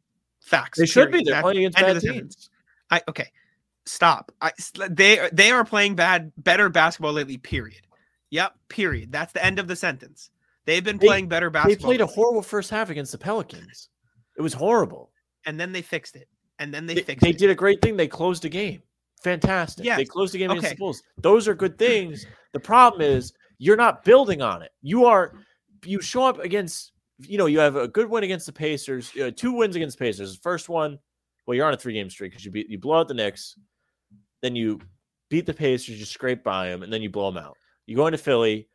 Facts. 0.53 0.79
They 0.79 0.87
should 0.87 1.09
period. 1.11 1.25
be. 1.25 1.31
They're 1.31 1.35
That- 1.38 1.43
playing 1.43 1.59
against 1.59 1.79
bad 1.79 1.97
the 1.97 2.01
teams. 2.01 2.51
I 2.91 3.03
okay. 3.09 3.29
Stop. 3.87 4.31
I 4.41 4.53
they 4.91 5.29
they 5.33 5.51
are 5.51 5.65
playing 5.65 5.97
bad 5.97 6.31
better 6.37 6.69
basketball 6.69 7.12
lately. 7.15 7.37
Period. 7.38 7.83
Yep. 8.31 8.55
Period. 8.69 9.11
That's 9.11 9.33
the 9.33 9.45
end 9.45 9.59
of 9.59 9.67
the 9.67 9.75
sentence. 9.75 10.31
They've 10.67 10.85
been 10.85 10.99
They- 10.99 11.07
playing 11.09 11.29
better 11.29 11.51
basketball. 11.51 11.77
They 11.91 11.97
played 11.97 12.01
a 12.01 12.07
horrible 12.07 12.43
first 12.43 12.71
half 12.71 12.91
against 12.91 13.11
the 13.12 13.19
Pelicans. 13.19 13.88
It 14.38 14.43
was 14.43 14.53
horrible. 14.55 15.11
and 15.45 15.59
then 15.59 15.73
they 15.73 15.83
fixed 15.83 16.15
it. 16.15 16.29
And 16.61 16.73
then 16.73 16.87
they, 16.87 16.95
They, 16.95 17.03
fixed 17.03 17.21
they 17.25 17.31
it. 17.31 17.38
did 17.38 17.51
a 17.51 17.55
great 17.57 17.83
thing. 17.83 17.97
They 17.97 18.07
closed 18.07 18.45
the 18.45 18.49
game. 18.49 18.81
Fantastic. 19.25 19.85
They 19.85 20.05
closed 20.05 20.33
the 20.35 20.38
game 20.38 20.51
against 20.53 20.67
Okay. 20.67 20.75
the 20.75 20.79
Bulls. 20.79 21.03
Those 21.19 21.49
are 21.49 21.55
good 21.55 21.77
things. 21.79 22.27
The 22.53 22.61
problem 22.61 23.03
is 23.03 23.33
you're 23.59 23.77
not 23.77 24.05
building 24.05 24.41
on 24.43 24.62
it. 24.62 24.71
You 24.83 25.07
are 25.07 25.33
you 25.85 26.01
show 26.01 26.25
up 26.25 26.38
against 26.38 26.93
you 27.29 27.39
know 27.39 27.47
you 27.47 27.59
have 27.59 27.77
a 27.77 27.89
good 27.89 28.09
win 28.09 28.25
against 28.25 28.47
the 28.47 28.53
Pacers, 28.53 29.13
uh, 29.17 29.31
two 29.35 29.53
wins 29.53 29.77
against 29.77 29.99
the 29.99 30.05
Pacers. 30.05 30.35
The 30.35 30.43
first 30.43 30.69
one, 30.69 30.99
well, 31.47 31.55
you're 31.55 31.67
on 31.67 31.75
a 31.75 31.77
three 31.77 31.95
game 31.95 32.11
streak 32.11 32.33
because 32.33 32.45
you 32.45 32.51
beat 32.51 32.69
you 32.69 32.79
blow 32.79 33.01
out 33.01 33.09
the 33.09 33.15
Knicks, 33.15 33.57
then 34.41 34.57
you 34.57 34.81
beat 35.29 35.47
the 35.47 35.55
Pacers, 35.55 35.99
you 35.99 36.05
scrape 36.05 36.45
by 36.45 36.69
them, 36.69 36.83
and 36.83 36.93
then 36.93 37.03
you 37.03 37.11
blow 37.11 37.31
them 37.31 37.43
out. 37.43 37.57
You 37.87 37.97
go 37.97 38.07
into 38.07 38.19
Philly, 38.19 38.69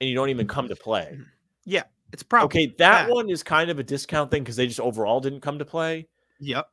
and 0.00 0.08
you 0.08 0.14
don't 0.14 0.28
even 0.28 0.46
come 0.46 0.68
to 0.68 0.76
play. 0.76 1.18
Yeah, 1.64 1.84
it's 2.12 2.22
probably. 2.22 2.46
Okay, 2.46 2.74
that 2.78 3.06
bad. 3.06 3.10
one 3.10 3.30
is 3.30 3.42
kind 3.42 3.70
of 3.70 3.78
a 3.78 3.82
discount 3.82 4.30
thing 4.30 4.42
because 4.42 4.56
they 4.56 4.66
just 4.66 4.80
overall 4.80 5.20
didn't 5.20 5.40
come 5.40 5.58
to 5.58 5.64
play. 5.64 6.08
Yep. 6.40 6.66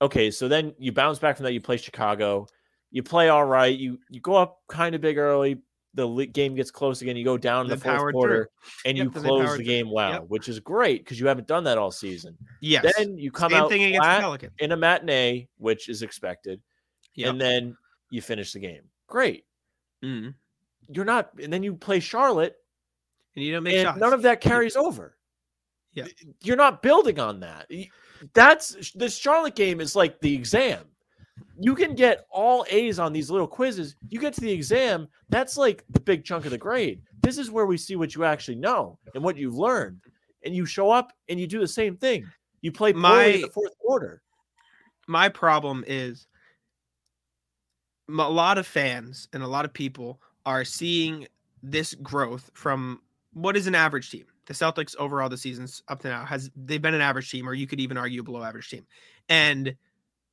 Okay, 0.00 0.30
so 0.30 0.48
then 0.48 0.74
you 0.78 0.92
bounce 0.92 1.18
back 1.18 1.36
from 1.36 1.44
that. 1.44 1.52
You 1.52 1.60
play 1.60 1.76
Chicago. 1.76 2.46
You 2.90 3.02
play 3.02 3.28
all 3.28 3.44
right. 3.44 3.76
You 3.76 3.98
you 4.10 4.20
go 4.20 4.34
up 4.34 4.60
kind 4.68 4.94
of 4.94 5.00
big 5.00 5.18
early. 5.18 5.58
The 5.98 6.26
game 6.26 6.54
gets 6.54 6.70
close 6.70 7.02
again. 7.02 7.16
You 7.16 7.24
go 7.24 7.36
down 7.36 7.66
in 7.66 7.70
the 7.70 7.76
fourth 7.76 8.12
quarter, 8.12 8.50
through. 8.62 8.90
and 8.90 8.96
Yep, 8.96 9.04
you 9.04 9.10
close 9.20 9.56
the 9.56 9.64
game 9.64 9.90
well, 9.90 10.12
Yep. 10.12 10.24
which 10.28 10.48
is 10.48 10.60
great 10.60 11.02
because 11.04 11.18
you 11.18 11.26
haven't 11.26 11.48
done 11.48 11.64
that 11.64 11.76
all 11.76 11.90
season. 11.90 12.38
Yes. 12.60 12.94
Then 12.96 13.18
you 13.18 13.32
come 13.32 13.50
Same 13.50 13.62
out 13.64 13.68
thing 13.68 13.82
against 13.82 14.40
the 14.40 14.50
in 14.64 14.70
a 14.70 14.76
matinee, 14.76 15.48
which 15.58 15.88
is 15.88 16.02
expected, 16.02 16.60
Yep. 17.14 17.30
and 17.30 17.40
then 17.40 17.76
you 18.10 18.22
finish 18.22 18.52
the 18.52 18.60
game. 18.60 18.82
Great. 19.08 19.44
Mhm. 20.04 20.34
You're 20.88 21.04
not, 21.04 21.30
and 21.42 21.52
then 21.52 21.64
you 21.64 21.74
play 21.74 21.98
Charlotte, 21.98 22.56
And 23.34 23.44
you 23.44 23.52
don't 23.52 23.64
make 23.64 23.74
and 23.74 23.86
shots. 23.86 23.98
none 23.98 24.12
of 24.12 24.22
that 24.22 24.40
carries 24.40 24.76
over. 24.76 25.16
Yeah. 25.94 26.06
You're 26.44 26.56
not 26.56 26.80
building 26.80 27.18
on 27.18 27.40
that. 27.40 27.68
That's 28.34 28.92
this 28.94 29.16
Charlotte 29.16 29.56
game 29.56 29.80
is 29.80 29.96
like 29.96 30.20
the 30.20 30.32
exam. 30.32 30.86
You 31.60 31.74
can 31.74 31.94
get 31.94 32.26
all 32.30 32.64
A's 32.70 32.98
on 32.98 33.12
these 33.12 33.30
little 33.30 33.46
quizzes. 33.46 33.96
You 34.08 34.20
get 34.20 34.32
to 34.34 34.40
the 34.40 34.50
exam, 34.52 35.08
that's 35.28 35.56
like 35.56 35.84
the 35.90 36.00
big 36.00 36.24
chunk 36.24 36.44
of 36.44 36.50
the 36.52 36.58
grade. 36.58 37.02
This 37.22 37.38
is 37.38 37.50
where 37.50 37.66
we 37.66 37.76
see 37.76 37.96
what 37.96 38.14
you 38.14 38.24
actually 38.24 38.56
know 38.56 38.98
and 39.14 39.22
what 39.24 39.36
you've 39.36 39.56
learned. 39.56 40.00
And 40.44 40.54
you 40.54 40.66
show 40.66 40.90
up 40.90 41.12
and 41.28 41.38
you 41.40 41.46
do 41.46 41.58
the 41.60 41.66
same 41.68 41.96
thing. 41.96 42.26
You 42.62 42.70
play 42.72 42.92
poorly 42.92 43.34
in 43.36 43.40
the 43.42 43.46
My- 43.48 43.52
fourth 43.52 43.78
quarter. 43.78 44.22
my 45.06 45.28
problem 45.28 45.84
is 45.86 46.26
a 48.08 48.12
lot 48.12 48.58
of 48.58 48.66
fans 48.66 49.28
and 49.32 49.42
a 49.42 49.46
lot 49.46 49.64
of 49.64 49.72
people 49.72 50.20
are 50.46 50.64
seeing 50.64 51.26
this 51.62 51.94
growth 51.94 52.50
from 52.54 53.00
what 53.34 53.56
is 53.56 53.66
an 53.66 53.74
average 53.74 54.10
team. 54.10 54.24
The 54.46 54.54
Celtics 54.54 54.96
overall 54.96 55.28
the 55.28 55.36
seasons 55.36 55.82
up 55.88 56.00
to 56.02 56.08
now 56.08 56.24
has 56.24 56.50
they've 56.56 56.80
been 56.80 56.94
an 56.94 57.00
average 57.02 57.30
team, 57.30 57.46
or 57.48 57.52
you 57.52 57.66
could 57.66 57.80
even 57.80 57.98
argue 57.98 58.20
a 58.20 58.24
below 58.24 58.42
average 58.42 58.70
team. 58.70 58.86
And 59.28 59.74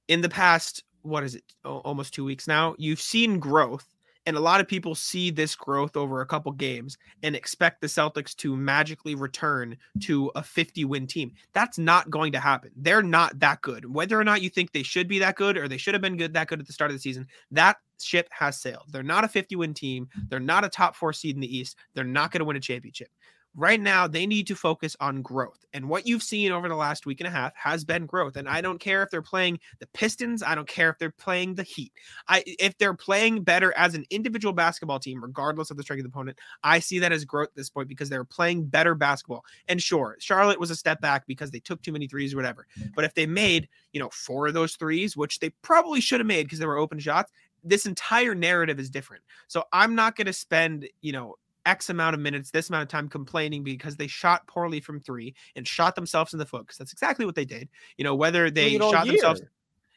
in 0.08 0.22
the 0.22 0.30
past, 0.30 0.84
what 1.06 1.24
is 1.24 1.36
it, 1.36 1.44
al- 1.64 1.82
almost 1.86 2.14
two 2.14 2.26
weeks 2.26 2.48
now, 2.48 2.76
you've 2.78 3.02
seen 3.02 3.40
growth, 3.40 3.86
and 4.26 4.36
a 4.36 4.40
lot 4.40 4.60
of 4.60 4.68
people 4.68 4.96
see 4.96 5.30
this 5.30 5.56
growth 5.56 5.96
over 5.96 6.22
a 6.22 6.26
couple 6.26 6.52
games 6.52 6.98
and 7.22 7.36
expect 7.36 7.80
the 7.80 7.88
Celtics 7.88 8.36
to 8.38 8.56
magically 8.56 9.14
return 9.14 9.78
to 10.02 10.32
a 10.36 10.42
50 10.42 10.84
win 10.86 11.06
team. 11.06 11.32
That's 11.54 11.78
not 11.78 12.10
going 12.10 12.32
to 12.32 12.40
happen. 12.40 12.72
They're 12.76 13.04
not 13.04 13.40
that 13.40 13.62
good. 13.62 13.94
Whether 13.94 14.20
or 14.20 14.24
not 14.24 14.42
you 14.42 14.50
think 14.50 14.72
they 14.72 14.84
should 14.84 15.08
be 15.08 15.20
that 15.20 15.36
good 15.36 15.58
or 15.58 15.68
they 15.68 15.78
should 15.78 15.94
have 15.94 16.02
been 16.02 16.18
good 16.18 16.34
that 16.34 16.48
good 16.48 16.60
at 16.60 16.66
the 16.66 16.74
start 16.74 16.90
of 16.90 16.98
the 16.98 17.02
season, 17.02 17.28
that 17.52 17.78
ship 18.02 18.28
has 18.32 18.60
sailed. 18.60 18.86
They're 18.90 19.04
not 19.04 19.24
a 19.24 19.28
50 19.28 19.56
win 19.58 19.76
team. 19.76 20.10
They're 20.30 20.40
not 20.40 20.66
a 20.66 20.70
top 20.70 20.96
4 20.96 21.14
seed 21.14 21.36
in 21.36 21.42
the 21.42 21.58
East. 21.58 21.78
They're 21.94 22.04
not 22.04 22.32
going 22.32 22.40
to 22.40 22.46
win 22.46 22.58
a 22.58 22.62
championship. 22.62 23.10
Right 23.58 23.80
now, 23.80 24.06
they 24.06 24.28
need 24.28 24.48
to 24.48 24.56
focus 24.56 24.98
on 25.00 25.22
growth. 25.22 25.66
And 25.74 25.88
what 25.88 26.06
you've 26.06 26.24
seen 26.24 26.52
over 26.52 26.68
the 26.68 26.76
last 26.76 27.06
week 27.06 27.22
and 27.22 27.28
a 27.28 27.32
half 27.32 27.56
has 27.56 27.86
been 27.86 28.06
growth. 28.06 28.36
And 28.36 28.50
I 28.50 28.60
don't 28.60 28.80
care 28.80 29.02
if 29.02 29.10
they're 29.10 29.22
playing 29.22 29.60
the 29.80 29.88
Pistons, 29.88 30.44
I 30.44 30.56
don't 30.56 30.68
care 30.68 30.90
if 30.90 30.98
they're 30.98 31.10
playing 31.10 31.56
the 31.56 31.64
Heat. 31.64 31.94
I 32.28 32.44
if 32.46 32.78
they're 32.78 32.94
playing 32.94 33.44
better 33.44 33.74
as 33.78 33.96
an 33.96 34.06
individual 34.10 34.54
basketball 34.54 35.00
team, 35.00 35.24
regardless 35.24 35.72
of 35.72 35.78
the 35.78 35.84
strength 35.84 36.02
of 36.02 36.04
the 36.04 36.10
opponent, 36.10 36.38
I 36.64 36.80
see 36.80 37.00
that 37.00 37.14
as 37.14 37.24
growth 37.24 37.50
at 37.50 37.56
this 37.56 37.70
point 37.70 37.88
because 37.88 38.10
they're 38.10 38.26
playing 38.26 38.66
better 38.66 38.94
basketball. 38.94 39.46
And 39.70 39.82
sure, 39.82 40.18
Charlotte 40.20 40.60
was 40.60 40.70
a 40.70 40.76
step 40.76 41.00
back 41.00 41.26
because 41.26 41.52
they 41.52 41.60
took 41.60 41.82
too 41.82 41.94
many 41.94 42.08
threes 42.08 42.34
or 42.34 42.38
whatever. 42.38 42.68
But 42.94 43.06
if 43.06 43.14
they 43.14 43.26
made, 43.26 43.70
you 43.94 44.00
know, 44.02 44.10
four 44.12 44.48
of 44.48 44.54
those 44.54 44.76
threes, 44.76 45.16
which 45.16 45.40
they 45.40 45.52
probably 45.62 46.02
should 46.02 46.20
have 46.20 46.28
made 46.28 46.44
because 46.44 46.60
they 46.60 46.66
were 46.66 46.78
open 46.78 47.00
shots, 47.00 47.32
this 47.64 47.86
entire 47.86 48.36
narrative 48.36 48.80
is 48.80 48.90
different. 48.90 49.24
So 49.48 49.64
I'm 49.74 49.96
not 49.96 50.16
going 50.16 50.28
to 50.28 50.34
spend, 50.34 50.88
you 51.02 51.12
know, 51.12 51.36
X 51.66 51.90
amount 51.90 52.14
of 52.14 52.20
minutes, 52.20 52.52
this 52.52 52.70
amount 52.70 52.84
of 52.84 52.90
time 52.90 53.10
complaining 53.10 53.64
because 53.64 53.96
they 53.96 54.08
shot 54.08 54.46
poorly 54.48 54.80
from 54.80 55.00
three 55.00 55.34
and 55.56 55.68
shot 55.68 55.96
themselves 55.96 56.34
in 56.34 56.40
the 56.40 56.46
foot 56.46 56.64
because 56.64 56.78
that's 56.78 56.94
exactly 56.94 57.26
what 57.26 57.36
they 57.36 57.46
did. 57.46 57.70
You 57.98 58.04
know, 58.04 58.16
whether 58.16 58.50
they 58.50 58.70
Doing 58.70 58.76
it 58.76 58.82
all 58.82 58.92
shot 58.92 59.08
themselves 59.08 59.42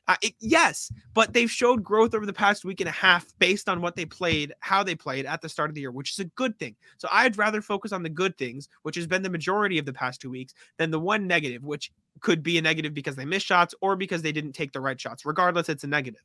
uh, 0.08 0.16
it- 0.22 0.34
yes, 0.40 0.90
but 1.12 1.34
they've 1.34 1.50
showed 1.50 1.84
growth 1.84 2.14
over 2.14 2.24
the 2.24 2.32
past 2.32 2.64
week 2.64 2.80
and 2.80 2.88
a 2.88 2.92
half 2.92 3.26
based 3.38 3.68
on 3.68 3.82
what 3.82 3.94
they 3.94 4.06
played, 4.06 4.54
how 4.60 4.82
they 4.82 4.94
played 4.94 5.26
at 5.26 5.42
the 5.42 5.48
start 5.48 5.70
of 5.70 5.74
the 5.74 5.82
year, 5.82 5.90
which 5.90 6.12
is 6.12 6.18
a 6.18 6.24
good 6.24 6.58
thing. 6.58 6.74
So 6.96 7.08
I'd 7.12 7.36
rather 7.36 7.60
focus 7.60 7.92
on 7.92 8.02
the 8.02 8.08
good 8.08 8.36
things, 8.38 8.68
which 8.82 8.96
has 8.96 9.06
been 9.06 9.22
the 9.22 9.28
majority 9.28 9.78
of 9.78 9.84
the 9.84 9.92
past 9.92 10.22
two 10.22 10.30
weeks, 10.30 10.54
than 10.78 10.90
the 10.90 10.98
one 10.98 11.26
negative, 11.26 11.62
which 11.62 11.92
could 12.20 12.42
be 12.42 12.56
a 12.56 12.62
negative 12.62 12.94
because 12.94 13.16
they 13.16 13.26
missed 13.26 13.46
shots 13.46 13.74
or 13.82 13.96
because 13.96 14.22
they 14.22 14.32
didn't 14.32 14.52
take 14.52 14.72
the 14.72 14.80
right 14.80 14.98
shots. 14.98 15.26
Regardless, 15.26 15.68
it's 15.68 15.84
a 15.84 15.88
negative. 15.88 16.22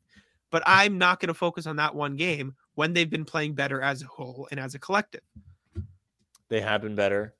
But 0.53 0.61
I'm 0.67 0.99
not 0.99 1.19
going 1.19 1.29
to 1.29 1.33
focus 1.33 1.65
on 1.65 1.77
that 1.77 1.95
one 1.95 2.15
game 2.15 2.53
when 2.75 2.93
they've 2.93 3.09
been 3.09 3.25
playing 3.25 3.55
better 3.55 3.81
as 3.81 4.03
a 4.03 4.05
whole 4.05 4.47
and 4.51 4.59
as 4.59 4.75
a 4.75 4.79
collective. 4.79 5.23
They 6.47 6.61
have 6.61 6.83
been 6.83 6.93
better 6.93 7.33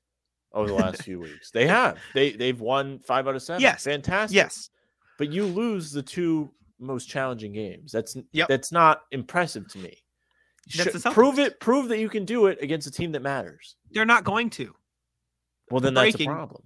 over 0.52 0.66
the 0.66 0.74
last 0.74 1.02
few 1.04 1.20
weeks. 1.20 1.52
They 1.52 1.68
have. 1.68 1.96
They 2.12 2.32
they've 2.32 2.60
won 2.60 2.98
five 2.98 3.28
out 3.28 3.36
of 3.36 3.42
seven. 3.42 3.62
Yes. 3.62 3.84
Fantastic. 3.84 4.34
Yes. 4.34 4.68
but 5.16 5.30
you 5.32 5.46
lose 5.46 5.92
the 5.92 6.02
two 6.02 6.50
most 6.80 7.08
challenging 7.08 7.52
games. 7.52 7.92
That's 7.92 8.16
Yep. 8.32 8.48
that's 8.48 8.72
not 8.72 9.02
impressive 9.12 9.68
to 9.68 9.78
me. 9.78 10.02
Prove 11.12 11.38
it. 11.38 11.60
Prove 11.60 11.86
that 11.90 12.00
you 12.00 12.08
can 12.08 12.24
do 12.24 12.46
it 12.46 12.58
against 12.60 12.88
a 12.88 12.90
team 12.90 13.12
that 13.12 13.22
matters. 13.22 13.76
They're 13.92 14.04
not 14.04 14.24
going 14.24 14.50
to. 14.50 14.74
Well, 15.70 15.80
then 15.80 15.94
that's 15.94 16.08
a 16.08 16.18
Breaking- 16.18 16.30
problem. 16.32 16.62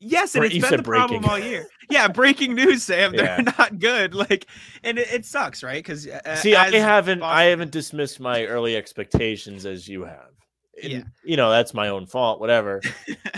Yes, 0.00 0.34
and 0.34 0.42
Bre- 0.42 0.46
it's 0.46 0.68
been 0.68 0.76
the 0.78 0.82
problem 0.82 1.24
all 1.24 1.38
year. 1.38 1.66
Yeah, 1.90 2.06
breaking 2.08 2.54
news, 2.54 2.82
Sam. 2.84 3.12
They're 3.16 3.24
Yeah. 3.40 3.52
not 3.58 3.78
good. 3.78 4.14
Like, 4.14 4.46
and 4.84 4.98
it, 4.98 5.12
it 5.12 5.24
sucks, 5.26 5.62
right? 5.62 5.82
Because 5.82 6.06
uh, 6.06 6.36
See, 6.36 6.54
I 6.54 6.70
haven't 6.76 7.22
I 7.22 7.44
haven't 7.44 7.70
dismissed 7.72 8.20
my 8.20 8.44
early 8.44 8.76
expectations 8.76 9.66
as 9.66 9.88
you 9.88 10.04
have. 10.04 10.30
And, 10.82 10.92
Yeah. 10.92 11.02
You 11.24 11.36
know, 11.36 11.50
that's 11.50 11.74
my 11.74 11.88
own 11.88 12.06
fault, 12.06 12.38
whatever. 12.40 12.80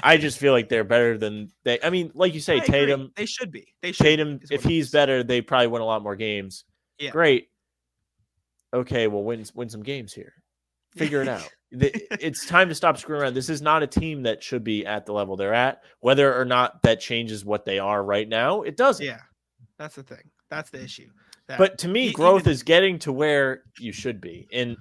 I 0.02 0.16
just 0.18 0.38
feel 0.38 0.52
like 0.52 0.68
they're 0.68 0.84
better 0.84 1.16
than 1.16 1.50
they 1.64 1.78
I 1.82 1.88
mean, 1.90 2.11
like 2.14 2.34
you 2.34 2.40
say, 2.40 2.54
I 2.54 2.56
agree. 2.64 2.66
Tatum 2.80 3.12
They 3.16 3.26
should 3.26 3.50
be. 3.50 3.72
They 3.82 3.92
should. 3.92 4.04
be, 4.04 4.11
Tatum, 4.11 4.40
if 4.50 4.62
he's 4.64 4.90
better, 4.90 5.22
they 5.22 5.40
probably 5.40 5.68
win 5.68 5.82
a 5.82 5.86
lot 5.86 6.02
more 6.02 6.16
games. 6.16 6.64
Yeah. 6.98 7.11
Great. 7.11 7.48
Okay, 8.74 9.06
well, 9.08 9.22
win 9.24 9.44
win 9.54 9.68
some 9.68 9.82
games 9.82 10.12
here. 10.12 10.34
Figure 10.97 11.22
it 11.22 11.28
out. 11.28 11.49
It's 11.72 12.47
time 12.47 12.68
to 12.68 12.74
stop 12.74 12.99
screwing 12.99 13.22
around. 13.22 13.34
This 13.34 13.49
is 13.49 13.62
not 13.62 13.84
a 13.84 13.86
team 13.86 14.24
that 14.24 14.43
should 14.43 14.64
be 14.64 14.84
at 14.84 15.07
the 15.07 15.12
level 15.12 15.36
they're 15.36 15.55
at. 15.55 15.82
Whether 16.01 16.34
or 16.36 16.45
not 16.45 16.82
that 16.82 16.99
changes 16.99 17.45
what 17.45 17.64
they 17.64 17.78
are 17.78 18.03
right 18.03 18.28
now, 18.28 18.62
it 18.62 18.76
doesn't. 18.76 19.07
Yeah, 19.07 19.20
that's 19.78 19.95
the 19.95 20.03
thing. 20.03 20.28
That's 20.49 20.70
the 20.70 20.82
issue. 20.82 21.09
That- 21.47 21.59
But 21.59 21.78
to 21.78 21.88
me, 21.88 22.11
growth 22.12 22.41
even- 22.43 22.53
is 22.53 22.64
getting 22.64 22.99
to 23.01 23.12
where 23.12 23.62
you 23.78 23.93
should 23.93 24.20
be. 24.20 24.49
And 24.53 24.76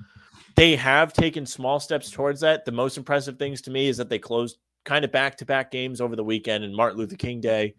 they 0.55 0.75
have 0.77 1.13
taken 1.13 1.45
small 1.45 1.79
steps 1.79 2.09
towards 2.09 2.41
that. 2.41 2.65
The 2.65 2.71
most 2.71 2.97
impressive 2.97 3.37
things 3.37 3.61
to 3.61 3.71
me 3.71 3.87
is 3.87 3.97
that 3.97 4.09
they 4.09 4.17
closed 4.17 4.57
kind 4.83 5.05
of 5.05 5.11
back 5.11 5.37
to 5.37 5.45
back 5.45 5.69
games 5.69 6.01
over 6.01 6.15
the 6.15 6.23
weekend 6.23 6.63
and 6.63 6.75
Martin 6.75 6.97
Luther 6.97 7.17
King 7.17 7.39
Day. 7.39 7.75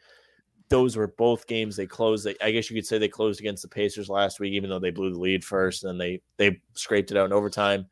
Those 0.69 0.97
were 0.97 1.09
both 1.09 1.49
games 1.49 1.75
they 1.75 1.87
closed. 1.89 2.25
They, 2.25 2.37
I 2.41 2.53
guess 2.53 2.71
you 2.71 2.77
could 2.77 2.87
say 2.87 2.97
they 2.99 3.09
closed 3.09 3.41
against 3.41 3.63
the 3.63 3.69
Pacers 3.69 4.09
last 4.09 4.39
week, 4.39 4.53
even 4.53 4.71
though 4.71 4.79
they 4.79 4.93
blew 4.93 5.11
the 5.13 5.19
lead 5.19 5.43
first, 5.45 5.83
and 5.83 5.91
then 5.91 5.99
they 5.99 6.21
they 6.37 6.61
scraped 6.75 7.11
it 7.11 7.17
out 7.17 7.27
in 7.27 7.33
overtime. 7.33 7.87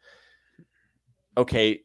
Okay, 1.38 1.80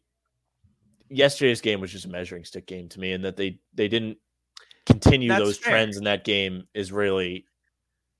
yesterday's 1.10 1.62
game 1.62 1.80
was 1.80 1.92
just 1.92 2.06
a 2.06 2.10
measuring 2.10 2.44
stick 2.44 2.66
game 2.66 2.90
to 2.90 3.00
me, 3.00 3.14
and 3.14 3.24
that 3.24 3.38
they 3.38 3.60
they 3.74 3.88
didn't 3.88 4.18
continue 4.86 5.30
That's 5.30 5.42
those 5.42 5.58
fair. 5.60 5.74
trends 5.74 5.96
in 5.98 6.04
that 6.06 6.24
game 6.24 6.68
is 6.74 6.92
really 6.92 7.46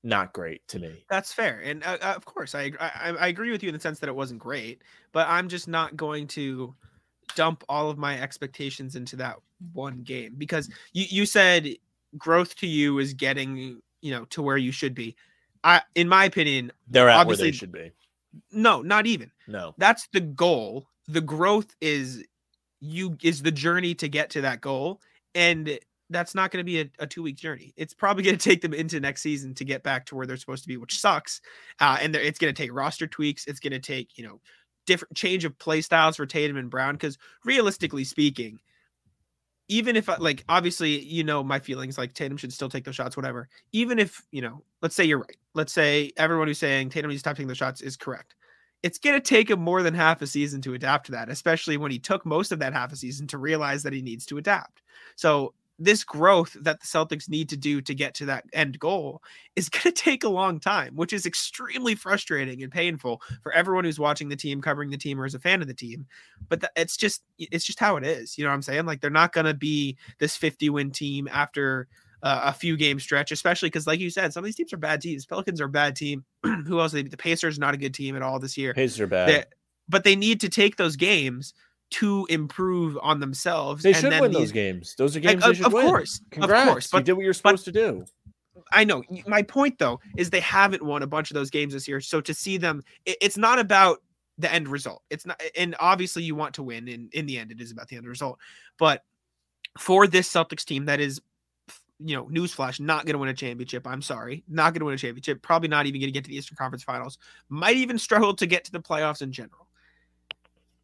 not 0.04 0.32
great 0.32 0.66
to 0.68 0.78
me. 0.78 1.04
That's 1.10 1.32
fair, 1.32 1.60
and 1.64 1.82
uh, 1.82 1.98
uh, 2.00 2.14
of 2.16 2.24
course, 2.24 2.54
I, 2.54 2.70
I 2.78 3.10
I 3.18 3.26
agree 3.26 3.50
with 3.50 3.62
you 3.64 3.68
in 3.68 3.74
the 3.74 3.80
sense 3.80 3.98
that 3.98 4.08
it 4.08 4.14
wasn't 4.14 4.38
great, 4.38 4.82
but 5.12 5.26
I'm 5.28 5.48
just 5.48 5.66
not 5.66 5.96
going 5.96 6.28
to 6.28 6.72
dump 7.34 7.64
all 7.68 7.90
of 7.90 7.98
my 7.98 8.20
expectations 8.20 8.94
into 8.94 9.16
that 9.16 9.36
one 9.72 10.02
game 10.02 10.34
because 10.38 10.70
you 10.92 11.06
you 11.08 11.26
said 11.26 11.68
growth 12.16 12.54
to 12.56 12.66
you 12.68 13.00
is 13.00 13.12
getting 13.12 13.80
you 14.02 14.10
know 14.12 14.24
to 14.26 14.40
where 14.40 14.56
you 14.56 14.70
should 14.70 14.94
be. 14.94 15.16
I, 15.64 15.80
in 15.94 16.08
my 16.08 16.26
opinion, 16.26 16.70
They're 16.86 17.08
at 17.08 17.26
where 17.26 17.36
they 17.36 17.50
should 17.50 17.72
be. 17.72 17.90
no, 18.52 18.82
not 18.82 19.06
even. 19.06 19.30
No. 19.48 19.74
That's 19.78 20.06
the 20.12 20.20
goal. 20.20 20.86
The 21.08 21.20
growth 21.20 21.74
is 21.80 22.24
you 22.80 23.16
is 23.22 23.42
the 23.42 23.52
journey 23.52 23.94
to 23.96 24.08
get 24.08 24.30
to 24.30 24.42
that 24.42 24.60
goal, 24.60 25.00
and 25.34 25.78
that's 26.10 26.34
not 26.34 26.50
going 26.50 26.60
to 26.60 26.64
be 26.64 26.80
a, 26.80 26.90
a 26.98 27.06
two 27.06 27.22
week 27.22 27.36
journey. 27.36 27.72
It's 27.76 27.94
probably 27.94 28.22
going 28.22 28.36
to 28.36 28.48
take 28.48 28.62
them 28.62 28.74
into 28.74 29.00
next 29.00 29.22
season 29.22 29.54
to 29.54 29.64
get 29.64 29.82
back 29.82 30.06
to 30.06 30.14
where 30.14 30.26
they're 30.26 30.36
supposed 30.36 30.62
to 30.64 30.68
be, 30.68 30.76
which 30.76 30.98
sucks. 30.98 31.40
Uh, 31.80 31.98
and 32.00 32.14
it's 32.14 32.38
going 32.38 32.54
to 32.54 32.62
take 32.62 32.72
roster 32.72 33.06
tweaks. 33.06 33.46
It's 33.46 33.60
going 33.60 33.72
to 33.72 33.80
take 33.80 34.16
you 34.16 34.26
know 34.26 34.40
different 34.86 35.16
change 35.16 35.44
of 35.44 35.58
play 35.58 35.80
styles 35.80 36.16
for 36.16 36.26
Tatum 36.26 36.56
and 36.56 36.70
Brown 36.70 36.94
because 36.94 37.18
realistically 37.44 38.04
speaking, 38.04 38.60
even 39.68 39.96
if 39.96 40.08
like 40.20 40.44
obviously 40.48 41.00
you 41.00 41.24
know 41.24 41.42
my 41.42 41.58
feelings 41.58 41.96
like 41.96 42.14
Tatum 42.14 42.36
should 42.36 42.52
still 42.52 42.68
take 42.68 42.84
those 42.84 42.94
shots, 42.94 43.16
whatever. 43.16 43.48
Even 43.72 43.98
if 43.98 44.22
you 44.30 44.42
know, 44.42 44.62
let's 44.82 44.94
say 44.94 45.04
you're 45.04 45.18
right. 45.18 45.36
Let's 45.54 45.72
say 45.72 46.12
everyone 46.16 46.48
who's 46.48 46.58
saying 46.58 46.90
Tatum 46.90 47.10
needs 47.10 47.22
to 47.22 47.28
stop 47.28 47.36
taking 47.36 47.48
those 47.48 47.56
shots 47.56 47.80
is 47.80 47.96
correct. 47.96 48.34
It's 48.84 48.98
going 48.98 49.16
to 49.16 49.20
take 49.20 49.48
him 49.48 49.60
more 49.60 49.82
than 49.82 49.94
half 49.94 50.20
a 50.20 50.26
season 50.26 50.60
to 50.60 50.74
adapt 50.74 51.06
to 51.06 51.12
that, 51.12 51.30
especially 51.30 51.78
when 51.78 51.90
he 51.90 51.98
took 51.98 52.26
most 52.26 52.52
of 52.52 52.58
that 52.58 52.74
half 52.74 52.92
a 52.92 52.96
season 52.96 53.26
to 53.28 53.38
realize 53.38 53.82
that 53.82 53.94
he 53.94 54.02
needs 54.02 54.26
to 54.26 54.36
adapt. 54.36 54.82
So 55.16 55.54
this 55.78 56.04
growth 56.04 56.54
that 56.60 56.80
the 56.80 56.86
Celtics 56.86 57.26
need 57.26 57.48
to 57.48 57.56
do 57.56 57.80
to 57.80 57.94
get 57.94 58.14
to 58.14 58.26
that 58.26 58.44
end 58.52 58.78
goal 58.78 59.22
is 59.56 59.68
going 59.70 59.84
to 59.84 59.90
take 59.90 60.22
a 60.22 60.28
long 60.28 60.60
time, 60.60 60.94
which 60.96 61.14
is 61.14 61.24
extremely 61.24 61.94
frustrating 61.94 62.62
and 62.62 62.70
painful 62.70 63.22
for 63.42 63.52
everyone 63.52 63.84
who's 63.84 63.98
watching 63.98 64.28
the 64.28 64.36
team, 64.36 64.60
covering 64.60 64.90
the 64.90 64.98
team, 64.98 65.18
or 65.18 65.24
is 65.24 65.34
a 65.34 65.40
fan 65.40 65.62
of 65.62 65.66
the 65.66 65.72
team. 65.72 66.06
But 66.50 66.60
th- 66.60 66.72
it's 66.76 66.98
just 66.98 67.22
it's 67.38 67.64
just 67.64 67.80
how 67.80 67.96
it 67.96 68.04
is. 68.04 68.36
You 68.36 68.44
know 68.44 68.50
what 68.50 68.56
I'm 68.56 68.62
saying? 68.62 68.84
Like 68.84 69.00
they're 69.00 69.08
not 69.08 69.32
going 69.32 69.46
to 69.46 69.54
be 69.54 69.96
this 70.18 70.36
50 70.36 70.68
win 70.68 70.90
team 70.90 71.26
after 71.32 71.88
uh, 72.24 72.40
a 72.46 72.52
few 72.52 72.76
game 72.76 72.98
stretch, 72.98 73.30
especially 73.30 73.68
because, 73.68 73.86
like 73.86 74.00
you 74.00 74.10
said, 74.10 74.32
some 74.32 74.42
of 74.42 74.46
these 74.46 74.56
teams 74.56 74.72
are 74.72 74.76
bad 74.78 75.00
teams. 75.00 75.26
Pelicans 75.26 75.60
are 75.60 75.66
a 75.66 75.68
bad 75.68 75.94
team. 75.94 76.24
Who 76.42 76.80
else? 76.80 76.90
They, 76.90 77.02
the 77.02 77.16
Pacers 77.16 77.58
not 77.58 77.74
a 77.74 77.76
good 77.76 77.94
team 77.94 78.16
at 78.16 78.22
all 78.22 78.40
this 78.40 78.56
year. 78.58 78.74
Pacers 78.74 79.00
are 79.00 79.06
bad. 79.06 79.28
They- 79.28 79.44
but 79.86 80.02
they 80.02 80.16
need 80.16 80.40
to 80.40 80.48
take 80.48 80.76
those 80.76 80.96
games 80.96 81.52
to 81.90 82.26
improve 82.30 82.98
on 83.02 83.20
themselves. 83.20 83.82
They 83.82 83.90
and 83.90 83.98
should 83.98 84.12
then 84.12 84.22
win 84.22 84.30
these- 84.32 84.40
those 84.40 84.52
games. 84.52 84.94
Those 84.96 85.14
are 85.16 85.20
Like, 85.20 85.38
games 85.40 85.58
they 85.58 85.64
of, 85.64 85.66
of 85.66 85.72
course, 85.72 86.20
Congrats. 86.30 86.66
of 86.66 86.72
course. 86.72 86.92
you 86.94 87.00
did 87.02 87.12
what 87.12 87.24
you're 87.24 87.34
supposed 87.34 87.66
to 87.66 87.72
do. 87.72 88.06
I 88.72 88.84
know 88.84 89.04
my 89.26 89.42
point 89.42 89.78
though 89.78 90.00
is 90.16 90.30
they 90.30 90.40
haven't 90.40 90.82
won 90.82 91.02
a 91.02 91.06
bunch 91.06 91.30
of 91.30 91.34
those 91.34 91.50
games 91.50 91.74
this 91.74 91.86
year. 91.86 92.00
So 92.00 92.22
to 92.22 92.32
see 92.32 92.56
them, 92.56 92.82
it, 93.04 93.18
it's 93.20 93.36
not 93.36 93.58
about 93.58 93.98
the 94.38 94.50
end 94.50 94.68
result. 94.68 95.02
It's 95.10 95.26
not, 95.26 95.40
and 95.54 95.76
obviously 95.78 96.22
you 96.22 96.34
want 96.34 96.54
to 96.54 96.62
win. 96.62 96.88
And 96.88 97.12
in 97.12 97.26
the 97.26 97.38
end, 97.38 97.52
it 97.52 97.60
is 97.60 97.70
about 97.70 97.88
the 97.88 97.96
end 97.96 98.06
result. 98.06 98.38
But 98.78 99.02
for 99.78 100.06
this 100.06 100.32
Celtics 100.32 100.64
team, 100.64 100.86
that 100.86 100.98
is, 100.98 101.20
you 102.04 102.16
know, 102.16 102.26
newsflash, 102.26 102.80
not 102.80 103.06
going 103.06 103.14
to 103.14 103.18
win 103.18 103.30
a 103.30 103.34
championship. 103.34 103.86
I'm 103.86 104.02
sorry, 104.02 104.44
not 104.48 104.72
going 104.72 104.80
to 104.80 104.86
win 104.86 104.94
a 104.94 104.98
championship. 104.98 105.42
Probably 105.42 105.68
not 105.68 105.86
even 105.86 106.00
going 106.00 106.08
to 106.08 106.12
get 106.12 106.24
to 106.24 106.30
the 106.30 106.36
Eastern 106.36 106.56
Conference 106.56 106.82
Finals. 106.82 107.18
Might 107.48 107.76
even 107.76 107.98
struggle 107.98 108.34
to 108.34 108.46
get 108.46 108.64
to 108.64 108.72
the 108.72 108.80
playoffs 108.80 109.22
in 109.22 109.32
general. 109.32 109.68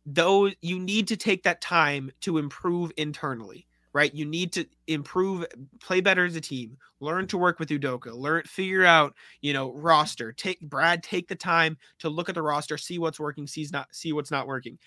Though 0.07 0.51
you 0.63 0.79
need 0.79 1.09
to 1.09 1.17
take 1.17 1.43
that 1.43 1.61
time 1.61 2.11
to 2.23 2.39
improve 2.39 2.91
internally 2.97 3.67
right? 3.93 4.15
You 4.15 4.25
need 4.25 4.53
to 4.53 4.67
improve, 4.87 5.45
play 5.81 6.01
better 6.01 6.25
as 6.25 6.37
a 6.37 6.41
team, 6.41 6.77
learn 7.01 7.27
to 7.29 7.39
work 7.39 7.59
with 7.59 7.71
Udoka, 7.71 8.15
learn, 8.15 8.43
figure 8.45 8.85
out, 8.85 9.15
you 9.41 9.53
know, 9.53 9.73
roster. 9.73 10.33
Take 10.33 10.61
Brad, 10.61 11.03
take 11.03 11.29
the 11.29 11.35
time 11.35 11.77
to 11.99 12.09
look 12.09 12.29
at 12.29 12.35
the 12.35 12.43
roster, 12.43 12.79
see 12.79 12.99
what's 12.99 13.19
working, 13.19 13.47
sees 13.47 13.73
not 13.73 13.89
see 13.93 14.13
what's 14.13 14.31
not 14.31 14.47
working. 14.47 14.79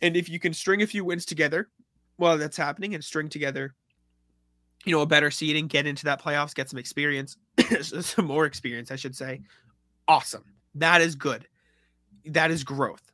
And 0.00 0.16
if 0.16 0.28
you 0.28 0.40
can 0.40 0.52
string 0.52 0.82
a 0.82 0.86
few 0.86 1.04
wins 1.04 1.24
together 1.24 1.68
while 2.16 2.36
that's 2.36 2.56
happening 2.56 2.94
and 2.94 3.04
string 3.04 3.28
together, 3.28 3.74
you 4.84 4.92
know, 4.92 5.00
a 5.00 5.06
better 5.06 5.30
seeding, 5.30 5.66
get 5.66 5.86
into 5.86 6.04
that 6.04 6.22
playoffs, 6.22 6.54
get 6.54 6.68
some 6.68 6.78
experience, 6.78 7.36
some 7.80 8.26
more 8.26 8.46
experience, 8.46 8.90
I 8.90 8.96
should 8.96 9.16
say. 9.16 9.40
Awesome. 10.06 10.44
That 10.74 11.00
is 11.00 11.14
good. 11.14 11.46
That 12.26 12.50
is 12.50 12.64
growth. 12.64 13.12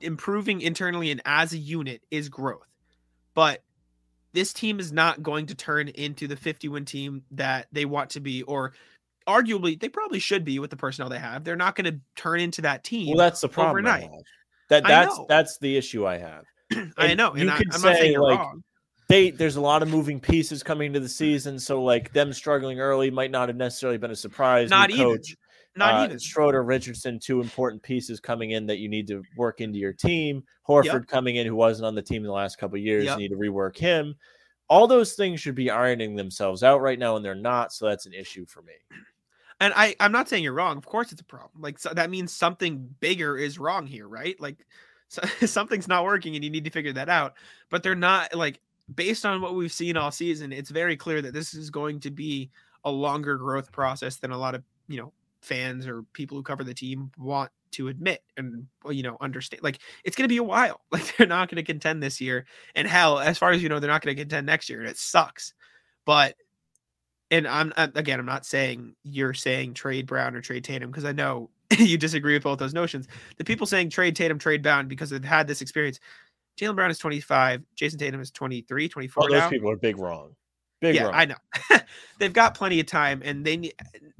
Improving 0.00 0.60
internally 0.60 1.10
and 1.10 1.20
as 1.24 1.52
a 1.52 1.58
unit 1.58 2.02
is 2.10 2.28
growth. 2.28 2.68
But 3.34 3.62
this 4.32 4.52
team 4.52 4.78
is 4.78 4.92
not 4.92 5.22
going 5.22 5.46
to 5.46 5.54
turn 5.54 5.88
into 5.88 6.28
the 6.28 6.36
50 6.36 6.68
win 6.68 6.84
team 6.84 7.22
that 7.32 7.66
they 7.72 7.84
want 7.84 8.10
to 8.10 8.20
be, 8.20 8.42
or 8.42 8.72
arguably 9.26 9.78
they 9.78 9.88
probably 9.88 10.18
should 10.18 10.44
be 10.44 10.58
with 10.58 10.70
the 10.70 10.76
personnel 10.76 11.08
they 11.08 11.18
have. 11.18 11.44
They're 11.44 11.56
not 11.56 11.74
going 11.74 11.92
to 11.92 12.00
turn 12.14 12.40
into 12.40 12.62
that 12.62 12.84
team. 12.84 13.08
Well, 13.08 13.16
that's 13.16 13.40
the 13.40 13.48
problem. 13.48 13.86
Overnight. 13.86 14.10
That 14.68 14.84
that's 14.86 15.18
that's 15.28 15.58
the 15.58 15.76
issue 15.76 16.06
I 16.06 16.18
have. 16.18 16.44
I 16.98 17.14
know, 17.14 17.32
and 17.32 17.44
you 17.44 17.50
I, 17.50 17.58
could 17.58 17.74
I'm 17.74 17.80
not 17.80 17.96
say, 17.96 18.16
like, 18.16 18.38
wrong. 18.38 18.62
They 19.08 19.30
there's 19.30 19.56
a 19.56 19.60
lot 19.60 19.82
of 19.82 19.88
moving 19.88 20.20
pieces 20.20 20.62
coming 20.62 20.88
into 20.88 21.00
the 21.00 21.08
season, 21.08 21.58
so 21.58 21.82
like 21.82 22.12
them 22.12 22.32
struggling 22.32 22.78
early 22.78 23.10
might 23.10 23.30
not 23.30 23.48
have 23.48 23.56
necessarily 23.56 23.98
been 23.98 24.10
a 24.10 24.16
surprise. 24.16 24.68
Not 24.68 24.90
even. 24.90 25.04
coach, 25.04 25.34
Not 25.76 25.94
uh, 25.94 26.04
even. 26.04 26.18
Schroeder, 26.18 26.62
Richardson, 26.62 27.18
two 27.18 27.40
important 27.40 27.82
pieces 27.82 28.20
coming 28.20 28.50
in 28.50 28.66
that 28.66 28.78
you 28.78 28.88
need 28.88 29.06
to 29.08 29.22
work 29.36 29.60
into 29.62 29.78
your 29.78 29.94
team. 29.94 30.44
Horford 30.68 31.08
coming 31.08 31.36
in, 31.36 31.46
who 31.46 31.54
wasn't 31.54 31.86
on 31.86 31.94
the 31.94 32.02
team 32.02 32.22
in 32.22 32.26
the 32.26 32.32
last 32.32 32.58
couple 32.58 32.76
of 32.76 32.84
years, 32.84 33.04
Yep. 33.04 33.18
you 33.18 33.28
need 33.28 33.34
to 33.34 33.40
rework 33.40 33.78
him. 33.78 34.14
All 34.68 34.86
those 34.86 35.14
things 35.14 35.40
should 35.40 35.54
be 35.54 35.70
ironing 35.70 36.14
themselves 36.14 36.62
out 36.62 36.82
right 36.82 36.98
now, 36.98 37.16
and 37.16 37.24
they're 37.24 37.34
not. 37.34 37.72
So 37.72 37.86
that's 37.86 38.04
an 38.04 38.12
issue 38.12 38.44
for 38.44 38.60
me. 38.60 38.74
And 39.60 39.72
I, 39.74 39.96
I'm 39.98 40.12
not 40.12 40.28
saying 40.28 40.44
you're 40.44 40.52
wrong. 40.52 40.76
Of 40.76 40.84
course, 40.84 41.10
it's 41.12 41.22
a 41.22 41.24
problem. 41.24 41.62
Like 41.62 41.78
so 41.78 41.94
that 41.94 42.10
means 42.10 42.32
something 42.32 42.94
bigger 43.00 43.38
is 43.38 43.58
wrong 43.58 43.86
here, 43.86 44.06
right? 44.06 44.38
Like 44.38 44.66
so, 45.08 45.22
something's 45.46 45.88
not 45.88 46.04
working, 46.04 46.34
and 46.34 46.44
you 46.44 46.50
need 46.50 46.64
to 46.64 46.70
figure 46.70 46.92
that 46.92 47.08
out. 47.08 47.34
But 47.70 47.82
they're 47.82 47.94
not 47.94 48.34
like 48.34 48.60
based 48.94 49.26
on 49.26 49.40
what 49.40 49.54
we've 49.54 49.72
seen 49.72 49.96
all 49.96 50.10
season. 50.10 50.52
It's 50.52 50.70
very 50.70 50.96
clear 50.96 51.22
that 51.22 51.34
this 51.34 51.54
is 51.54 51.70
going 51.70 52.00
to 52.00 52.10
be 52.10 52.50
a 52.84 52.90
longer 52.90 53.36
growth 53.36 53.72
process 53.72 54.16
than 54.16 54.30
a 54.30 54.38
lot 54.38 54.54
of 54.54 54.62
you 54.88 54.98
know 54.98 55.12
fans 55.42 55.86
or 55.86 56.02
people 56.12 56.36
who 56.36 56.42
cover 56.42 56.64
the 56.64 56.74
team 56.74 57.10
want 57.18 57.50
to 57.70 57.88
admit 57.88 58.22
and 58.36 58.66
you 58.90 59.02
know 59.02 59.16
understand. 59.20 59.62
Like 59.62 59.80
it's 60.04 60.16
going 60.16 60.24
to 60.24 60.32
be 60.32 60.38
a 60.38 60.42
while. 60.42 60.80
Like 60.90 61.16
they're 61.16 61.26
not 61.26 61.48
going 61.48 61.56
to 61.56 61.62
contend 61.62 62.02
this 62.02 62.20
year, 62.20 62.46
and 62.74 62.88
hell, 62.88 63.18
as 63.18 63.38
far 63.38 63.50
as 63.50 63.62
you 63.62 63.68
know, 63.68 63.78
they're 63.78 63.90
not 63.90 64.02
going 64.02 64.16
to 64.16 64.22
contend 64.22 64.46
next 64.46 64.70
year, 64.70 64.80
and 64.80 64.88
it 64.88 64.96
sucks. 64.96 65.54
But 66.04 66.34
and 67.30 67.46
I'm 67.46 67.72
again, 67.76 68.18
I'm 68.18 68.26
not 68.26 68.46
saying 68.46 68.94
you're 69.02 69.34
saying 69.34 69.74
trade 69.74 70.06
Brown 70.06 70.34
or 70.34 70.40
trade 70.40 70.64
Tatum 70.64 70.90
because 70.90 71.04
I 71.04 71.12
know 71.12 71.50
you 71.78 71.98
disagree 71.98 72.34
with 72.34 72.44
both 72.44 72.58
those 72.58 72.74
notions. 72.74 73.06
The 73.36 73.44
people 73.44 73.66
saying 73.66 73.90
trade 73.90 74.16
Tatum, 74.16 74.38
trade 74.38 74.62
Brown 74.62 74.88
because 74.88 75.10
they've 75.10 75.24
had 75.24 75.46
this 75.46 75.60
experience. 75.60 76.00
Jaylen 76.58 76.74
Brown 76.74 76.90
is 76.90 76.98
25, 76.98 77.62
Jayson 77.76 77.98
Tatum 77.98 78.20
is 78.20 78.30
23, 78.30 78.88
24 78.88 79.22
All 79.22 79.28
those 79.30 79.38
now. 79.38 79.48
people 79.48 79.70
are 79.70 79.76
big 79.76 79.98
wrong. 79.98 80.34
Big 80.80 80.94
yeah, 80.96 81.04
wrong. 81.04 81.14
I 81.14 81.24
know. 81.24 81.36
they've 82.18 82.32
got 82.32 82.54
plenty 82.54 82.78
of 82.80 82.86
time, 82.86 83.20
and 83.24 83.44
they 83.44 83.72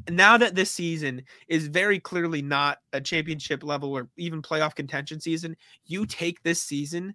now 0.08 0.36
that 0.36 0.54
this 0.54 0.70
season 0.70 1.22
is 1.46 1.68
very 1.68 2.00
clearly 2.00 2.42
not 2.42 2.78
a 2.92 3.00
championship 3.00 3.62
level 3.62 3.92
or 3.92 4.08
even 4.16 4.42
playoff 4.42 4.74
contention 4.74 5.20
season. 5.20 5.56
You 5.86 6.06
take 6.06 6.42
this 6.42 6.60
season 6.62 7.14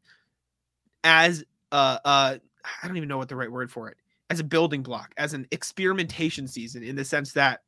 as 1.04 1.44
uh 1.74 1.98
uh 2.06 2.38
I 2.82 2.88
don't 2.88 2.96
even 2.96 3.10
know 3.10 3.18
what 3.18 3.28
the 3.28 3.36
right 3.36 3.52
word 3.52 3.70
for 3.72 3.90
it. 3.90 3.98
as 4.30 4.40
a 4.40 4.44
building 4.44 4.82
block, 4.84 5.14
as 5.18 5.34
an 5.34 5.46
experimentation 5.52 6.48
season 6.48 6.84
in 6.84 6.96
the 6.96 7.04
sense 7.06 7.34
that 7.34 7.62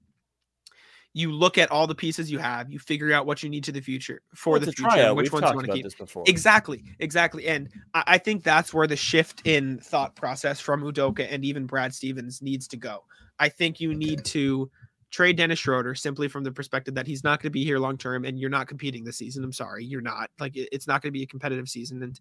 you 1.18 1.32
look 1.32 1.58
at 1.58 1.72
all 1.72 1.88
the 1.88 1.96
pieces 1.96 2.30
you 2.30 2.38
have, 2.40 2.70
you 2.70 2.78
figure 2.78 3.14
out 3.14 3.26
what 3.26 3.42
you 3.42 3.50
need 3.50 3.64
to 3.64 3.72
the 3.72 3.80
future 3.80 4.22
for 4.36 4.52
Well, 4.52 4.60
the 4.60 4.66
future, 4.74 4.84
tryout. 4.84 5.16
which 5.16 5.32
We've 5.32 5.42
ones 5.42 5.50
you 5.50 5.56
want 5.56 5.68
to 5.68 5.74
keep. 5.74 5.84
this 5.86 5.96
before. 5.96 6.26
Exactly, 6.28 6.84
exactly. 7.00 7.48
And 7.48 7.70
I, 7.94 8.04
I 8.06 8.18
think 8.18 8.44
that's 8.44 8.74
where 8.74 8.86
the 8.86 8.98
shift 8.98 9.42
in 9.48 9.78
thought 9.80 10.14
process 10.18 10.60
from 10.60 10.84
Udoka 10.84 11.26
and 11.32 11.46
even 11.46 11.68
Brad 11.68 11.94
Stevens 11.96 12.42
needs 12.42 12.68
to 12.68 12.76
go. 12.78 13.06
I 13.40 13.48
think 13.48 13.80
you 13.80 13.94
need 13.96 14.26
to 14.26 14.70
trade 15.10 15.38
Dennis 15.38 15.60
Schroeder 15.60 15.96
simply 15.96 16.28
from 16.28 16.44
the 16.44 16.52
perspective 16.52 16.96
that 16.96 17.08
he's 17.08 17.24
not 17.24 17.40
going 17.42 17.48
to 17.50 17.54
be 17.54 17.64
here 17.64 17.80
long 17.80 17.98
term 17.98 18.26
and 18.26 18.38
you're 18.38 18.50
not 18.50 18.68
competing 18.68 19.06
this 19.06 19.16
season. 19.16 19.42
I'm 19.46 19.54
sorry, 19.54 19.86
you're 19.86 20.02
not. 20.02 20.30
Like 20.38 20.58
it- 20.58 20.68
it's 20.74 20.86
not 20.88 21.02
going 21.02 21.10
to 21.14 21.18
be 21.18 21.24
a 21.24 21.28
competitive 21.28 21.70
season. 21.70 22.04
And 22.04 22.20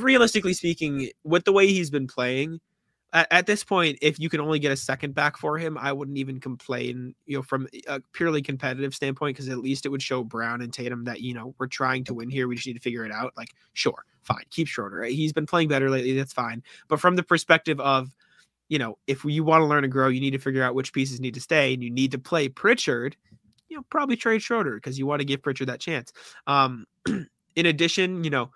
realistically 0.00 0.54
speaking, 0.54 1.10
with 1.24 1.44
the 1.44 1.52
way 1.52 1.66
he's 1.66 1.90
been 1.90 2.06
playing, 2.06 2.60
at, 3.12 3.26
at 3.30 3.46
this 3.46 3.64
point, 3.64 3.98
if 4.02 4.18
you 4.18 4.28
can 4.28 4.40
only 4.40 4.58
get 4.58 4.72
a 4.72 4.76
second 4.76 5.14
back 5.14 5.36
for 5.36 5.58
him, 5.58 5.76
I 5.76 5.92
wouldn't 5.92 6.18
even 6.18 6.40
complain, 6.40 7.14
you 7.26 7.36
know, 7.36 7.42
from 7.42 7.68
a 7.88 8.00
purely 8.12 8.42
competitive 8.42 8.94
standpoint, 8.94 9.36
because 9.36 9.48
at 9.48 9.58
least 9.58 9.84
it 9.86 9.88
would 9.88 10.02
show 10.02 10.22
Brown 10.22 10.60
and 10.60 10.72
Tatum 10.72 11.04
that, 11.04 11.20
you 11.20 11.34
know, 11.34 11.54
we're 11.58 11.66
trying 11.66 12.04
to 12.04 12.14
win 12.14 12.30
here. 12.30 12.46
We 12.46 12.54
just 12.54 12.66
need 12.66 12.74
to 12.74 12.80
figure 12.80 13.04
it 13.04 13.12
out. 13.12 13.32
Like, 13.36 13.50
sure, 13.72 14.04
fine, 14.22 14.44
keep 14.50 14.68
Schroeder. 14.68 15.02
He's 15.04 15.32
been 15.32 15.46
playing 15.46 15.68
better 15.68 15.90
lately. 15.90 16.16
That's 16.16 16.32
fine. 16.32 16.62
But 16.88 17.00
from 17.00 17.16
the 17.16 17.22
perspective 17.22 17.80
of, 17.80 18.14
you 18.68 18.78
know, 18.78 18.96
if 19.08 19.24
you 19.24 19.42
want 19.42 19.62
to 19.62 19.66
learn 19.66 19.82
and 19.82 19.92
grow, 19.92 20.08
you 20.08 20.20
need 20.20 20.30
to 20.30 20.38
figure 20.38 20.62
out 20.62 20.76
which 20.76 20.92
pieces 20.92 21.20
need 21.20 21.34
to 21.34 21.40
stay 21.40 21.74
and 21.74 21.82
you 21.82 21.90
need 21.90 22.12
to 22.12 22.18
play 22.18 22.48
Pritchard, 22.48 23.16
you 23.68 23.76
know, 23.76 23.82
probably 23.90 24.16
trade 24.16 24.42
Schroeder 24.42 24.76
because 24.76 24.98
you 24.98 25.06
want 25.06 25.20
to 25.20 25.24
give 25.24 25.42
Pritchard 25.42 25.68
that 25.68 25.80
chance. 25.80 26.12
Um, 26.46 26.86
in 27.06 27.66
addition, 27.66 28.22
you 28.22 28.30
know, 28.30 28.50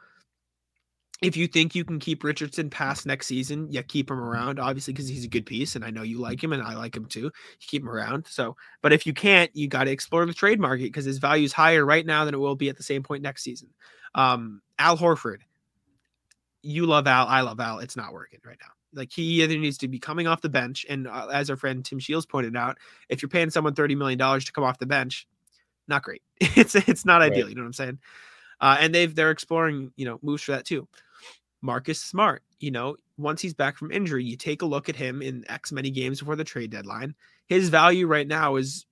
if 1.23 1.37
you 1.37 1.47
think 1.47 1.75
you 1.75 1.85
can 1.85 1.99
keep 1.99 2.25
Richardson 2.25 2.69
past 2.69 3.07
next 3.07 3.27
season, 3.27 3.69
yeah, 3.71 3.83
keep 3.83 4.11
him 4.11 4.19
around, 4.19 4.59
obviously, 4.59 4.93
because 4.93 5.09
he's 5.09 5.25
a 5.25 5.29
good 5.29 5.47
piece, 5.47 5.77
and 5.77 5.85
I 5.85 5.91
know 5.91 6.03
you 6.03 6.19
like 6.19 6.43
him, 6.43 6.53
and 6.53 6.63
I 6.63 6.75
like 6.75 6.97
him 6.97 7.07
too. 7.07 7.21
You 7.21 7.31
keep 7.61 7.83
him 7.83 7.89
around. 7.89 8.27
So, 8.29 8.57
but 8.83 8.93
if 8.93 9.07
you 9.07 9.15
can't, 9.15 9.51
you 9.55 9.69
got 9.69 9.85
to 9.85 9.91
explore 9.91 10.27
the 10.27 10.35
trade 10.35 10.59
market 10.61 10.85
because 10.85 11.05
his 11.05 11.19
value 11.19 11.45
is 11.45 11.53
higher 11.53 11.85
right 11.85 12.05
now 12.05 12.25
than 12.25 12.35
it 12.35 12.39
will 12.39 12.57
be 12.57 12.69
at 12.69 12.77
the 12.77 12.83
same 12.83 13.03
point 13.03 13.23
next 13.23 13.43
season. 13.43 13.69
Um, 14.15 14.61
Al 14.79 14.99
Horford, 14.99 15.39
you 16.63 16.87
love 16.87 17.07
Al, 17.07 17.27
I 17.27 17.43
love 17.43 17.61
Al. 17.61 17.79
It's 17.79 17.97
not 17.97 18.13
working 18.13 18.41
right 18.45 18.59
now. 18.61 18.73
Like 18.93 19.13
he 19.13 19.43
either 19.43 19.57
needs 19.57 19.79
to 19.79 19.89
be 19.89 19.99
coming 19.99 20.27
off 20.27 20.41
the 20.41 20.49
bench, 20.49 20.85
and 20.89 21.07
uh, 21.07 21.29
as 21.33 21.49
our 21.49 21.57
friend 21.57 21.85
Tim 21.85 21.99
Shields 21.99 22.27
pointed 22.27 22.57
out, 22.57 22.79
if 23.09 23.23
you're 23.23 23.29
paying 23.29 23.51
someone 23.51 23.75
thirty 23.75 23.95
million 23.95 24.19
dollars 24.19 24.45
to 24.47 24.53
come 24.53 24.65
off 24.65 24.79
the 24.79 24.87
bench, 24.87 25.27
not 25.89 26.03
great. 26.03 26.23
It's 26.57 26.75
it's 26.75 27.05
not 27.05 27.23
ideal. 27.23 27.49
You 27.49 27.55
know 27.55 27.63
what 27.63 27.69
I'm 27.69 27.73
saying? 27.73 27.99
Uh, 28.61 28.77
and 28.81 28.95
they've 28.95 29.15
they're 29.15 29.31
exploring 29.31 29.93
you 29.97 30.05
know 30.05 30.19
moves 30.23 30.43
for 30.43 30.53
that 30.53 30.65
too. 30.65 30.89
Marcus 31.63 32.01
Smart, 32.01 32.43
you 32.61 32.71
know, 32.71 32.97
once 33.17 33.41
he's 33.41 33.55
back 33.55 33.79
from 33.79 33.91
injury, 33.91 34.23
you 34.25 34.37
take 34.37 34.63
a 34.63 34.67
look 34.67 34.89
at 34.89 34.97
him 34.97 35.23
in 35.23 35.45
X 35.49 35.73
many 35.73 35.91
games 35.91 36.21
before 36.21 36.37
the 36.37 36.45
trade 36.45 36.71
deadline. 36.71 37.15
His 37.47 37.69
value 37.71 38.07
right 38.07 38.27
now 38.27 38.57
is 38.57 38.87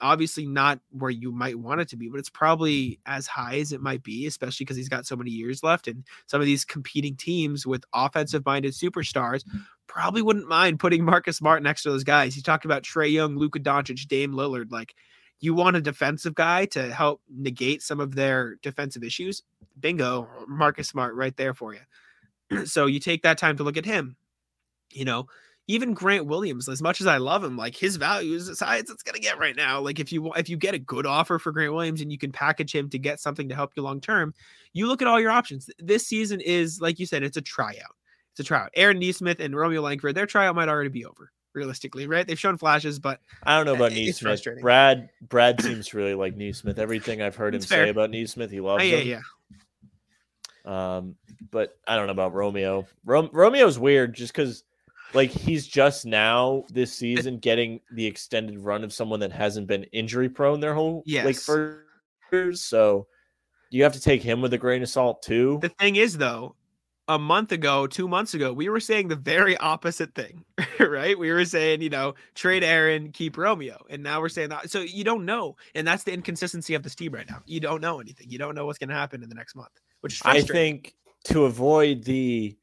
obviously 0.00 0.46
not 0.46 0.80
where 0.90 1.10
you 1.10 1.30
might 1.30 1.58
want 1.58 1.80
it 1.80 1.88
to 1.88 1.96
be, 1.96 2.08
but 2.08 2.18
it's 2.18 2.30
probably 2.30 2.98
as 3.06 3.26
high 3.26 3.58
as 3.58 3.72
it 3.72 3.80
might 3.80 4.02
be, 4.02 4.26
especially 4.26 4.64
because 4.64 4.76
he's 4.76 4.88
got 4.88 5.06
so 5.06 5.16
many 5.16 5.30
years 5.30 5.62
left. 5.62 5.88
And 5.88 6.04
some 6.26 6.40
of 6.40 6.46
these 6.46 6.64
competing 6.64 7.16
teams 7.16 7.66
with 7.66 7.84
offensive 7.92 8.44
minded 8.44 8.72
superstars 8.72 9.44
probably 9.86 10.22
wouldn't 10.22 10.48
mind 10.48 10.80
putting 10.80 11.04
Marcus 11.04 11.36
Smart 11.36 11.62
next 11.62 11.82
to 11.82 11.90
those 11.90 12.04
guys. 12.04 12.36
You 12.36 12.42
talked 12.42 12.64
about 12.64 12.82
Trae 12.82 13.12
Young, 13.12 13.36
Luka 13.36 13.60
Doncic, 13.60 14.08
Dame 14.08 14.32
Lillard. 14.32 14.70
Like, 14.70 14.94
you 15.40 15.54
want 15.54 15.76
a 15.76 15.80
defensive 15.80 16.34
guy 16.34 16.66
to 16.66 16.92
help 16.92 17.20
negate 17.28 17.82
some 17.82 18.00
of 18.00 18.14
their 18.14 18.56
defensive 18.62 19.04
issues. 19.04 19.42
Bingo, 19.78 20.28
Marcus 20.48 20.88
Smart 20.88 21.14
right 21.14 21.36
there 21.36 21.54
for 21.54 21.74
you. 21.74 22.64
so 22.66 22.86
you 22.86 23.00
take 23.00 23.22
that 23.22 23.38
time 23.38 23.56
to 23.56 23.62
look 23.62 23.76
at 23.76 23.84
him. 23.84 24.16
You 24.92 25.04
know, 25.04 25.26
even 25.68 25.94
Grant 25.94 26.26
Williams, 26.26 26.68
as 26.68 26.80
much 26.80 27.00
as 27.00 27.06
I 27.06 27.16
love 27.16 27.42
him, 27.42 27.56
like 27.56 27.74
his 27.74 27.96
value 27.96 28.34
is 28.34 28.48
as 28.48 28.60
high 28.60 28.76
as 28.76 28.88
it's 28.88 29.02
gonna 29.02 29.18
get 29.18 29.38
right 29.38 29.56
now. 29.56 29.80
Like 29.80 29.98
if 29.98 30.12
you 30.12 30.32
if 30.34 30.48
you 30.48 30.56
get 30.56 30.74
a 30.74 30.78
good 30.78 31.06
offer 31.06 31.38
for 31.38 31.52
Grant 31.52 31.74
Williams 31.74 32.00
and 32.00 32.10
you 32.10 32.18
can 32.18 32.32
package 32.32 32.74
him 32.74 32.88
to 32.90 32.98
get 32.98 33.20
something 33.20 33.48
to 33.48 33.54
help 33.54 33.72
you 33.76 33.82
long 33.82 34.00
term, 34.00 34.32
you 34.72 34.86
look 34.86 35.02
at 35.02 35.08
all 35.08 35.20
your 35.20 35.30
options. 35.30 35.68
This 35.78 36.06
season 36.06 36.40
is 36.40 36.80
like 36.80 36.98
you 36.98 37.06
said, 37.06 37.22
it's 37.22 37.36
a 37.36 37.42
tryout. 37.42 37.96
It's 38.32 38.40
a 38.40 38.44
tryout. 38.44 38.70
Aaron 38.74 38.98
Nesmith 38.98 39.40
and 39.40 39.56
Romeo 39.56 39.80
Langford, 39.80 40.14
their 40.14 40.26
tryout 40.26 40.54
might 40.54 40.68
already 40.68 40.90
be 40.90 41.04
over, 41.04 41.32
realistically, 41.56 42.06
right? 42.06 42.26
They've 42.26 42.38
shown 42.38 42.58
flashes, 42.58 42.98
but 42.98 43.20
I 43.42 43.56
don't 43.56 43.66
know 43.66 43.74
about 43.74 43.92
Nesmith. 43.92 44.46
Brad 44.60 45.08
Brad 45.28 45.60
seems 45.60 45.88
to 45.88 45.96
really 45.96 46.14
like 46.14 46.36
Nesmith. 46.36 46.78
Everything 46.78 47.22
I've 47.22 47.34
heard 47.34 47.54
him 47.54 47.62
fair. 47.62 47.86
say 47.86 47.90
about 47.90 48.10
Nesmith, 48.10 48.50
he 48.50 48.60
loves 48.60 48.82
uh, 48.82 48.86
yeah, 48.86 48.96
him. 48.98 49.08
yeah. 49.08 49.20
Um, 50.64 51.16
but 51.50 51.78
I 51.88 51.96
don't 51.96 52.06
know 52.06 52.12
about 52.12 52.34
Romeo. 52.34 52.86
Rom- 53.04 53.30
Romeo's 53.32 53.78
weird 53.78 54.14
just 54.14 54.32
because, 54.32 54.64
like, 55.14 55.30
he's 55.30 55.66
just 55.66 56.04
now 56.06 56.64
this 56.70 56.92
season 56.92 57.38
getting 57.38 57.80
the 57.92 58.04
extended 58.04 58.58
run 58.58 58.84
of 58.84 58.92
someone 58.92 59.20
that 59.20 59.32
hasn't 59.32 59.68
been 59.68 59.84
injury 59.84 60.28
prone 60.28 60.60
their 60.60 60.74
whole 60.74 60.96
like 60.98 61.04
Yes. 61.06 61.44
first 61.44 61.80
years. 62.32 62.62
So 62.62 63.06
you 63.70 63.84
have 63.84 63.92
to 63.92 64.00
take 64.00 64.22
him 64.22 64.40
with 64.40 64.52
a 64.54 64.58
grain 64.58 64.82
of 64.82 64.88
salt 64.88 65.22
too. 65.22 65.58
The 65.62 65.68
thing 65.68 65.96
is, 65.96 66.18
though, 66.18 66.56
a 67.08 67.18
month 67.18 67.52
ago, 67.52 67.86
two 67.86 68.08
months 68.08 68.34
ago, 68.34 68.52
we 68.52 68.68
were 68.68 68.80
saying 68.80 69.08
the 69.08 69.16
very 69.16 69.56
opposite 69.58 70.14
thing, 70.14 70.44
right? 70.80 71.18
We 71.18 71.30
were 71.30 71.44
saying, 71.44 71.80
you 71.82 71.90
know, 71.90 72.14
trade 72.34 72.64
Aaron, 72.64 73.12
keep 73.12 73.36
Romeo. 73.36 73.84
And 73.88 74.02
now 74.02 74.20
we're 74.20 74.28
saying 74.28 74.48
that. 74.48 74.70
So 74.70 74.80
you 74.80 75.04
don't 75.04 75.24
know. 75.24 75.56
And 75.74 75.86
that's 75.86 76.02
the 76.02 76.12
inconsistency 76.12 76.74
of 76.74 76.82
this 76.82 76.94
team 76.94 77.12
right 77.12 77.28
now. 77.28 77.42
You 77.46 77.60
don't 77.60 77.80
know 77.80 78.00
anything. 78.00 78.28
You 78.28 78.38
don't 78.38 78.54
know 78.54 78.66
what's 78.66 78.78
going 78.78 78.88
to 78.88 78.94
happen 78.94 79.22
in 79.22 79.28
the 79.28 79.34
next 79.34 79.54
month, 79.54 79.80
which 80.00 80.14
is 80.14 80.22
I 80.24 80.40
think 80.40 80.94
to 81.24 81.44
avoid 81.44 82.02
the 82.04 82.56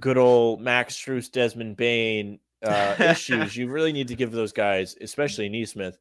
good 0.00 0.16
old 0.16 0.60
Max 0.60 0.96
Strus, 0.96 1.30
Desmond 1.30 1.76
Bane 1.76 2.38
uh, 2.64 2.96
issues, 3.00 3.54
you 3.54 3.68
really 3.68 3.92
need 3.92 4.08
to 4.08 4.16
give 4.16 4.32
those 4.32 4.52
guys, 4.52 4.96
especially 5.02 5.50
Nesmith, 5.50 5.98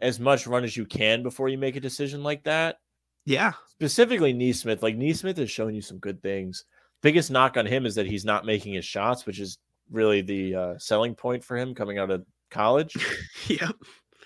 as 0.00 0.18
much 0.18 0.46
run 0.46 0.64
as 0.64 0.76
you 0.76 0.86
can 0.86 1.22
before 1.22 1.50
you 1.50 1.58
make 1.58 1.76
a 1.76 1.80
decision 1.80 2.22
like 2.22 2.44
that. 2.44 2.78
yeah. 3.26 3.52
Specifically, 3.68 4.32
Nesmith. 4.32 4.82
Like 4.82 4.96
Nesmith 4.96 5.36
has 5.36 5.50
shown 5.50 5.74
you 5.74 5.82
some 5.82 5.98
good 5.98 6.22
things. 6.22 6.64
Biggest 7.02 7.30
knock 7.30 7.56
on 7.56 7.66
him 7.66 7.86
is 7.86 7.94
that 7.94 8.06
he's 8.06 8.24
not 8.24 8.44
making 8.44 8.74
his 8.74 8.84
shots, 8.84 9.24
which 9.26 9.38
is 9.40 9.58
really 9.90 10.20
the 10.20 10.54
uh, 10.54 10.78
selling 10.78 11.14
point 11.14 11.44
for 11.44 11.56
him 11.56 11.74
coming 11.74 11.98
out 11.98 12.10
of 12.10 12.24
college, 12.50 12.96
Yeah. 13.48 13.70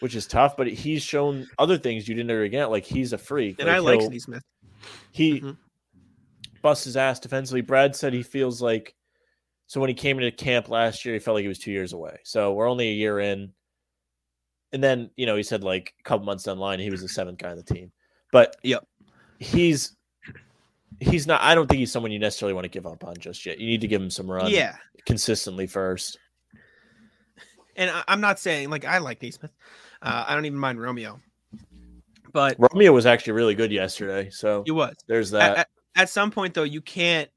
which 0.01 0.15
is 0.17 0.27
tough. 0.27 0.57
But 0.57 0.69
he's 0.69 1.03
shown 1.03 1.47
other 1.59 1.77
things 1.79 2.09
you 2.09 2.15
didn't 2.15 2.31
ever 2.31 2.49
get. 2.49 2.71
Like 2.71 2.85
he's 2.85 3.13
a 3.13 3.19
freak. 3.19 3.57
And 3.59 3.69
like 3.69 3.77
I 3.77 3.79
like 3.81 4.03
Steve 4.03 4.23
Smith. 4.23 4.43
he 5.13 5.41
Mhm. 5.41 5.57
busts 6.63 6.85
his 6.85 6.97
ass 6.97 7.21
defensively. 7.21 7.61
Brad 7.61 7.95
said 7.95 8.13
he 8.13 8.23
feels 8.23 8.63
like 8.63 8.95
so 9.67 9.81
when 9.81 9.89
he 9.89 9.95
came 9.95 10.19
into 10.19 10.31
camp 10.33 10.69
last 10.69 11.05
year, 11.05 11.15
he 11.15 11.19
felt 11.19 11.35
like 11.37 11.43
he 11.43 11.49
was 11.49 11.59
two 11.59 11.73
years 11.73 11.93
away. 11.95 12.19
So 12.25 12.53
we're 12.53 12.69
only 12.69 12.89
a 12.89 12.95
year 12.95 13.21
in. 13.21 13.53
And 14.73 14.83
then, 14.83 15.11
you 15.17 15.25
know, 15.27 15.37
he 15.37 15.43
said 15.43 15.63
like 15.65 15.95
a 16.01 16.03
couple 16.03 16.25
months 16.27 16.45
down 16.45 16.57
the 16.57 16.63
line, 16.63 16.79
he 16.79 16.91
was 16.91 17.01
the 17.03 17.09
seventh 17.09 17.39
guy 17.39 17.51
on 17.51 17.57
the 17.57 17.63
team. 17.63 17.93
But 18.33 18.57
Yep. 18.63 18.87
he's 19.39 19.97
he's 21.03 21.27
not 21.27 21.41
I 21.43 21.55
don't 21.55 21.67
think 21.69 21.79
he's 21.81 21.93
someone 21.93 22.13
you 22.13 22.19
necessarily 22.19 22.55
want 22.55 22.65
to 22.65 22.69
give 22.71 22.87
up 22.87 23.05
on 23.05 23.17
just 23.19 23.45
yet. 23.47 23.59
You 23.59 23.67
need 23.67 23.81
to 23.83 23.89
give 23.89 24.01
him 24.03 24.11
some 24.11 24.31
run 24.31 24.51
Yeah. 24.51 24.77
consistently 25.07 25.67
first. 25.67 26.19
And 27.77 27.91
I, 27.91 28.03
I'm 28.09 28.21
not 28.21 28.39
saying, 28.39 28.69
like, 28.71 28.85
I 28.85 28.99
like 28.99 29.23
Nesmith. 29.23 29.51
Uh, 30.03 30.25
I 30.29 30.35
don't 30.35 30.45
even 30.45 30.59
mind 30.59 30.81
Romeo. 30.81 31.19
But 32.33 32.57
Romeo 32.59 32.93
was 32.93 33.07
actually 33.07 33.35
really 33.35 33.55
good 33.55 33.71
yesterday. 33.73 34.31
So 34.31 34.63
he 34.65 34.71
was. 34.73 34.95
there's 35.07 35.33
at, 35.35 35.39
that. 35.39 35.59
at- 35.59 35.69
at 35.95 36.09
some 36.09 36.31
point 36.31 36.55
though 36.55 36.63
you 36.63 36.81
can't 36.81 37.29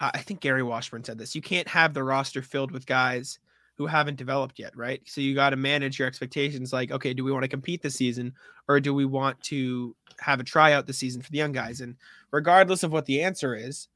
uh, 0.00 0.10
i 0.14 0.18
think 0.18 0.40
gary 0.40 0.62
washburn 0.62 1.04
said 1.04 1.18
this 1.18 1.34
you 1.34 1.42
can't 1.42 1.68
have 1.68 1.92
the 1.92 2.02
roster 2.02 2.40
filled 2.40 2.70
with 2.70 2.86
guys 2.86 3.38
who 3.76 3.86
haven't 3.86 4.16
developed 4.16 4.58
yet 4.58 4.74
right 4.74 5.02
so 5.04 5.20
you 5.20 5.34
got 5.34 5.50
to 5.50 5.56
manage 5.56 5.98
your 5.98 6.08
expectations 6.08 6.72
like 6.72 6.90
okay 6.90 7.12
do 7.12 7.22
we 7.22 7.30
want 7.30 7.42
to 7.42 7.48
compete 7.48 7.82
this 7.82 7.94
season 7.96 8.32
or 8.68 8.80
do 8.80 8.94
we 8.94 9.04
want 9.04 9.38
to 9.42 9.94
have 10.20 10.40
a 10.40 10.44
tryout 10.44 10.86
this 10.86 10.98
season 10.98 11.22
for 11.22 11.30
the 11.30 11.38
young 11.38 11.52
guys 11.52 11.80
and 11.80 11.96
regardless 12.30 12.82
of 12.82 12.92
what 12.92 13.06
the 13.06 13.22
answer 13.22 13.54
is 13.54 13.88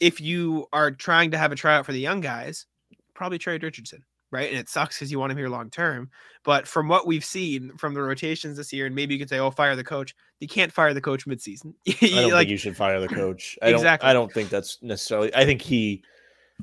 if 0.00 0.20
you 0.20 0.66
are 0.72 0.90
trying 0.90 1.30
to 1.30 1.38
have 1.38 1.52
a 1.52 1.56
tryout 1.56 1.86
for 1.86 1.92
the 1.92 2.00
young 2.00 2.20
guys 2.20 2.66
probably 3.14 3.38
trade 3.38 3.62
richardson 3.62 4.04
right 4.30 4.50
and 4.50 4.58
it 4.58 4.68
sucks 4.68 4.96
because 4.98 5.10
you 5.10 5.18
want 5.18 5.30
him 5.32 5.38
here 5.38 5.48
long 5.48 5.70
term 5.70 6.10
but 6.44 6.66
from 6.66 6.88
what 6.88 7.06
we've 7.06 7.24
seen 7.24 7.70
from 7.76 7.94
the 7.94 8.02
rotations 8.02 8.56
this 8.56 8.72
year 8.72 8.86
and 8.86 8.94
maybe 8.94 9.14
you 9.14 9.20
could 9.20 9.28
say 9.28 9.38
oh 9.38 9.50
fire 9.50 9.76
the 9.76 9.84
coach 9.84 10.14
you 10.40 10.48
can't 10.48 10.72
fire 10.72 10.92
the 10.92 11.00
coach 11.00 11.26
midseason 11.26 11.72
I 11.88 11.92
don't 12.00 12.30
like 12.32 12.40
think 12.40 12.50
you 12.50 12.56
should 12.56 12.76
fire 12.76 13.00
the 13.00 13.08
coach. 13.08 13.58
I 13.62 13.68
Exactly. 13.68 14.06
don't 14.06 14.10
I 14.10 14.12
don't 14.12 14.32
think 14.32 14.50
that's 14.50 14.78
necessarily 14.82 15.34
I 15.34 15.44
think 15.44 15.62
he 15.62 16.02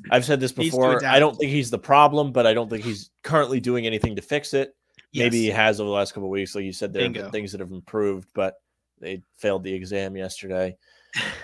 I've 0.09 0.25
said 0.25 0.39
this 0.39 0.51
before. 0.51 1.03
I 1.05 1.19
don't 1.19 1.35
think 1.35 1.51
he's 1.51 1.69
the 1.69 1.79
problem, 1.79 2.31
but 2.31 2.47
I 2.47 2.53
don't 2.53 2.69
think 2.69 2.83
he's 2.83 3.11
currently 3.21 3.59
doing 3.59 3.85
anything 3.85 4.15
to 4.15 4.21
fix 4.21 4.53
it. 4.53 4.75
Maybe 5.13 5.41
he 5.43 5.49
has 5.49 5.79
over 5.79 5.87
the 5.87 5.93
last 5.93 6.13
couple 6.13 6.27
of 6.27 6.31
weeks. 6.31 6.55
Like 6.55 6.65
you 6.65 6.73
said, 6.73 6.93
there 6.93 7.09
been 7.09 7.31
things 7.31 7.51
that 7.51 7.61
have 7.61 7.71
improved, 7.71 8.29
but 8.33 8.55
they 8.99 9.21
failed 9.37 9.63
the 9.63 9.73
exam 9.73 10.15
yesterday. 10.15 10.77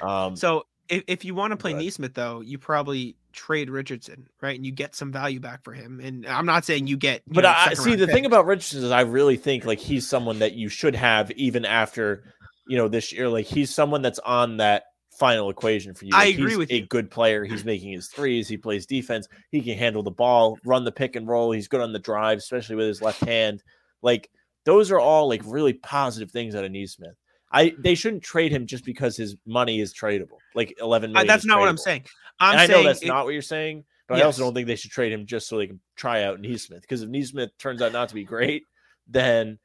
Um, 0.02 0.36
So 0.36 0.66
if, 0.90 1.04
if 1.08 1.26
you 1.26 1.36
want 1.36 1.52
to 1.52 1.58
play 1.58 1.72
ahead. 1.72 1.84
Nesmith 1.84 2.14
though, 2.14 2.42
you 2.42 2.58
probably 2.58 3.16
trade 3.32 3.70
Richardson, 3.70 4.28
right? 4.42 4.56
And 4.56 4.66
you 4.66 4.72
get 4.72 4.96
some 4.96 5.12
value 5.12 5.40
back 5.40 5.64
for 5.64 5.74
him. 5.74 6.00
And 6.00 6.26
I'm 6.26 6.46
not 6.46 6.66
saying 6.66 6.88
you 6.88 6.98
get, 6.98 7.22
you 7.28 7.34
but 7.34 7.42
know, 7.42 7.54
I 7.56 7.74
see 7.76 7.96
the 7.96 8.08
thing 8.08 8.26
about 8.26 8.46
Richardson 8.46 8.84
is 8.84 8.92
I 8.92 9.02
really 9.02 9.38
think 9.38 9.66
like 9.66 9.80
he's 9.80 10.08
someone 10.08 10.40
that 10.40 10.54
you 10.54 10.70
should 10.70 10.96
have 10.96 11.32
even 11.32 11.66
after 11.66 12.24
you 12.68 12.78
know 12.78 12.88
this 12.88 13.14
year. 13.14 13.30
Like 13.30 13.46
he's 13.46 13.74
someone 13.74 14.02
that's 14.02 14.20
on 14.20 14.58
that 14.58 14.86
final 15.20 15.50
equation 15.50 15.94
for 15.94 16.06
you. 16.06 16.12
I 16.14 16.26
Like, 16.26 16.36
agree 16.36 16.50
he's 16.52 16.58
with 16.58 16.72
a 16.72 16.78
you. 16.78 16.86
good 16.88 17.12
player. 17.12 17.44
He's 17.44 17.66
making 17.66 17.92
his 17.92 18.08
threes. 18.08 18.48
He 18.48 18.58
plays 18.58 18.86
defense. 18.86 19.28
He 19.52 19.62
can 19.62 19.78
handle 19.78 20.02
the 20.02 20.12
ball, 20.12 20.58
run 20.66 20.86
the 20.86 20.92
pick 20.92 21.16
and 21.16 21.28
roll. 21.28 21.52
He's 21.52 21.68
good 21.68 21.82
on 21.82 21.92
the 21.94 22.00
drive, 22.00 22.38
especially 22.38 22.76
with 22.78 22.88
his 22.88 23.02
left 23.02 23.24
hand. 23.26 23.62
Like 24.02 24.30
those 24.66 24.92
are 24.92 25.00
all 25.00 25.28
like 25.28 25.42
really 25.46 25.74
positive 25.74 26.32
things 26.32 26.56
out 26.56 26.64
of 26.64 26.72
Nesmith. 26.72 27.16
I 27.52 27.76
they 27.80 27.96
shouldn't 27.96 28.24
trade 28.24 28.52
him 28.52 28.66
just 28.66 28.86
because 28.86 29.18
his 29.18 29.36
money 29.46 29.80
is 29.82 29.94
tradable. 29.94 30.38
Like 30.56 30.78
eleven 30.80 31.16
I- 31.18 31.24
that's 31.26 31.46
not 31.46 31.60
what 31.60 31.68
I'm 31.68 31.78
saying. 31.78 32.06
I'm 32.40 32.52
And 32.54 32.62
I 32.62 32.68
saying 32.68 32.84
know 32.84 32.90
that's 32.90 33.02
it- 33.04 33.08
not 33.08 33.26
what 33.26 33.34
you're 33.34 33.42
saying, 33.42 33.84
but 34.08 34.20
I 34.20 34.22
also 34.22 34.44
don't 34.44 34.54
think 34.54 34.68
they 34.68 34.76
should 34.76 34.92
trade 34.92 35.12
him 35.12 35.26
just 35.26 35.48
so 35.48 35.58
they 35.58 35.68
can 35.68 35.80
try 35.96 36.24
out 36.24 36.40
Nesmith. 36.40 36.82
Because 36.82 37.02
if 37.02 37.10
Nesmith 37.10 37.52
turns 37.58 37.82
out 37.82 37.92
not 37.92 38.08
to 38.10 38.16
be 38.16 38.24
great, 38.24 38.64
then 39.08 39.60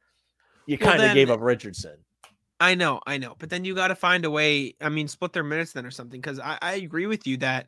you 0.67 0.79
kind 0.79 1.03
of 1.03 1.13
gave 1.15 1.31
up 1.31 1.41
Richardson. 1.41 1.97
I 2.61 2.75
know, 2.75 3.01
I 3.07 3.19
know, 3.19 3.35
but 3.39 3.51
then 3.51 3.65
you 3.65 3.75
got 3.75 3.89
to 3.89 3.95
find 3.95 4.25
a 4.25 4.31
way. 4.31 4.75
I 4.81 4.89
mean, 4.89 5.09
split 5.09 5.33
their 5.33 5.43
minutes 5.43 5.73
then 5.73 5.85
or 5.85 5.91
something. 5.91 6.21
Because 6.21 6.39
I, 6.39 6.59
I 6.63 6.75
agree 6.75 7.07
with 7.07 7.27
you 7.27 7.37
that 7.39 7.67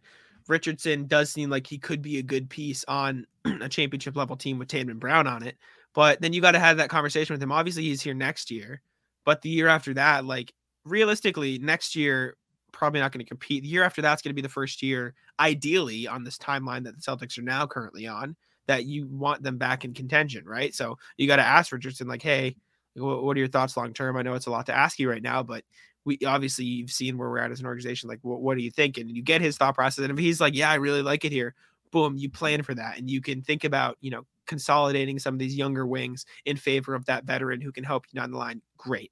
Richardson 0.48 1.06
does 1.06 1.30
seem 1.30 1.50
like 1.50 1.66
he 1.66 1.78
could 1.78 2.02
be 2.02 2.18
a 2.18 2.22
good 2.22 2.48
piece 2.48 2.84
on 2.86 3.26
a 3.44 3.68
championship 3.68 4.16
level 4.16 4.36
team 4.36 4.58
with 4.58 4.68
Tatum 4.68 4.90
and 4.90 5.00
Brown 5.00 5.26
on 5.26 5.42
it. 5.42 5.56
But 5.92 6.20
then 6.20 6.32
you 6.32 6.40
got 6.40 6.52
to 6.52 6.58
have 6.58 6.76
that 6.76 6.90
conversation 6.90 7.34
with 7.34 7.42
him. 7.42 7.52
Obviously, 7.52 7.82
he's 7.84 8.02
here 8.02 8.14
next 8.14 8.50
year, 8.50 8.82
but 9.24 9.42
the 9.42 9.48
year 9.48 9.66
after 9.66 9.94
that, 9.94 10.24
like 10.24 10.52
realistically, 10.84 11.58
next 11.58 11.96
year 11.96 12.36
probably 12.70 13.00
not 13.00 13.10
going 13.10 13.24
to 13.24 13.28
compete. 13.28 13.62
The 13.62 13.68
year 13.68 13.82
after 13.82 14.02
that's 14.02 14.20
going 14.22 14.30
to 14.30 14.34
be 14.34 14.42
the 14.42 14.48
first 14.48 14.82
year, 14.82 15.14
ideally, 15.40 16.06
on 16.06 16.22
this 16.22 16.36
timeline 16.38 16.84
that 16.84 16.94
the 16.94 17.02
Celtics 17.02 17.38
are 17.38 17.42
now 17.42 17.66
currently 17.66 18.06
on, 18.06 18.36
that 18.66 18.84
you 18.84 19.06
want 19.06 19.42
them 19.42 19.56
back 19.56 19.84
in 19.84 19.94
contention, 19.94 20.44
right? 20.44 20.74
So 20.74 20.98
you 21.16 21.26
got 21.26 21.36
to 21.36 21.42
ask 21.42 21.72
Richardson, 21.72 22.06
like, 22.06 22.22
hey, 22.22 22.56
what, 22.96 23.22
what 23.22 23.36
are 23.36 23.40
your 23.40 23.48
thoughts 23.48 23.76
long 23.76 23.92
term? 23.92 24.16
I 24.16 24.22
know 24.22 24.34
it's 24.34 24.46
a 24.46 24.50
lot 24.50 24.66
to 24.66 24.76
ask 24.76 24.98
you 24.98 25.10
right 25.10 25.22
now, 25.22 25.42
but 25.42 25.64
we 26.04 26.18
obviously 26.26 26.64
you've 26.64 26.90
seen 26.90 27.18
where 27.18 27.28
we're 27.28 27.38
at 27.38 27.50
as 27.50 27.60
an 27.60 27.66
organization. 27.66 28.08
Like, 28.08 28.20
what, 28.22 28.40
what 28.40 28.56
are 28.56 28.60
you 28.60 28.70
thinking? 28.70 29.06
And 29.08 29.16
you 29.16 29.22
get 29.22 29.40
his 29.40 29.56
thought 29.56 29.74
process. 29.74 30.04
And 30.04 30.12
if 30.12 30.18
he's 30.18 30.40
like, 30.40 30.54
yeah, 30.54 30.70
I 30.70 30.76
really 30.76 31.02
like 31.02 31.24
it 31.24 31.32
here, 31.32 31.54
boom, 31.90 32.16
you 32.16 32.30
plan 32.30 32.62
for 32.62 32.74
that, 32.74 32.98
and 32.98 33.10
you 33.10 33.20
can 33.20 33.42
think 33.42 33.64
about, 33.64 33.96
you 34.00 34.10
know, 34.10 34.24
consolidating 34.46 35.18
some 35.18 35.34
of 35.34 35.38
these 35.38 35.56
younger 35.56 35.86
wings 35.86 36.24
in 36.44 36.56
favor 36.56 36.94
of 36.94 37.04
that 37.06 37.24
veteran 37.24 37.60
who 37.60 37.72
can 37.72 37.84
help 37.84 38.04
you 38.10 38.20
down 38.20 38.30
the 38.30 38.38
line. 38.38 38.62
Great. 38.76 39.10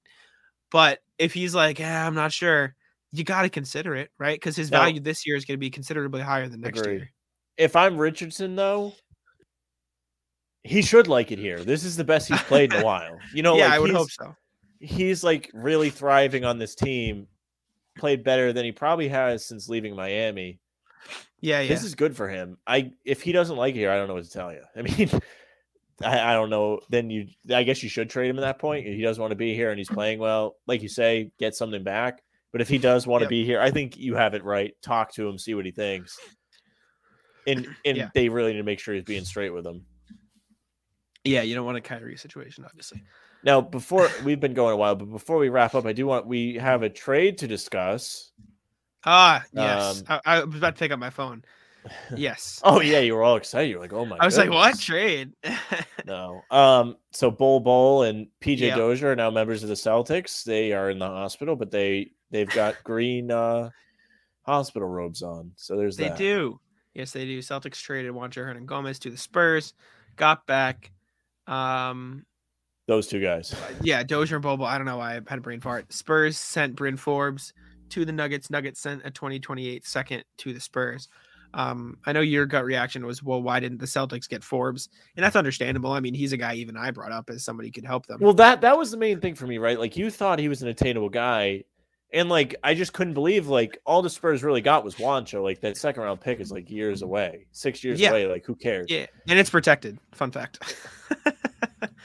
But 0.70 1.00
if 1.18 1.34
he's 1.34 1.54
like, 1.54 1.78
yeah, 1.78 2.06
I'm 2.06 2.14
not 2.14 2.32
sure, 2.32 2.74
you 3.12 3.24
got 3.24 3.42
to 3.42 3.48
consider 3.48 3.94
it, 3.94 4.10
right? 4.18 4.36
Because 4.36 4.56
his 4.56 4.70
No. 4.70 4.78
value 4.78 5.00
this 5.00 5.26
year 5.26 5.36
is 5.36 5.44
going 5.44 5.56
to 5.56 5.60
be 5.60 5.70
considerably 5.70 6.20
higher 6.20 6.48
than 6.48 6.60
next 6.60 6.80
Agreed. 6.80 6.94
year. 6.94 7.10
If 7.56 7.76
I'm 7.76 7.96
Richardson, 7.96 8.56
though, 8.56 8.92
he 10.64 10.82
should 10.82 11.06
like 11.08 11.30
it 11.30 11.38
here. 11.38 11.58
This 11.62 11.84
is 11.84 11.96
the 11.96 12.04
best 12.04 12.28
he's 12.28 12.42
played 12.42 12.72
in 12.72 12.80
a 12.80 12.84
while. 12.86 13.18
You 13.32 13.42
know, 13.42 13.56
yeah, 13.56 13.66
like 13.66 13.74
I 13.74 13.78
would 13.78 13.90
he's, 13.90 13.96
hope 13.98 14.10
so. 14.10 14.36
he's 14.80 15.22
like 15.22 15.50
really 15.54 15.90
thriving 15.90 16.44
on 16.44 16.58
this 16.58 16.74
team. 16.74 17.28
Played 17.96 18.24
better 18.24 18.52
than 18.52 18.64
he 18.64 18.72
probably 18.72 19.06
has 19.08 19.46
since 19.46 19.68
leaving 19.68 19.94
Miami. 19.94 20.58
Yeah, 21.40 21.60
yeah. 21.60 21.68
This 21.68 21.84
is 21.84 21.94
good 21.94 22.16
for 22.16 22.28
him. 22.28 22.56
I 22.66 22.90
if 23.04 23.22
he 23.22 23.30
doesn't 23.30 23.56
like 23.56 23.74
it 23.76 23.78
here, 23.78 23.90
I 23.90 23.96
don't 23.96 24.08
know 24.08 24.14
what 24.14 24.24
to 24.24 24.30
tell 24.30 24.52
you. 24.52 24.62
I 24.76 24.82
mean, 24.82 25.10
I, 26.02 26.30
I 26.30 26.32
don't 26.32 26.50
know. 26.50 26.80
Then 26.88 27.10
you, 27.10 27.28
I 27.54 27.62
guess 27.62 27.82
you 27.82 27.88
should 27.88 28.10
trade 28.10 28.30
him 28.30 28.38
at 28.38 28.42
that 28.42 28.58
point. 28.58 28.84
He 28.86 29.00
doesn't 29.02 29.20
want 29.20 29.30
to 29.30 29.36
be 29.36 29.54
here, 29.54 29.70
and 29.70 29.78
he's 29.78 29.88
playing 29.88 30.18
well. 30.18 30.56
Like 30.66 30.82
you 30.82 30.88
say, 30.88 31.30
get 31.38 31.54
something 31.54 31.84
back. 31.84 32.22
But 32.50 32.60
if 32.60 32.68
he 32.68 32.78
does 32.78 33.06
want 33.06 33.22
to 33.22 33.28
be 33.28 33.44
here, 33.44 33.60
I 33.60 33.70
think 33.70 33.96
you 33.98 34.14
have 34.14 34.34
it 34.34 34.44
right. 34.44 34.74
Talk 34.80 35.12
to 35.14 35.28
him, 35.28 35.38
see 35.38 35.54
what 35.54 35.66
he 35.66 35.72
thinks. 35.72 36.18
And 37.46 37.66
and 37.84 37.96
Yeah. 37.96 38.08
they 38.14 38.28
really 38.28 38.52
need 38.52 38.58
to 38.58 38.64
make 38.64 38.80
sure 38.80 38.94
he's 38.94 39.04
being 39.04 39.24
straight 39.24 39.50
with 39.50 39.66
him. 39.66 39.84
Yeah, 41.24 41.42
you 41.42 41.54
don't 41.54 41.64
want 41.64 41.78
a 41.78 41.80
Kyrie 41.80 42.16
situation, 42.16 42.64
obviously. 42.64 43.02
Now, 43.42 43.60
before 43.60 44.08
we've 44.24 44.40
been 44.40 44.54
going 44.54 44.74
a 44.74 44.76
while, 44.76 44.94
but 44.94 45.10
before 45.10 45.38
we 45.38 45.48
wrap 45.48 45.74
up, 45.74 45.86
I 45.86 45.92
do 45.92 46.06
want 46.06 46.26
we 46.26 46.54
have 46.54 46.82
a 46.82 46.90
trade 46.90 47.38
to 47.38 47.48
discuss. 47.48 48.30
Ah, 49.04 49.44
yes. 49.52 50.02
Um, 50.06 50.20
I, 50.24 50.36
I 50.38 50.44
was 50.44 50.56
about 50.56 50.76
to 50.76 50.78
pick 50.78 50.92
up 50.92 50.98
my 50.98 51.10
phone. 51.10 51.44
Yes. 52.16 52.62
Oh 52.64 52.80
yeah, 52.80 53.00
you 53.00 53.14
were 53.14 53.22
all 53.22 53.36
excited. 53.36 53.68
You're 53.68 53.78
like, 53.78 53.92
oh 53.92 54.06
my! 54.06 54.16
God. 54.16 54.22
I 54.22 54.24
was 54.24 54.38
like, 54.38 54.48
what 54.48 54.78
trade? 54.78 55.32
No. 56.06 56.42
Um. 56.50 56.96
So 57.12 57.30
Bol 57.30 57.60
Bol 57.60 58.04
and 58.04 58.28
PJ 58.40 58.60
Yeah. 58.60 58.76
Dozier 58.76 59.12
are 59.12 59.16
now 59.16 59.30
members 59.30 59.62
of 59.62 59.68
the 59.68 59.74
Celtics. 59.74 60.44
They 60.44 60.72
are 60.72 60.88
in 60.88 60.98
the 60.98 61.06
hospital, 61.06 61.56
but 61.56 61.70
they 61.70 62.12
they've 62.30 62.48
got 62.48 62.82
green 62.84 63.30
uh 63.30 63.68
hospital 64.42 64.88
robes 64.88 65.22
on. 65.22 65.52
So 65.56 65.76
there's 65.76 65.98
they 65.98 66.08
that. 66.08 66.16
do. 66.16 66.58
Yes, 66.94 67.12
they 67.12 67.24
do. 67.26 67.40
Celtics 67.40 67.82
traded 67.82 68.12
Juancho 68.12 68.44
Hernangomez 68.44 68.98
to 69.00 69.10
the 69.10 69.18
Spurs, 69.18 69.74
got 70.16 70.46
back. 70.46 70.90
Um, 71.46 72.24
Those 72.86 73.06
two 73.06 73.20
guys. 73.20 73.54
yeah, 73.82 74.02
Dozier 74.02 74.36
and 74.36 74.42
Bobo. 74.42 74.64
I 74.64 74.76
don't 74.76 74.86
know 74.86 74.98
why 74.98 75.12
I 75.12 75.20
had 75.26 75.38
a 75.38 75.40
brain 75.40 75.60
fart. 75.60 75.92
Spurs 75.92 76.36
sent 76.36 76.76
Bryn 76.76 76.96
Forbes 76.96 77.52
to 77.90 78.04
the 78.04 78.12
Nuggets. 78.12 78.50
Nuggets 78.50 78.80
sent 78.80 79.02
a 79.04 79.10
2028 79.10 79.86
second 79.86 80.24
to 80.38 80.52
the 80.52 80.60
Spurs. 80.60 81.08
Um, 81.54 81.98
I 82.04 82.12
know 82.12 82.20
your 82.20 82.46
gut 82.46 82.64
reaction 82.64 83.06
was, 83.06 83.22
well, 83.22 83.40
why 83.40 83.60
didn't 83.60 83.78
the 83.78 83.86
Celtics 83.86 84.28
get 84.28 84.42
Forbes? 84.42 84.88
And 85.16 85.24
that's 85.24 85.36
understandable. 85.36 85.92
I 85.92 86.00
mean, 86.00 86.12
he's 86.14 86.32
a 86.32 86.36
guy 86.36 86.54
even 86.54 86.76
I 86.76 86.90
brought 86.90 87.12
up 87.12 87.30
as 87.30 87.44
somebody 87.44 87.70
could 87.70 87.84
help 87.84 88.06
them. 88.06 88.18
Well, 88.20 88.34
that 88.34 88.60
that 88.62 88.76
was 88.76 88.90
the 88.90 88.96
main 88.96 89.20
thing 89.20 89.36
for 89.36 89.46
me, 89.46 89.58
right? 89.58 89.78
Like 89.78 89.96
you 89.96 90.10
thought 90.10 90.40
he 90.40 90.48
was 90.48 90.62
an 90.62 90.68
attainable 90.68 91.10
guy, 91.10 91.62
and 92.14 92.28
like 92.28 92.54
I 92.62 92.74
just 92.74 92.92
couldn't 92.92 93.14
believe 93.14 93.48
like 93.48 93.78
all 93.84 94.00
the 94.00 94.08
Spurs 94.08 94.42
really 94.42 94.62
got 94.62 94.84
was 94.84 94.94
Juancho. 94.94 95.42
Like 95.42 95.60
that 95.60 95.76
second 95.76 96.02
round 96.02 96.20
pick 96.20 96.40
is 96.40 96.50
like 96.50 96.70
years 96.70 97.00
mm-hmm. 97.00 97.08
away, 97.08 97.46
six 97.52 97.84
years 97.84 98.00
Yeah. 98.00 98.10
away. 98.10 98.26
Like 98.26 98.44
who 98.46 98.54
cares? 98.54 98.86
yeah, 98.88 99.06
and 99.28 99.38
it's 99.38 99.50
protected. 99.50 99.98
Fun 100.12 100.30
fact. 100.30 100.58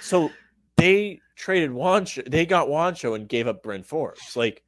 So 0.01 0.31
they 0.77 1.19
traded 1.35 1.71
Juancho. 1.71 2.29
They 2.29 2.45
got 2.45 2.67
Juancho 2.67 3.15
and 3.15 3.27
gave 3.27 3.47
up 3.47 3.63
Bryn 3.63 3.83
Forbes. 3.83 4.35
Like, 4.35 4.63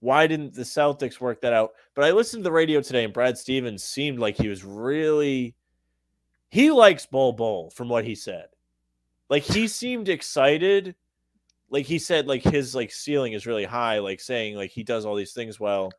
why 0.00 0.26
didn't 0.26 0.54
the 0.54 0.62
Celtics 0.62 1.20
work 1.20 1.40
that 1.42 1.52
out? 1.52 1.72
But 1.94 2.04
I 2.04 2.12
listened 2.12 2.42
to 2.42 2.48
the 2.48 2.52
radio 2.52 2.80
today, 2.80 3.04
and 3.04 3.12
Brad 3.12 3.36
Stevens 3.36 3.84
seemed 3.84 4.18
like 4.18 4.36
he 4.36 4.48
was 4.48 4.64
really. 4.64 5.54
He 6.48 6.70
likes 6.70 7.06
Bol 7.06 7.32
Bol 7.32 7.70
from 7.70 7.88
what 7.88 8.04
he 8.04 8.14
said. 8.14 8.46
Like 9.28 9.44
he 9.44 9.68
seemed 9.68 10.08
excited. 10.08 10.96
Like 11.70 11.86
he 11.86 11.98
said, 11.98 12.26
like 12.26 12.42
his 12.42 12.74
like 12.74 12.92
ceiling 12.92 13.32
is 13.32 13.46
really 13.46 13.64
high. 13.64 14.00
Like 14.00 14.20
saying 14.20 14.56
like 14.56 14.70
he 14.70 14.82
does 14.82 15.06
all 15.06 15.14
these 15.14 15.32
things 15.32 15.60
well. 15.60 15.90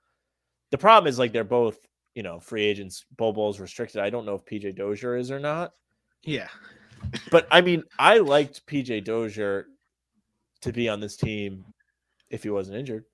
The 0.72 0.78
problem 0.78 1.10
is 1.10 1.20
like 1.20 1.32
they're 1.32 1.44
both 1.44 1.80
you 2.16 2.24
know 2.24 2.40
free 2.40 2.64
agents. 2.64 3.06
Bol's 3.18 3.60
restricted. 3.60 4.02
I 4.02 4.10
don't 4.10 4.26
know 4.26 4.36
if 4.36 4.46
PJ 4.46 4.76
Dozier 4.76 5.16
is 5.16 5.32
or 5.32 5.40
not 5.40 5.74
yeah. 6.24 6.48
but 7.32 7.48
I 7.52 7.62
mean, 7.62 7.84
I 7.98 8.20
liked 8.20 8.66
PJ 8.68 9.04
Dozier 9.04 9.68
to 10.62 10.72
be 10.72 10.88
on 10.90 11.00
this 11.00 11.18
team 11.18 11.66
if 12.30 12.44
he 12.44 12.50
wasn't 12.50 12.78
injured. 12.78 13.06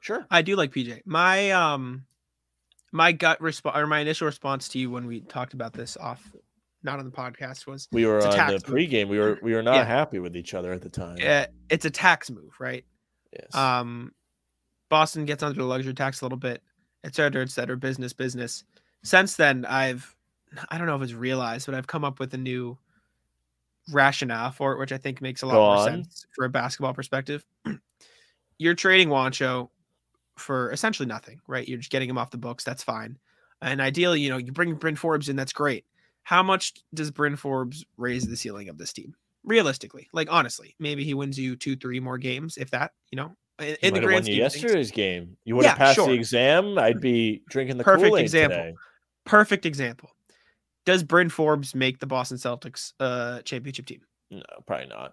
Sure. 0.00 0.26
I 0.30 0.42
do 0.42 0.56
like 0.56 0.72
PJ. 0.72 1.02
My 1.04 1.50
um 1.52 2.04
my 2.92 3.12
gut 3.12 3.40
response 3.40 3.76
or 3.76 3.86
my 3.86 4.00
initial 4.00 4.26
response 4.26 4.68
to 4.68 4.78
you 4.78 4.90
when 4.90 5.06
we 5.06 5.20
talked 5.20 5.54
about 5.54 5.72
this 5.72 5.96
off 5.96 6.32
not 6.86 6.98
on 6.98 7.04
the 7.04 7.10
podcast 7.10 7.66
was 7.66 7.86
We 7.92 8.06
were 8.06 8.26
on 8.26 8.46
the 8.46 8.52
move. 8.54 8.62
pregame. 8.62 9.08
We 9.08 9.18
were 9.18 9.38
we 9.42 9.52
were 9.52 9.62
not 9.62 9.74
Yeah. 9.74 9.84
happy 9.84 10.18
with 10.20 10.34
each 10.36 10.54
other 10.54 10.72
at 10.72 10.80
the 10.80 10.88
time. 10.88 11.18
uh, 11.22 11.44
it's 11.68 11.84
a 11.84 11.90
tax 11.90 12.30
move, 12.30 12.54
right? 12.58 12.84
Yes. 13.32 13.54
Um 13.54 14.12
Boston 14.88 15.24
gets 15.26 15.42
under 15.42 15.58
the 15.58 15.64
luxury 15.66 15.92
tax 15.92 16.22
a 16.22 16.24
little 16.24 16.38
bit, 16.38 16.62
et 17.04 17.14
cetera, 17.14 17.42
et 17.42 17.50
cetera, 17.50 17.76
business, 17.76 18.12
business. 18.14 18.64
Since 19.02 19.36
then, 19.36 19.66
I've 19.66 20.14
I 20.70 20.78
don't 20.78 20.86
know 20.86 20.96
if 20.96 21.02
it's 21.02 21.12
realized, 21.12 21.66
but 21.66 21.74
I've 21.74 21.86
come 21.88 22.04
up 22.04 22.18
with 22.20 22.32
a 22.34 22.38
new 22.38 22.78
rationale 23.92 24.50
for 24.52 24.72
it, 24.72 24.78
which 24.78 24.92
I 24.92 24.98
think 24.98 25.20
makes 25.20 25.42
a 25.42 25.46
lot 25.46 25.54
Go 25.54 25.60
more 25.60 25.76
on. 25.76 25.84
sense 25.88 26.26
for 26.34 26.44
a 26.44 26.48
basketball 26.48 26.94
perspective. 26.94 27.44
You're 28.58 28.74
trading 28.74 29.08
Juancho 29.08 29.68
for 30.38 30.70
essentially 30.72 31.06
nothing, 31.06 31.40
right? 31.46 31.66
You're 31.66 31.78
just 31.78 31.90
getting 31.90 32.08
him 32.08 32.18
off 32.18 32.30
the 32.30 32.38
books. 32.38 32.64
That's 32.64 32.82
fine. 32.82 33.18
And 33.62 33.80
ideally, 33.80 34.20
you 34.20 34.30
know, 34.30 34.36
you 34.38 34.52
bring 34.52 34.74
Bryn 34.74 34.96
Forbes 34.96 35.28
in, 35.28 35.36
that's 35.36 35.52
great. 35.52 35.84
How 36.26 36.42
much 36.42 36.72
does 36.92 37.12
Bryn 37.12 37.36
Forbes 37.36 37.84
raise 37.96 38.26
the 38.26 38.36
ceiling 38.36 38.68
of 38.68 38.78
this 38.78 38.92
team? 38.92 39.14
Realistically, 39.44 40.08
like 40.12 40.26
honestly, 40.28 40.74
maybe 40.80 41.04
he 41.04 41.14
wins 41.14 41.38
you 41.38 41.54
two, 41.54 41.76
three 41.76 42.00
more 42.00 42.18
games, 42.18 42.56
if 42.56 42.68
that, 42.72 42.90
you 43.12 43.16
know, 43.16 43.36
in, 43.60 43.76
in 43.80 43.94
the 43.94 44.00
grand 44.00 44.14
won 44.14 44.26
you 44.26 44.32
scheme 44.32 44.44
of 44.44 44.52
things. 44.52 44.64
yesterday's 44.64 44.90
game. 44.90 45.36
You 45.44 45.54
would 45.54 45.64
have 45.66 45.74
Yeah, 45.74 45.78
passed 45.78 45.94
sure. 45.94 46.08
the 46.08 46.14
exam. 46.14 46.78
I'd 46.78 47.00
be 47.00 47.42
drinking 47.48 47.76
the 47.78 47.84
Perfect 47.84 48.06
Kool-Aid 48.08 48.24
example. 48.24 48.58
today. 48.58 48.74
Perfect 49.24 49.66
example. 49.66 50.10
Does 50.84 51.04
Bryn 51.04 51.28
Forbes 51.28 51.76
make 51.76 52.00
the 52.00 52.06
Boston 52.06 52.38
Celtics 52.38 52.92
uh 52.98 53.42
championship 53.42 53.86
team? 53.86 54.00
No, 54.32 54.42
probably 54.66 54.88
not. 54.88 55.12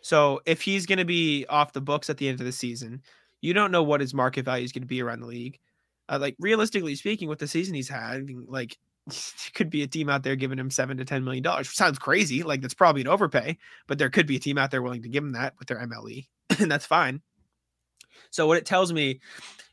So 0.00 0.40
if 0.46 0.62
he's 0.62 0.86
going 0.86 0.98
to 0.98 1.04
be 1.04 1.44
off 1.50 1.74
the 1.74 1.82
books 1.82 2.08
at 2.08 2.16
the 2.16 2.26
end 2.26 2.40
of 2.40 2.46
the 2.46 2.52
season, 2.52 3.02
you 3.42 3.52
don't 3.52 3.70
know 3.70 3.82
what 3.82 4.00
his 4.00 4.14
market 4.14 4.46
value 4.46 4.64
is 4.64 4.72
going 4.72 4.80
to 4.82 4.86
be 4.88 5.02
around 5.02 5.20
the 5.20 5.26
league. 5.26 5.58
Uh, 6.08 6.18
like 6.18 6.36
realistically 6.38 6.94
speaking, 6.94 7.28
with 7.28 7.38
the 7.38 7.48
season 7.48 7.74
he's 7.74 7.90
had, 7.90 8.30
like 8.46 8.78
could 9.54 9.70
be 9.70 9.82
a 9.82 9.86
team 9.86 10.08
out 10.08 10.22
there 10.22 10.36
giving 10.36 10.58
him 10.58 10.70
seven 10.70 10.96
to 10.96 11.04
ten 11.04 11.24
million 11.24 11.42
dollars. 11.42 11.70
Sounds 11.70 11.98
crazy. 11.98 12.42
Like 12.42 12.60
that's 12.60 12.74
probably 12.74 13.02
an 13.02 13.08
overpay, 13.08 13.58
but 13.86 13.98
there 13.98 14.10
could 14.10 14.26
be 14.26 14.36
a 14.36 14.40
team 14.40 14.58
out 14.58 14.70
there 14.70 14.82
willing 14.82 15.02
to 15.02 15.08
give 15.08 15.24
him 15.24 15.32
that 15.32 15.54
with 15.58 15.68
their 15.68 15.78
MLE, 15.78 16.26
and 16.58 16.70
that's 16.70 16.86
fine. 16.86 17.20
So 18.30 18.46
what 18.46 18.58
it 18.58 18.66
tells 18.66 18.92
me 18.92 19.20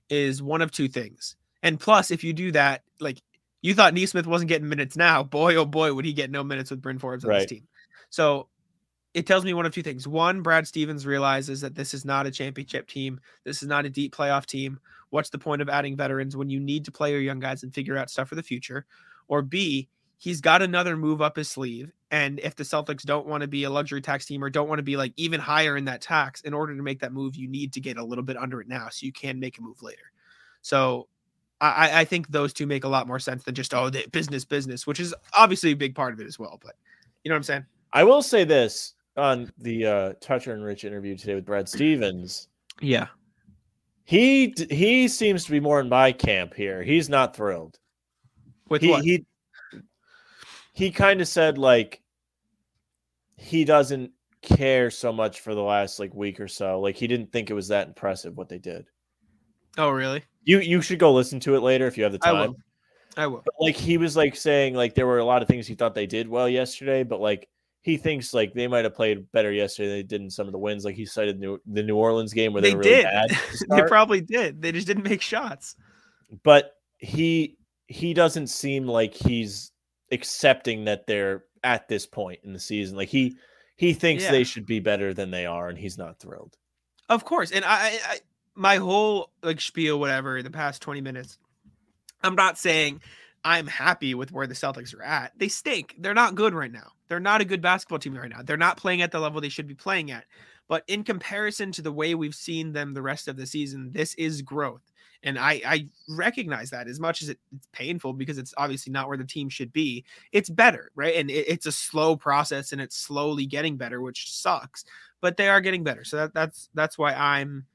is 0.10 0.42
one 0.42 0.62
of 0.62 0.72
two 0.72 0.88
things. 0.88 1.36
And 1.64 1.80
plus, 1.80 2.12
if 2.12 2.24
you 2.24 2.34
do 2.34 2.52
that, 2.52 2.84
like 3.00 3.22
you 3.62 3.74
thought 3.74 3.94
Nesmith 3.94 4.28
wasn't 4.28 4.50
getting 4.50 4.70
minutes 4.70 4.98
now, 4.98 5.24
boy 5.24 5.56
oh 5.56 5.66
boy 5.66 5.94
would 5.94 6.06
he 6.06 6.14
get 6.14 6.32
no 6.32 6.44
minutes 6.44 6.72
with 6.72 6.82
Bryn 6.82 7.00
Forbes 7.00 7.24
on 7.24 7.32
this 7.32 7.46
team. 7.46 7.68
So 8.10 8.48
it 9.14 9.28
tells 9.28 9.44
me 9.44 9.54
one 9.54 9.66
of 9.66 9.74
two 9.74 9.84
things. 9.84 10.08
One, 10.08 10.42
Brad 10.42 10.68
Stevens 10.68 11.06
realizes 11.06 11.62
that 11.62 11.76
this 11.76 11.94
is 11.94 12.06
not 12.06 12.28
a 12.28 12.32
championship 12.32 12.88
team. 12.88 13.20
This 13.44 13.62
is 13.62 13.68
not 13.68 13.86
a 13.86 13.90
deep 13.90 14.16
playoff 14.16 14.46
team. 14.46 14.80
What's 15.12 15.30
the 15.30 15.38
point 15.38 15.62
of 15.62 15.70
adding 15.70 15.96
veterans 15.96 16.36
when 16.36 16.50
you 16.50 16.60
need 16.60 16.86
to 16.86 16.92
play 16.92 17.12
your 17.12 17.22
young 17.22 17.40
guys 17.40 17.64
and 17.64 17.74
figure 17.74 17.98
out 17.98 18.10
stuff 18.10 18.28
for 18.28 18.36
the 18.36 18.44
future? 18.44 18.86
Or 19.28 19.42
B, 19.42 19.88
he's 20.18 20.42
got 20.42 20.62
another 20.62 20.98
move 20.98 21.22
up 21.22 21.36
his 21.36 21.50
sleeve. 21.50 21.92
And 22.10 22.40
if 22.40 22.56
the 22.56 22.64
Celtics 22.64 23.04
don't 23.04 23.28
want 23.28 23.42
to 23.42 23.48
be 23.48 23.64
a 23.64 23.70
luxury 23.70 24.02
tax 24.02 24.26
team 24.26 24.44
or 24.44 24.50
don't 24.50 24.68
want 24.68 24.80
to 24.80 24.84
be 24.84 24.98
like 24.98 25.14
even 25.16 25.40
higher 25.40 25.78
in 25.78 25.86
that 25.86 26.02
tax, 26.02 26.42
in 26.42 26.54
order 26.54 26.76
to 26.76 26.84
make 26.84 27.00
that 27.00 27.14
move, 27.14 27.36
you 27.36 27.48
need 27.48 27.74
to 27.74 27.80
get 27.80 27.98
a 27.98 28.04
little 28.04 28.24
bit 28.24 28.38
under 28.38 28.60
it 28.62 28.68
now 28.68 28.90
so 28.90 29.06
you 29.06 29.14
can 29.14 29.40
make 29.40 29.58
a 29.58 29.62
move 29.62 29.82
later. 29.82 30.12
So 30.62 31.08
I, 31.62 32.02
I 32.02 32.06
think 32.06 32.30
those 32.30 32.54
two 32.54 32.66
make 32.66 32.84
a 32.84 32.90
lot 32.90 33.08
more 33.08 33.20
sense 33.20 33.44
than 33.44 33.56
just, 33.56 33.74
oh, 33.74 33.90
the 33.90 34.06
business, 34.12 34.46
business, 34.46 34.88
which 34.88 35.00
is 35.00 35.14
obviously 35.34 35.72
a 35.72 35.76
big 35.76 35.96
part 35.96 36.14
of 36.14 36.20
it 36.20 36.28
as 36.28 36.40
well. 36.40 36.60
But 36.62 36.76
you 37.24 37.30
know 37.30 37.36
what 37.36 37.40
I'm 37.40 37.44
saying? 37.44 37.66
I 37.94 38.04
will 38.04 38.22
say 38.22 38.44
this 38.44 38.96
on 39.16 39.52
the 39.58 39.86
uh, 39.86 40.14
Toucher 40.22 40.54
and 40.54 40.64
Rich 40.64 40.86
interview 40.86 41.16
today 41.18 41.36
with 41.36 41.46
Brad 41.46 41.70
Stevens. 41.70 42.48
Yeah. 42.80 43.08
He 44.06 44.54
he 44.70 45.08
seems 45.08 45.46
to 45.46 45.52
be 45.52 45.60
more 45.60 45.80
in 45.80 45.90
my 45.90 46.12
camp 46.12 46.54
here. 46.54 46.84
He's 46.84 47.10
not 47.10 47.36
thrilled. 47.36 47.80
With 48.70 48.82
he, 48.82 48.90
what? 48.90 49.04
he 49.04 49.26
he 50.74 50.92
kind 50.92 51.22
of 51.22 51.28
said 51.28 51.58
like 51.58 52.02
he 53.36 53.66
doesn't 53.66 54.12
care 54.42 54.90
so 54.90 55.12
much 55.12 55.40
for 55.42 55.54
the 55.54 55.62
last 55.62 56.00
like 56.00 56.14
week 56.14 56.40
or 56.40 56.48
so. 56.48 56.80
Like 56.80 56.96
he 56.96 57.08
didn't 57.08 57.32
think 57.32 57.50
it 57.50 57.54
was 57.54 57.68
that 57.70 57.88
impressive 57.88 58.38
what 58.38 58.50
they 58.50 58.60
did. 58.60 58.86
oh, 59.78 59.90
really? 59.90 60.24
You 60.44 60.60
you 60.60 60.82
should 60.82 61.00
go 61.00 61.14
listen 61.14 61.40
to 61.42 61.56
it 61.56 61.62
later 61.62 61.88
if 61.88 61.98
you 61.98 62.04
have 62.04 62.14
the 62.14 62.20
I 62.24 62.32
time. 62.32 62.50
will. 62.50 62.56
I 63.18 63.28
will. 63.28 63.42
But 63.46 63.56
like 63.60 63.76
he 63.76 63.98
was 63.98 64.16
like 64.16 64.36
saying 64.36 64.74
like 64.74 64.96
there 64.96 65.08
were 65.08 65.20
a 65.20 65.26
lot 65.26 65.42
of 65.42 65.48
things 65.48 65.68
he 65.68 65.76
thought 65.76 65.96
they 65.96 66.08
did 66.08 66.28
well 66.28 66.50
yesterday, 66.50 67.04
but 67.04 67.20
like 67.20 67.48
he 67.82 67.98
thinks 67.98 68.34
like 68.34 68.54
they 68.54 68.68
might 68.68 68.84
have 68.86 68.94
played 68.96 69.32
better 69.32 69.52
yesterday 69.52 69.88
than 69.90 69.98
they 69.98 70.04
did 70.04 70.22
in 70.22 70.30
some 70.30 70.48
of 70.48 70.52
the 70.52 70.60
wins. 70.60 70.86
Like 70.86 70.96
he 70.96 71.06
cited 71.06 71.40
New, 71.40 71.60
the 71.66 71.82
New 71.84 71.96
Orleans 71.96 72.34
game 72.34 72.54
where 72.54 72.62
they, 72.62 72.70
They 72.72 72.76
were 72.76 72.82
really 72.84 72.96
did. 72.96 73.04
bad. 73.06 73.38
they 73.70 73.82
probably 73.88 74.22
did. 74.22 74.62
They 74.62 74.72
just 74.72 74.88
didn't 74.88 75.04
make 75.04 75.22
shots. 75.22 75.76
but 76.44 76.74
he 77.00 77.58
he 77.88 78.14
doesn't 78.14 78.48
seem 78.48 78.88
like 78.88 79.14
he's 79.14 79.72
accepting 80.12 80.86
that 80.86 81.08
they're 81.08 81.46
at 81.64 81.88
this 81.88 82.06
point 82.06 82.40
in 82.44 82.54
the 82.54 82.60
season. 82.60 82.96
Like 82.98 83.10
he 83.10 83.36
he 83.78 83.94
thinks 83.94 84.24
Yeah. 84.24 84.32
they 84.32 84.44
should 84.44 84.66
be 84.68 84.80
better 84.80 85.14
than 85.14 85.32
they 85.32 85.46
are, 85.48 85.68
and 85.70 85.78
he's 85.78 85.98
not 85.98 86.20
thrilled. 86.20 86.56
Of 87.10 87.26
course. 87.26 87.52
And 87.52 87.66
I, 87.66 87.88
I, 87.88 88.00
I 88.06 88.20
my 88.56 88.76
whole 88.78 89.32
like 89.42 89.60
spiel, 89.60 90.00
whatever, 90.00 90.44
the 90.44 90.52
past 90.52 90.82
20 90.84 91.02
minutes, 91.02 91.38
I'm 92.24 92.36
not 92.36 92.58
saying 92.60 93.02
I'm 93.44 93.66
happy 93.66 94.14
with 94.14 94.32
where 94.32 94.46
the 94.46 94.54
Celtics 94.54 94.96
are 94.96 95.02
at. 95.02 95.32
They 95.38 95.48
stink. 95.48 95.96
They're 95.98 96.14
not 96.14 96.36
good 96.36 96.54
right 96.54 96.72
now. 96.72 96.92
They're 97.12 97.20
not 97.20 97.42
a 97.42 97.46
good 97.46 97.62
basketball 97.62 98.00
team 98.00 98.16
right 98.16 98.30
now. 98.30 98.42
They're 98.42 98.56
not 98.56 98.78
playing 98.78 99.02
at 99.02 99.12
the 99.12 99.20
level 99.20 99.42
they 99.42 99.50
should 99.50 99.68
be 99.68 99.76
playing 99.76 100.12
at. 100.12 100.24
But 100.70 100.86
in 100.88 101.04
comparison 101.04 101.70
to 101.74 101.82
the 101.82 101.92
way 101.92 102.16
we've 102.16 102.34
seen 102.34 102.72
them 102.72 102.94
the 102.94 103.02
rest 103.02 103.28
of 103.28 103.36
the 103.36 103.46
season, 103.46 103.92
this 103.92 104.14
is 104.14 104.42
growth. 104.42 104.94
And 105.22 105.38
I, 105.38 105.62
I 105.66 105.90
recognize 106.08 106.70
that 106.70 106.88
as 106.88 107.02
much 107.02 107.22
as 107.22 107.28
it, 107.28 107.38
it's 107.54 107.68
painful 107.74 108.14
because 108.14 108.38
it's 108.38 108.54
obviously 108.56 108.94
not 108.94 109.10
where 109.10 109.18
the 109.18 109.26
team 109.26 109.50
should 109.50 109.74
be. 109.74 110.06
It's 110.32 110.50
better, 110.50 110.90
right? 110.96 111.18
And 111.18 111.30
it, 111.30 111.50
it's 111.50 111.66
a 111.66 111.72
slow 111.74 112.16
process 112.16 112.72
and 112.72 112.80
it's 112.80 112.96
slowly 112.96 113.46
getting 113.46 113.76
better, 113.76 114.00
which 114.00 114.32
sucks. 114.32 114.86
But 115.20 115.36
they 115.36 115.50
are 115.50 115.60
getting 115.60 115.84
better. 115.84 116.06
So 116.06 116.16
that, 116.16 116.34
that's 116.34 116.70
that's 116.74 116.98
why 116.98 117.12
I'm 117.12 117.66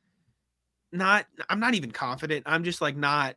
not 0.93 1.26
I'm 1.51 1.61
not 1.61 1.74
even 1.74 1.91
confident. 1.91 2.45
I'm 2.47 2.64
just 2.64 2.80
like 2.80 2.97
not 2.97 3.37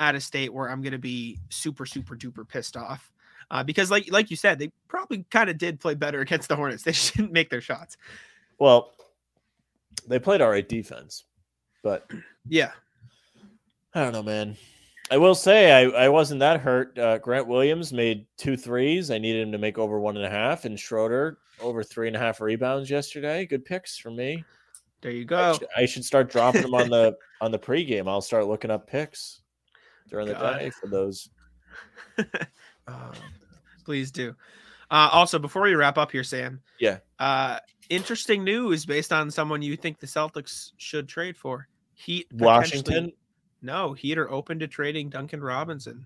at 0.00 0.16
a 0.16 0.20
state 0.20 0.52
where 0.52 0.68
I'm 0.68 0.82
gonna 0.82 0.98
be 0.98 1.38
super, 1.48 1.86
super 1.86 2.16
duper 2.16 2.46
pissed 2.46 2.76
off. 2.76 3.12
Uh, 3.50 3.62
because 3.62 3.90
like 3.90 4.10
like 4.12 4.30
you 4.30 4.36
said, 4.36 4.58
they 4.58 4.70
probably 4.88 5.24
kind 5.30 5.48
of 5.48 5.58
did 5.58 5.80
play 5.80 5.94
better 5.94 6.20
against 6.26 6.48
the 6.48 6.56
Hornets. 6.56 6.82
They 6.82 6.92
didn't 6.92 7.32
make 7.32 7.50
their 7.50 7.60
shots. 7.60 7.96
Well, 8.58 8.92
they 10.06 10.18
played 10.18 10.40
all 10.40 10.50
right 10.50 10.68
defense, 10.68 11.24
but 11.82 12.10
Yeah. 12.46 12.72
I 13.94 14.02
don't 14.02 14.12
know, 14.12 14.22
man. 14.22 14.56
I 15.10 15.16
will 15.16 15.34
say 15.34 15.72
I, 15.72 16.04
I 16.04 16.08
wasn't 16.10 16.40
that 16.40 16.60
hurt. 16.60 16.98
Uh, 16.98 17.16
Grant 17.18 17.46
Williams 17.46 17.92
made 17.92 18.26
two 18.36 18.56
threes. 18.56 19.10
I 19.10 19.16
needed 19.18 19.42
him 19.42 19.52
to 19.52 19.58
make 19.58 19.78
over 19.78 19.98
one 19.98 20.16
and 20.16 20.26
a 20.26 20.30
half, 20.30 20.66
and 20.66 20.78
Schroeder 20.78 21.38
over 21.60 21.82
three 21.82 22.06
and 22.08 22.14
a 22.16 22.18
half 22.18 22.40
rebounds 22.42 22.90
yesterday. 22.90 23.46
Good 23.46 23.64
picks 23.64 23.96
for 23.96 24.10
me. 24.10 24.44
There 25.00 25.10
you 25.10 25.22
I, 25.22 25.24
go. 25.24 25.52
should, 25.54 25.68
I 25.76 25.86
should 25.86 26.04
start 26.04 26.30
dropping 26.30 26.62
them 26.62 26.74
on 26.74 26.90
the 26.90 27.16
on 27.40 27.50
the 27.50 27.58
pregame. 27.58 28.08
I'll 28.08 28.20
start 28.20 28.46
looking 28.46 28.70
up 28.70 28.86
picks 28.86 29.40
during 30.10 30.26
the 30.26 30.34
God. 30.34 30.58
day 30.58 30.70
for 30.70 30.88
those. 30.88 31.30
Um, 32.88 33.12
Please 33.84 34.10
do. 34.10 34.34
Uh, 34.90 35.08
also, 35.12 35.38
before 35.38 35.62
we 35.62 35.74
wrap 35.74 35.98
up 35.98 36.10
here, 36.12 36.24
Sam. 36.24 36.60
Yeah. 36.80 36.98
Uh, 37.18 37.58
interesting 37.90 38.44
news 38.44 38.84
based 38.86 39.12
on 39.12 39.30
someone 39.30 39.62
you 39.62 39.76
think 39.76 39.98
the 39.98 40.06
Celtics 40.06 40.72
should 40.76 41.08
trade 41.08 41.36
for. 41.36 41.68
Heat 41.94 42.26
Washington, 42.32 43.12
No, 43.62 43.92
Heat 43.92 44.18
are 44.18 44.30
open 44.30 44.58
to 44.60 44.68
trading 44.68 45.08
Duncan 45.10 45.40
Robinson. 45.42 46.04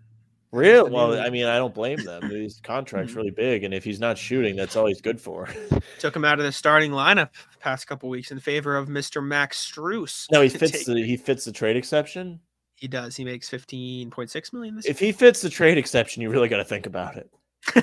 real? 0.52 0.88
Well, 0.88 1.18
I 1.20 1.28
mean, 1.30 1.46
I 1.46 1.56
don't 1.58 1.74
blame 1.74 2.02
them. 2.04 2.28
These 2.28 2.60
contracts 2.62 3.12
Mhm. 3.12 3.16
really 3.16 3.30
big, 3.30 3.64
and 3.64 3.72
if 3.74 3.84
he's 3.84 4.00
not 4.00 4.16
shooting, 4.18 4.54
that's 4.56 4.76
all 4.76 4.86
he's 4.86 5.00
good 5.00 5.20
for. 5.20 5.48
Took 5.98 6.14
him 6.16 6.24
out 6.24 6.38
of 6.38 6.44
the 6.44 6.52
starting 6.52 6.90
lineup 6.92 7.30
the 7.52 7.58
past 7.58 7.86
couple 7.86 8.08
weeks 8.08 8.30
in 8.30 8.38
favor 8.40 8.76
of 8.76 8.88
Mr. 8.88 9.24
Max 9.24 9.64
Strus. 9.70 10.26
no, 10.30 10.40
he 10.42 10.48
fits 10.48 10.84
the 10.86 11.02
he 11.04 11.16
fits 11.16 11.44
the 11.44 11.52
trade 11.52 11.76
exception. 11.76 12.40
He 12.82 12.88
does. 12.88 13.14
He 13.14 13.24
makes 13.24 13.48
fifteen 13.48 14.10
point 14.10 14.28
six 14.28 14.52
million 14.52 14.74
this 14.74 14.86
If 14.86 14.98
he 14.98 15.12
fits 15.12 15.40
the 15.40 15.48
trade 15.48 15.78
exception, 15.78 16.20
you 16.20 16.30
really 16.30 16.48
got 16.48 16.56
to 16.56 16.64
think 16.64 16.86
about 16.86 17.16
it. 17.16 17.30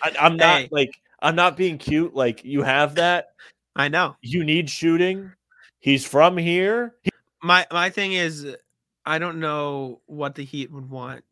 I, 0.00 0.14
I'm 0.20 0.36
not 0.36 0.60
Hey. 0.60 0.68
like 0.70 1.00
I'm 1.20 1.34
not 1.34 1.56
being 1.56 1.76
cute. 1.76 2.14
Like 2.14 2.44
you 2.44 2.62
have 2.62 2.94
that. 2.94 3.30
I 3.74 3.88
know. 3.88 4.14
You 4.22 4.44
need 4.44 4.70
shooting. 4.70 5.32
He's 5.80 6.06
from 6.06 6.36
here. 6.36 6.94
My 7.42 7.66
my 7.72 7.90
thing 7.90 8.12
is, 8.12 8.46
I 9.04 9.18
don't 9.18 9.40
know 9.40 10.02
what 10.06 10.36
the 10.36 10.44
Heat 10.44 10.70
would 10.70 10.88
want 10.88 11.24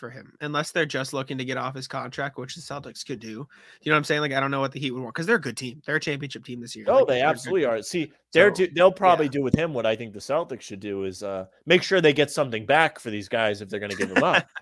for 0.00 0.10
him 0.10 0.32
unless 0.40 0.72
they're 0.72 0.84
just 0.86 1.12
looking 1.12 1.38
to 1.38 1.44
get 1.44 1.56
off 1.56 1.76
his 1.76 1.86
contract, 1.86 2.38
which 2.38 2.56
the 2.56 2.60
Celtics 2.60 3.06
could 3.06 3.20
do. 3.20 3.28
You 3.28 3.36
know 3.86 3.92
what 3.92 3.98
I'm 3.98 4.04
saying? 4.04 4.22
Like 4.22 4.32
I 4.32 4.40
don't 4.40 4.50
know 4.50 4.58
what 4.58 4.72
the 4.72 4.80
Heat 4.80 4.90
would 4.90 5.02
want 5.02 5.14
because 5.14 5.26
they're 5.26 5.36
a 5.36 5.40
good 5.40 5.56
team. 5.56 5.80
They're 5.86 5.96
a 5.96 6.00
championship 6.00 6.44
team 6.44 6.60
this 6.60 6.74
year. 6.74 6.86
Oh, 6.88 6.98
Like, 7.00 7.06
they 7.06 7.14
they're 7.14 7.18
a 7.18 7.26
good 7.28 7.30
absolutely 7.30 7.64
are. 7.66 7.82
See, 7.82 8.12
they're 8.32 8.50
So, 8.50 8.66
do, 8.66 8.70
they'll 8.74 8.90
probably 8.90 9.26
yeah. 9.26 9.32
do 9.32 9.42
with 9.42 9.54
him 9.54 9.72
what 9.72 9.86
I 9.86 9.94
think 9.94 10.12
the 10.14 10.18
Celtics 10.18 10.62
should 10.62 10.80
do 10.80 11.04
is 11.04 11.22
uh, 11.22 11.46
make 11.66 11.82
sure 11.84 12.00
they 12.00 12.12
get 12.12 12.30
something 12.32 12.66
back 12.66 12.98
for 12.98 13.10
these 13.10 13.28
guys 13.28 13.60
if 13.60 13.68
they're 13.68 13.78
going 13.80 13.90
to 13.92 13.96
give 13.96 14.12
them 14.12 14.24
up. 14.24 14.48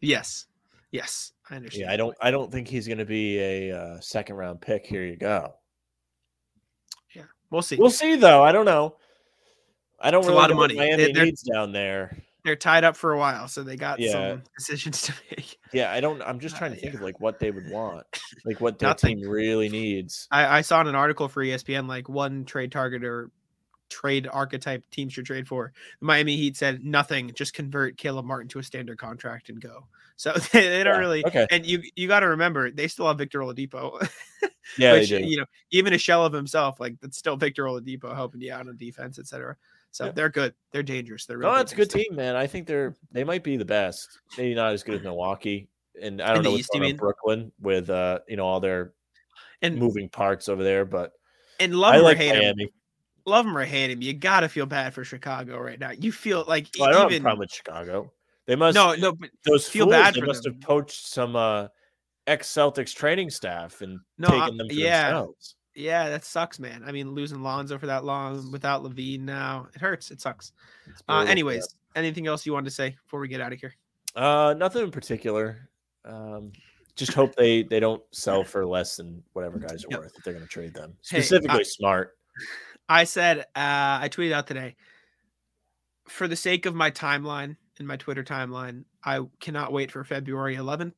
Yes, 0.00 0.46
yes, 0.90 1.32
I 1.50 1.56
understand. 1.56 1.86
yeah, 1.86 1.92
I 1.92 1.96
don't. 1.96 2.14
I 2.20 2.30
don't 2.30 2.52
think 2.52 2.68
he's 2.68 2.86
going 2.86 2.98
to 2.98 3.06
be 3.06 3.38
a 3.38 3.72
uh, 3.72 4.00
second 4.00 4.36
round 4.36 4.60
pick. 4.60 4.86
Here 4.86 5.04
you 5.06 5.16
go. 5.16 5.54
Yeah, 7.14 7.22
we'll 7.50 7.62
see. 7.62 7.76
We'll 7.76 7.88
see 7.90 8.16
though. 8.16 8.42
I 8.42 8.52
don't 8.52 8.66
know. 8.66 8.96
I 9.98 10.10
don't 10.10 10.20
It's 10.20 10.28
a 10.28 10.34
lot 10.34 10.50
of 10.50 10.58
money. 10.58 10.76
Miami 10.76 10.96
They- 11.06 11.12
they're- 11.12 11.24
needs 11.24 11.42
down 11.42 11.72
there. 11.72 12.16
They're 12.46 12.54
tied 12.56 12.84
up 12.84 12.96
for 12.96 13.12
a 13.12 13.18
while, 13.18 13.48
so 13.48 13.64
they 13.64 13.74
got 13.74 13.98
Yeah. 13.98 14.12
some 14.12 14.42
decisions 14.56 15.02
to 15.02 15.14
make. 15.30 15.58
Yeah, 15.72 15.92
I 15.92 16.00
don't. 16.00 16.22
I'm 16.22 16.38
just 16.40 16.54
Uh, 16.54 16.58
trying 16.60 16.74
to 16.74 16.80
think 16.80 16.92
yeah. 16.94 16.98
of 17.00 17.02
like 17.04 17.18
what 17.20 17.40
they 17.40 17.50
would 17.50 17.68
want, 17.68 18.06
like 18.44 18.60
what 18.60 18.78
their 18.78 18.90
Nothing. 18.90 19.18
team 19.18 19.28
really 19.28 19.68
needs. 19.68 20.28
I, 20.30 20.58
I 20.58 20.60
saw 20.60 20.80
in 20.80 20.86
an 20.86 20.94
article 20.94 21.28
for 21.28 21.42
ESPN 21.44 21.88
like 21.88 22.08
one 22.08 22.44
trade 22.44 22.70
target 22.70 23.02
or 23.04 23.32
trade 23.90 24.28
archetype 24.32 24.84
teams 24.92 25.12
should 25.12 25.26
trade 25.26 25.48
for. 25.48 25.72
The 26.00 26.06
Miami 26.06 26.36
Heat 26.36 26.56
said 26.56 26.84
nothing, 26.84 27.32
just 27.34 27.52
convert 27.52 27.96
Caleb 27.96 28.24
Martin 28.26 28.48
to 28.50 28.58
a 28.60 28.62
standard 28.62 28.98
contract 28.98 29.48
and 29.48 29.60
go. 29.60 29.86
So 30.16 30.32
they, 30.52 30.68
they 30.68 30.84
don't 30.84 30.94
Yeah, 30.94 30.98
really. 31.00 31.26
okay. 31.26 31.46
And 31.50 31.66
you 31.66 31.82
you 31.96 32.06
got 32.06 32.20
to 32.20 32.28
remember 32.28 32.70
they 32.70 32.86
still 32.86 33.08
have 33.08 33.18
Victor 33.18 33.40
Oladipo, 33.40 34.08
Yeah, 34.78 34.92
which 34.92 35.10
you 35.10 35.36
know 35.38 35.46
even 35.72 35.92
a 35.92 35.98
shell 35.98 36.24
of 36.24 36.32
himself 36.32 36.78
like 36.78 36.94
that's 37.00 37.18
still 37.18 37.36
Victor 37.36 37.64
Oladipo 37.64 38.14
helping 38.14 38.40
you 38.40 38.52
out 38.52 38.68
on 38.68 38.76
defense, 38.76 39.18
etc. 39.18 39.56
So 39.96 40.06
Yeah. 40.06 40.12
they're 40.12 40.28
good. 40.28 40.52
They're 40.72 40.82
dangerous. 40.82 41.24
They're 41.24 41.38
really 41.38 41.52
No, 41.54 41.58
it's 41.60 41.72
a 41.72 41.74
good 41.76 41.90
team, 41.90 42.14
man. 42.14 42.36
I 42.36 42.46
think 42.46 42.66
they're 42.66 42.94
they 43.12 43.24
might 43.24 43.42
be 43.42 43.56
the 43.56 43.64
best. 43.64 44.18
Maybe 44.36 44.54
not 44.54 44.72
as 44.74 44.82
good 44.82 44.96
as 44.96 45.02
Milwaukee, 45.02 45.68
and 46.00 46.20
I 46.20 46.34
don't 46.34 46.42
the 46.42 46.42
know 46.42 46.50
what's 46.50 46.60
East, 46.60 46.70
going 46.72 46.84
on 46.84 46.90
in? 46.90 46.96
Brooklyn 46.96 47.52
with 47.60 47.88
uh 47.88 48.18
you 48.28 48.36
know 48.36 48.44
all 48.46 48.60
their 48.60 48.92
And 49.62 49.78
moving 49.78 50.10
parts 50.10 50.50
over 50.50 50.62
there. 50.62 50.84
But 50.84 51.12
and 51.60 51.74
love 51.74 51.94
I 51.94 51.98
like 51.98 52.18
or 52.18 52.20
hate 52.20 52.34
him, 52.42 52.68
love 53.24 53.46
him 53.46 53.56
or 53.56 53.64
hate 53.64 53.90
him, 53.90 54.02
you 54.02 54.12
gotta 54.12 54.50
feel 54.50 54.66
bad 54.66 54.92
for 54.92 55.02
Chicago 55.02 55.58
right 55.58 55.80
now. 55.80 55.92
You 55.92 56.12
feel 56.12 56.44
like 56.46 56.66
Well, 56.78 56.90
I 56.90 56.92
don't 56.92 57.10
have 57.10 57.18
a 57.20 57.22
problem 57.22 57.38
with 57.40 57.50
Chicago. 57.52 58.12
They 58.44 58.54
must 58.54 58.74
no 58.74 58.94
no, 58.96 59.16
those 59.46 59.66
feel 59.66 59.86
fools, 59.86 59.94
bad 59.94 60.14
They 60.14 60.20
for 60.20 60.26
must 60.26 60.42
them. 60.42 60.52
have 60.52 60.60
poached 60.60 61.06
some 61.06 61.34
uh 61.36 61.68
ex 62.26 62.52
Celtics 62.52 62.94
training 62.94 63.30
staff 63.30 63.80
and 63.80 63.98
No, 64.18 64.28
I- 64.28 64.40
taken 64.40 64.56
them 64.58 64.68
for 64.68 64.74
yeah. 64.74 65.04
themselves. 65.10 65.54
Yeah, 65.76 66.08
that 66.08 66.24
sucks, 66.24 66.58
man. 66.58 66.82
I 66.86 66.90
mean, 66.92 67.10
losing 67.12 67.42
Lonzo 67.42 67.76
for 67.78 67.86
that 67.86 68.04
long 68.04 68.50
without 68.50 68.82
LaVine 68.82 69.20
now, 69.20 69.68
it 69.74 69.80
hurts. 69.80 70.10
It 70.10 70.20
sucks. 70.22 70.52
Uh, 71.06 71.26
anyways, 71.28 71.68
anything 71.94 72.26
else 72.26 72.46
you 72.46 72.54
wanted 72.54 72.64
to 72.64 72.70
say 72.74 72.96
before 73.04 73.20
we 73.20 73.28
get 73.28 73.40
out 73.42 73.52
of 73.52 73.60
here? 73.60 73.74
uh, 74.16 74.54
nothing 74.56 74.82
in 74.84 74.90
particular. 74.90 75.68
Um, 76.06 76.52
just 76.94 77.12
hope 77.12 77.34
they 77.34 77.62
they 77.64 77.78
don't 77.80 78.02
sell 78.10 78.42
for 78.52 78.64
less 78.64 78.96
than 78.96 79.22
whatever 79.34 79.58
guys 79.58 79.84
are 79.84 79.88
Yep. 79.90 80.00
worth 80.00 80.12
if 80.16 80.24
they're 80.24 80.32
going 80.32 80.46
to 80.46 80.50
trade 80.50 80.72
them. 80.72 80.94
Hey, 81.06 81.20
Specifically, 81.20 81.60
I- 81.60 81.62
smart. 81.64 82.16
I 82.88 83.04
said, 83.04 83.40
uh, 83.40 83.44
I 84.00 84.08
tweeted 84.10 84.32
out 84.32 84.46
today, 84.46 84.76
for 86.08 86.28
the 86.28 86.36
sake 86.36 86.66
of 86.66 86.74
my 86.74 86.90
timeline 86.90 87.56
in 87.80 87.86
my 87.86 87.96
Twitter 87.96 88.22
timeline, 88.24 88.84
I 89.04 89.20
cannot 89.40 89.72
wait 89.72 89.90
for 89.90 90.04
February 90.04 90.56
11th 90.56 90.92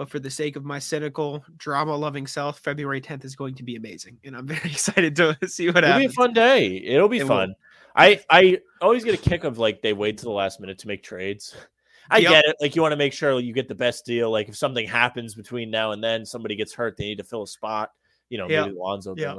But 0.00 0.08
for 0.08 0.18
the 0.18 0.30
sake 0.30 0.56
of 0.56 0.64
my 0.64 0.78
cynical, 0.78 1.44
drama 1.58 1.94
loving 1.94 2.26
self, 2.26 2.58
February 2.60 3.02
10th 3.02 3.22
is 3.26 3.36
going 3.36 3.54
to 3.56 3.62
be 3.62 3.76
amazing. 3.76 4.16
And 4.24 4.34
I'm 4.34 4.46
very 4.46 4.58
excited 4.70 5.14
to 5.16 5.36
see 5.46 5.66
what 5.68 5.84
happens. 5.84 5.90
It'll 5.90 5.98
be 5.98 6.06
a 6.06 6.08
fun 6.08 6.32
day. 6.32 6.76
It'll 6.86 7.06
be 7.06 7.18
It 7.18 7.24
will. 7.24 7.28
fun. 7.28 7.54
I 7.94 8.18
I 8.30 8.60
always 8.80 9.04
get 9.04 9.12
a 9.12 9.18
kick 9.18 9.44
of 9.44 9.58
like 9.58 9.82
they 9.82 9.92
wait 9.92 10.16
to 10.16 10.24
the 10.24 10.30
last 10.30 10.58
minute 10.58 10.78
to 10.78 10.88
make 10.88 11.02
trades. 11.02 11.54
I 12.10 12.20
Yep. 12.20 12.30
get 12.30 12.44
it. 12.46 12.56
Like 12.62 12.74
you 12.74 12.80
want 12.80 12.92
to 12.92 12.96
make 12.96 13.12
sure 13.12 13.38
you 13.40 13.52
get 13.52 13.68
the 13.68 13.74
best 13.74 14.06
deal. 14.06 14.30
Like 14.30 14.48
if 14.48 14.56
something 14.56 14.88
happens 14.88 15.34
between 15.34 15.70
now 15.70 15.92
and 15.92 16.02
then, 16.02 16.24
somebody 16.24 16.56
gets 16.56 16.72
hurt, 16.72 16.96
they 16.96 17.04
need 17.04 17.18
to 17.18 17.24
fill 17.24 17.42
a 17.42 17.46
spot. 17.46 17.90
You 18.30 18.38
know, 18.38 18.48
Yep. 18.48 18.68
maybe 18.68 18.76
Lonzo. 18.78 19.14
Yep. 19.18 19.36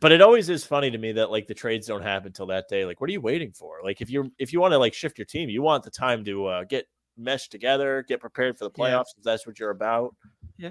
But 0.00 0.10
it 0.10 0.22
always 0.22 0.48
is 0.48 0.64
funny 0.64 0.90
to 0.90 0.96
me 0.96 1.12
that 1.12 1.30
like 1.30 1.48
the 1.48 1.54
trades 1.54 1.86
don't 1.86 2.00
happen 2.00 2.32
till 2.32 2.46
that 2.46 2.64
day. 2.70 2.86
Like, 2.86 2.98
what 3.02 3.10
are 3.10 3.12
you 3.12 3.20
waiting 3.20 3.52
for? 3.52 3.80
Like, 3.84 4.00
if 4.00 4.08
you're 4.08 4.24
if 4.38 4.54
you 4.54 4.60
want 4.62 4.72
to 4.72 4.78
like 4.78 4.94
shift 4.94 5.18
your 5.18 5.26
team, 5.26 5.50
you 5.50 5.60
want 5.60 5.84
the 5.84 5.90
time 5.90 6.24
to 6.24 6.46
uh, 6.46 6.64
get 6.64 6.86
meshed 7.16 7.50
together, 7.50 8.04
get 8.08 8.20
prepared 8.20 8.58
for 8.58 8.64
the 8.64 8.70
Yeah. 8.76 8.84
playoffs. 8.84 9.16
If 9.16 9.22
that's 9.24 9.46
what 9.46 9.58
you're 9.58 9.70
about. 9.70 10.14
Yeah. 10.58 10.70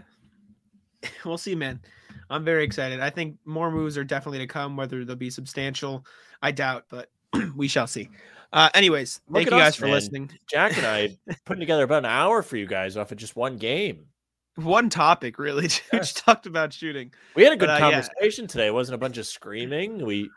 We'll 1.26 1.38
see, 1.38 1.56
man. 1.56 1.82
I'm 2.30 2.46
very 2.46 2.64
excited. 2.64 3.00
I 3.02 3.10
think 3.10 3.38
more 3.46 3.70
moves 3.72 3.98
are 3.98 4.04
definitely 4.06 4.40
to 4.40 4.48
come. 4.48 4.78
Whether 4.78 5.04
they'll 5.04 5.16
be 5.18 5.30
substantial, 5.30 6.06
I 6.42 6.52
doubt, 6.52 6.86
but 6.90 7.10
we 7.56 7.68
shall 7.68 7.88
see. 7.88 8.10
Uh, 8.54 8.70
anyways, 8.74 9.20
Look 9.28 9.36
thank 9.40 9.46
you 9.48 9.52
guys 9.60 9.70
us, 9.70 9.76
for 9.76 9.86
man. 9.86 9.94
listening. 9.96 10.32
Jack 10.50 10.78
and 10.78 10.86
I 10.86 11.18
putting 11.46 11.60
together 11.60 11.84
about 11.84 12.00
an 12.00 12.06
hour 12.06 12.42
for 12.42 12.56
you 12.56 12.68
guys 12.68 12.96
off 12.96 13.12
of 13.12 13.18
just 13.18 13.36
one 13.36 13.58
game. 13.58 14.06
One 14.56 14.90
topic, 14.90 15.40
really. 15.40 15.64
We 15.64 15.70
just 16.00 16.18
talked 16.18 16.46
about 16.46 16.72
shooting. 16.72 17.12
We 17.36 17.44
had 17.44 17.52
a 17.54 17.58
good 17.58 17.66
But, 17.68 17.82
uh, 17.82 17.88
yeah. 17.90 18.02
conversation 18.02 18.48
today. 18.48 18.68
It 18.68 18.74
wasn't 18.74 18.96
a 18.96 19.00
bunch 19.00 19.18
of 19.18 19.26
screaming. 19.26 20.06
We 20.06 20.30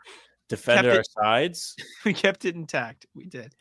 defended 0.49 0.85
Kept 0.85 0.95
our 0.95 1.01
it- 1.01 1.07
sides. 1.23 1.75
we 2.03 2.13
kept 2.13 2.43
it 2.45 2.55
intact. 2.55 3.05
We 3.13 3.25
did. 3.27 3.53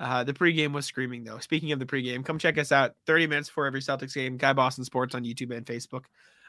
Uh, 0.00 0.24
the 0.24 0.32
pregame 0.32 0.72
was 0.72 0.86
screaming, 0.86 1.24
though. 1.24 1.38
Speaking 1.38 1.72
of 1.72 1.78
the 1.78 1.84
pregame, 1.84 2.24
come 2.24 2.38
check 2.38 2.56
us 2.56 2.72
out 2.72 2.94
30 3.06 3.26
minutes 3.26 3.48
before 3.48 3.66
every 3.66 3.82
Celtics 3.82 4.14
game. 4.14 4.38
Guy 4.38 4.54
Boston 4.54 4.82
Sports 4.82 5.14
on 5.14 5.24
YouTube 5.24 5.54
and 5.54 5.66
Facebook. 5.66 6.04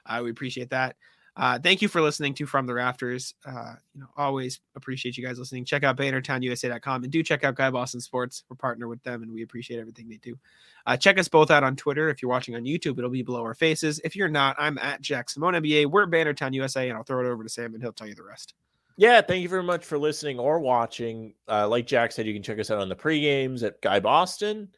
Uh, 0.06 0.22
we 0.24 0.32
appreciate 0.32 0.70
that. 0.70 0.96
Uh, 1.36 1.60
thank 1.60 1.82
you 1.82 1.88
for 1.90 2.02
listening 2.02 2.34
to 2.34 2.46
From 2.46 2.66
the 2.66 2.74
Rafters. 2.74 3.36
Uh, 3.46 3.74
you 3.94 4.00
know, 4.02 4.08
always 4.18 4.62
appreciate 4.76 5.18
you 5.18 5.26
guys 5.26 5.38
listening. 5.38 5.66
Check 5.66 5.84
out 5.84 5.98
BannerTownUSA.com 5.98 7.04
and 7.04 7.12
do 7.12 7.24
check 7.24 7.44
out 7.44 7.56
Guy 7.56 7.70
Boston 7.70 8.00
Sports. 8.00 8.44
We're 8.50 8.56
partnered 8.56 8.90
with 8.90 9.04
them 9.04 9.22
and 9.22 9.34
we 9.34 9.42
appreciate 9.44 9.80
everything 9.80 10.08
they 10.08 10.18
do. 10.18 10.38
Uh, 10.86 10.96
check 10.98 11.20
us 11.20 11.28
both 11.28 11.52
out 11.52 11.64
on 11.64 11.76
Twitter. 11.76 12.10
If 12.10 12.22
you're 12.22 12.32
watching 12.32 12.56
on 12.56 12.64
YouTube, 12.64 12.98
it'll 12.98 13.10
be 13.10 13.22
below 13.22 13.42
our 13.42 13.54
faces. 13.54 14.00
If 14.04 14.16
you're 14.16 14.30
not, 14.30 14.56
I'm 14.60 14.78
at 14.78 15.02
Jack 15.02 15.30
Simone 15.30 15.54
NBA. 15.54 15.88
We're 15.88 16.08
Bannertown 16.08 16.54
USA, 16.54 16.88
and 16.90 16.98
I'll 16.98 17.04
throw 17.04 17.26
it 17.26 17.30
over 17.30 17.44
to 17.44 17.50
Sam 17.50 17.74
and 17.74 17.84
he'll 17.84 17.94
tell 17.94 18.08
you 18.08 18.16
the 18.16 18.24
rest. 18.24 18.54
Yeah, 19.02 19.20
thank 19.22 19.42
you 19.42 19.50
very 19.50 19.64
much 19.64 19.84
for 19.84 19.98
listening 19.98 20.38
or 20.38 20.60
watching. 20.60 21.34
Uh, 21.50 21.68
like 21.68 21.88
Jack 21.88 22.12
said, 22.12 22.28
you 22.28 22.34
can 22.36 22.44
check 22.44 22.60
us 22.60 22.70
out 22.70 22.78
on 22.78 22.88
the 22.88 22.96
pre-games 22.96 23.64
at 23.64 23.82
Guy 23.82 24.00
Boston. 24.00 24.70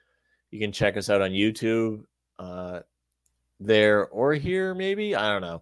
You 0.49 0.61
can 0.61 0.71
check 0.71 0.95
us 0.95 1.09
out 1.09 1.21
on 1.21 1.31
YouTube 1.31 2.03
uh, 2.39 2.79
there 3.59 4.07
or 4.07 4.33
here, 4.33 4.73
maybe. 4.73 5.13
I 5.13 5.29
don't 5.29 5.41
know. 5.41 5.61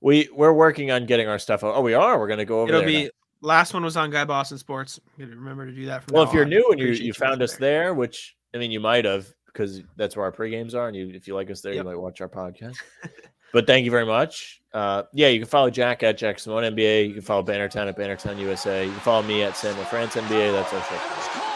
We 0.00 0.28
we're 0.32 0.52
working 0.52 0.92
on 0.92 1.06
getting 1.06 1.26
our 1.26 1.40
stuff. 1.40 1.64
Out. 1.64 1.74
Oh, 1.74 1.80
we 1.80 1.94
are. 1.94 2.20
We're 2.20 2.28
gonna 2.28 2.44
go 2.44 2.60
over 2.60 2.68
It'll 2.68 2.82
there 2.82 2.86
be 2.88 3.02
now. 3.06 3.10
last 3.40 3.74
one 3.74 3.82
was 3.82 3.96
on 3.96 4.12
Guy 4.12 4.24
Boston 4.24 4.58
Sports. 4.58 5.00
Remember 5.18 5.66
to 5.66 5.72
do 5.72 5.86
that. 5.86 6.04
From 6.04 6.14
Well, 6.14 6.22
if 6.22 6.32
you're 6.32 6.44
on. 6.44 6.50
new 6.50 6.68
and 6.70 6.78
you 6.78 6.90
you 6.90 7.12
found 7.12 7.42
us 7.42 7.56
there. 7.56 7.86
there, 7.86 7.94
which 7.94 8.36
I 8.54 8.58
mean 8.58 8.70
you 8.70 8.78
might 8.78 9.06
have 9.06 9.26
because 9.46 9.82
that's 9.96 10.16
where 10.16 10.24
our 10.24 10.30
pre-games 10.30 10.76
are, 10.76 10.86
and 10.86 10.96
you 10.96 11.10
if 11.12 11.26
you 11.26 11.34
like 11.34 11.50
us 11.50 11.62
there, 11.62 11.72
Yep. 11.72 11.84
you 11.84 11.90
might 11.90 11.98
watch 11.98 12.20
our 12.20 12.28
podcast. 12.28 12.76
but 13.52 13.66
thank 13.66 13.84
you 13.84 13.90
very 13.90 14.06
much. 14.06 14.60
Uh, 14.72 15.04
yeah, 15.12 15.28
you 15.28 15.40
can 15.40 15.48
follow 15.48 15.70
Jack 15.70 16.02
at 16.02 16.18
Jack 16.18 16.38
Simone 16.38 16.74
NBA. 16.74 17.08
You 17.08 17.14
can 17.14 17.22
follow 17.22 17.42
Bannertown 17.42 17.88
at 17.88 17.96
Bannertown 17.96 18.38
USA. 18.38 18.84
You 18.84 18.90
can 18.90 19.00
follow 19.00 19.22
me 19.22 19.42
at 19.42 19.56
Sam 19.56 19.74
LaFrance 19.76 20.20
NBA. 20.20 20.52
That's 20.52 20.72
our 20.72 20.82
show. 20.84 21.54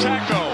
Taco. 0.00 0.49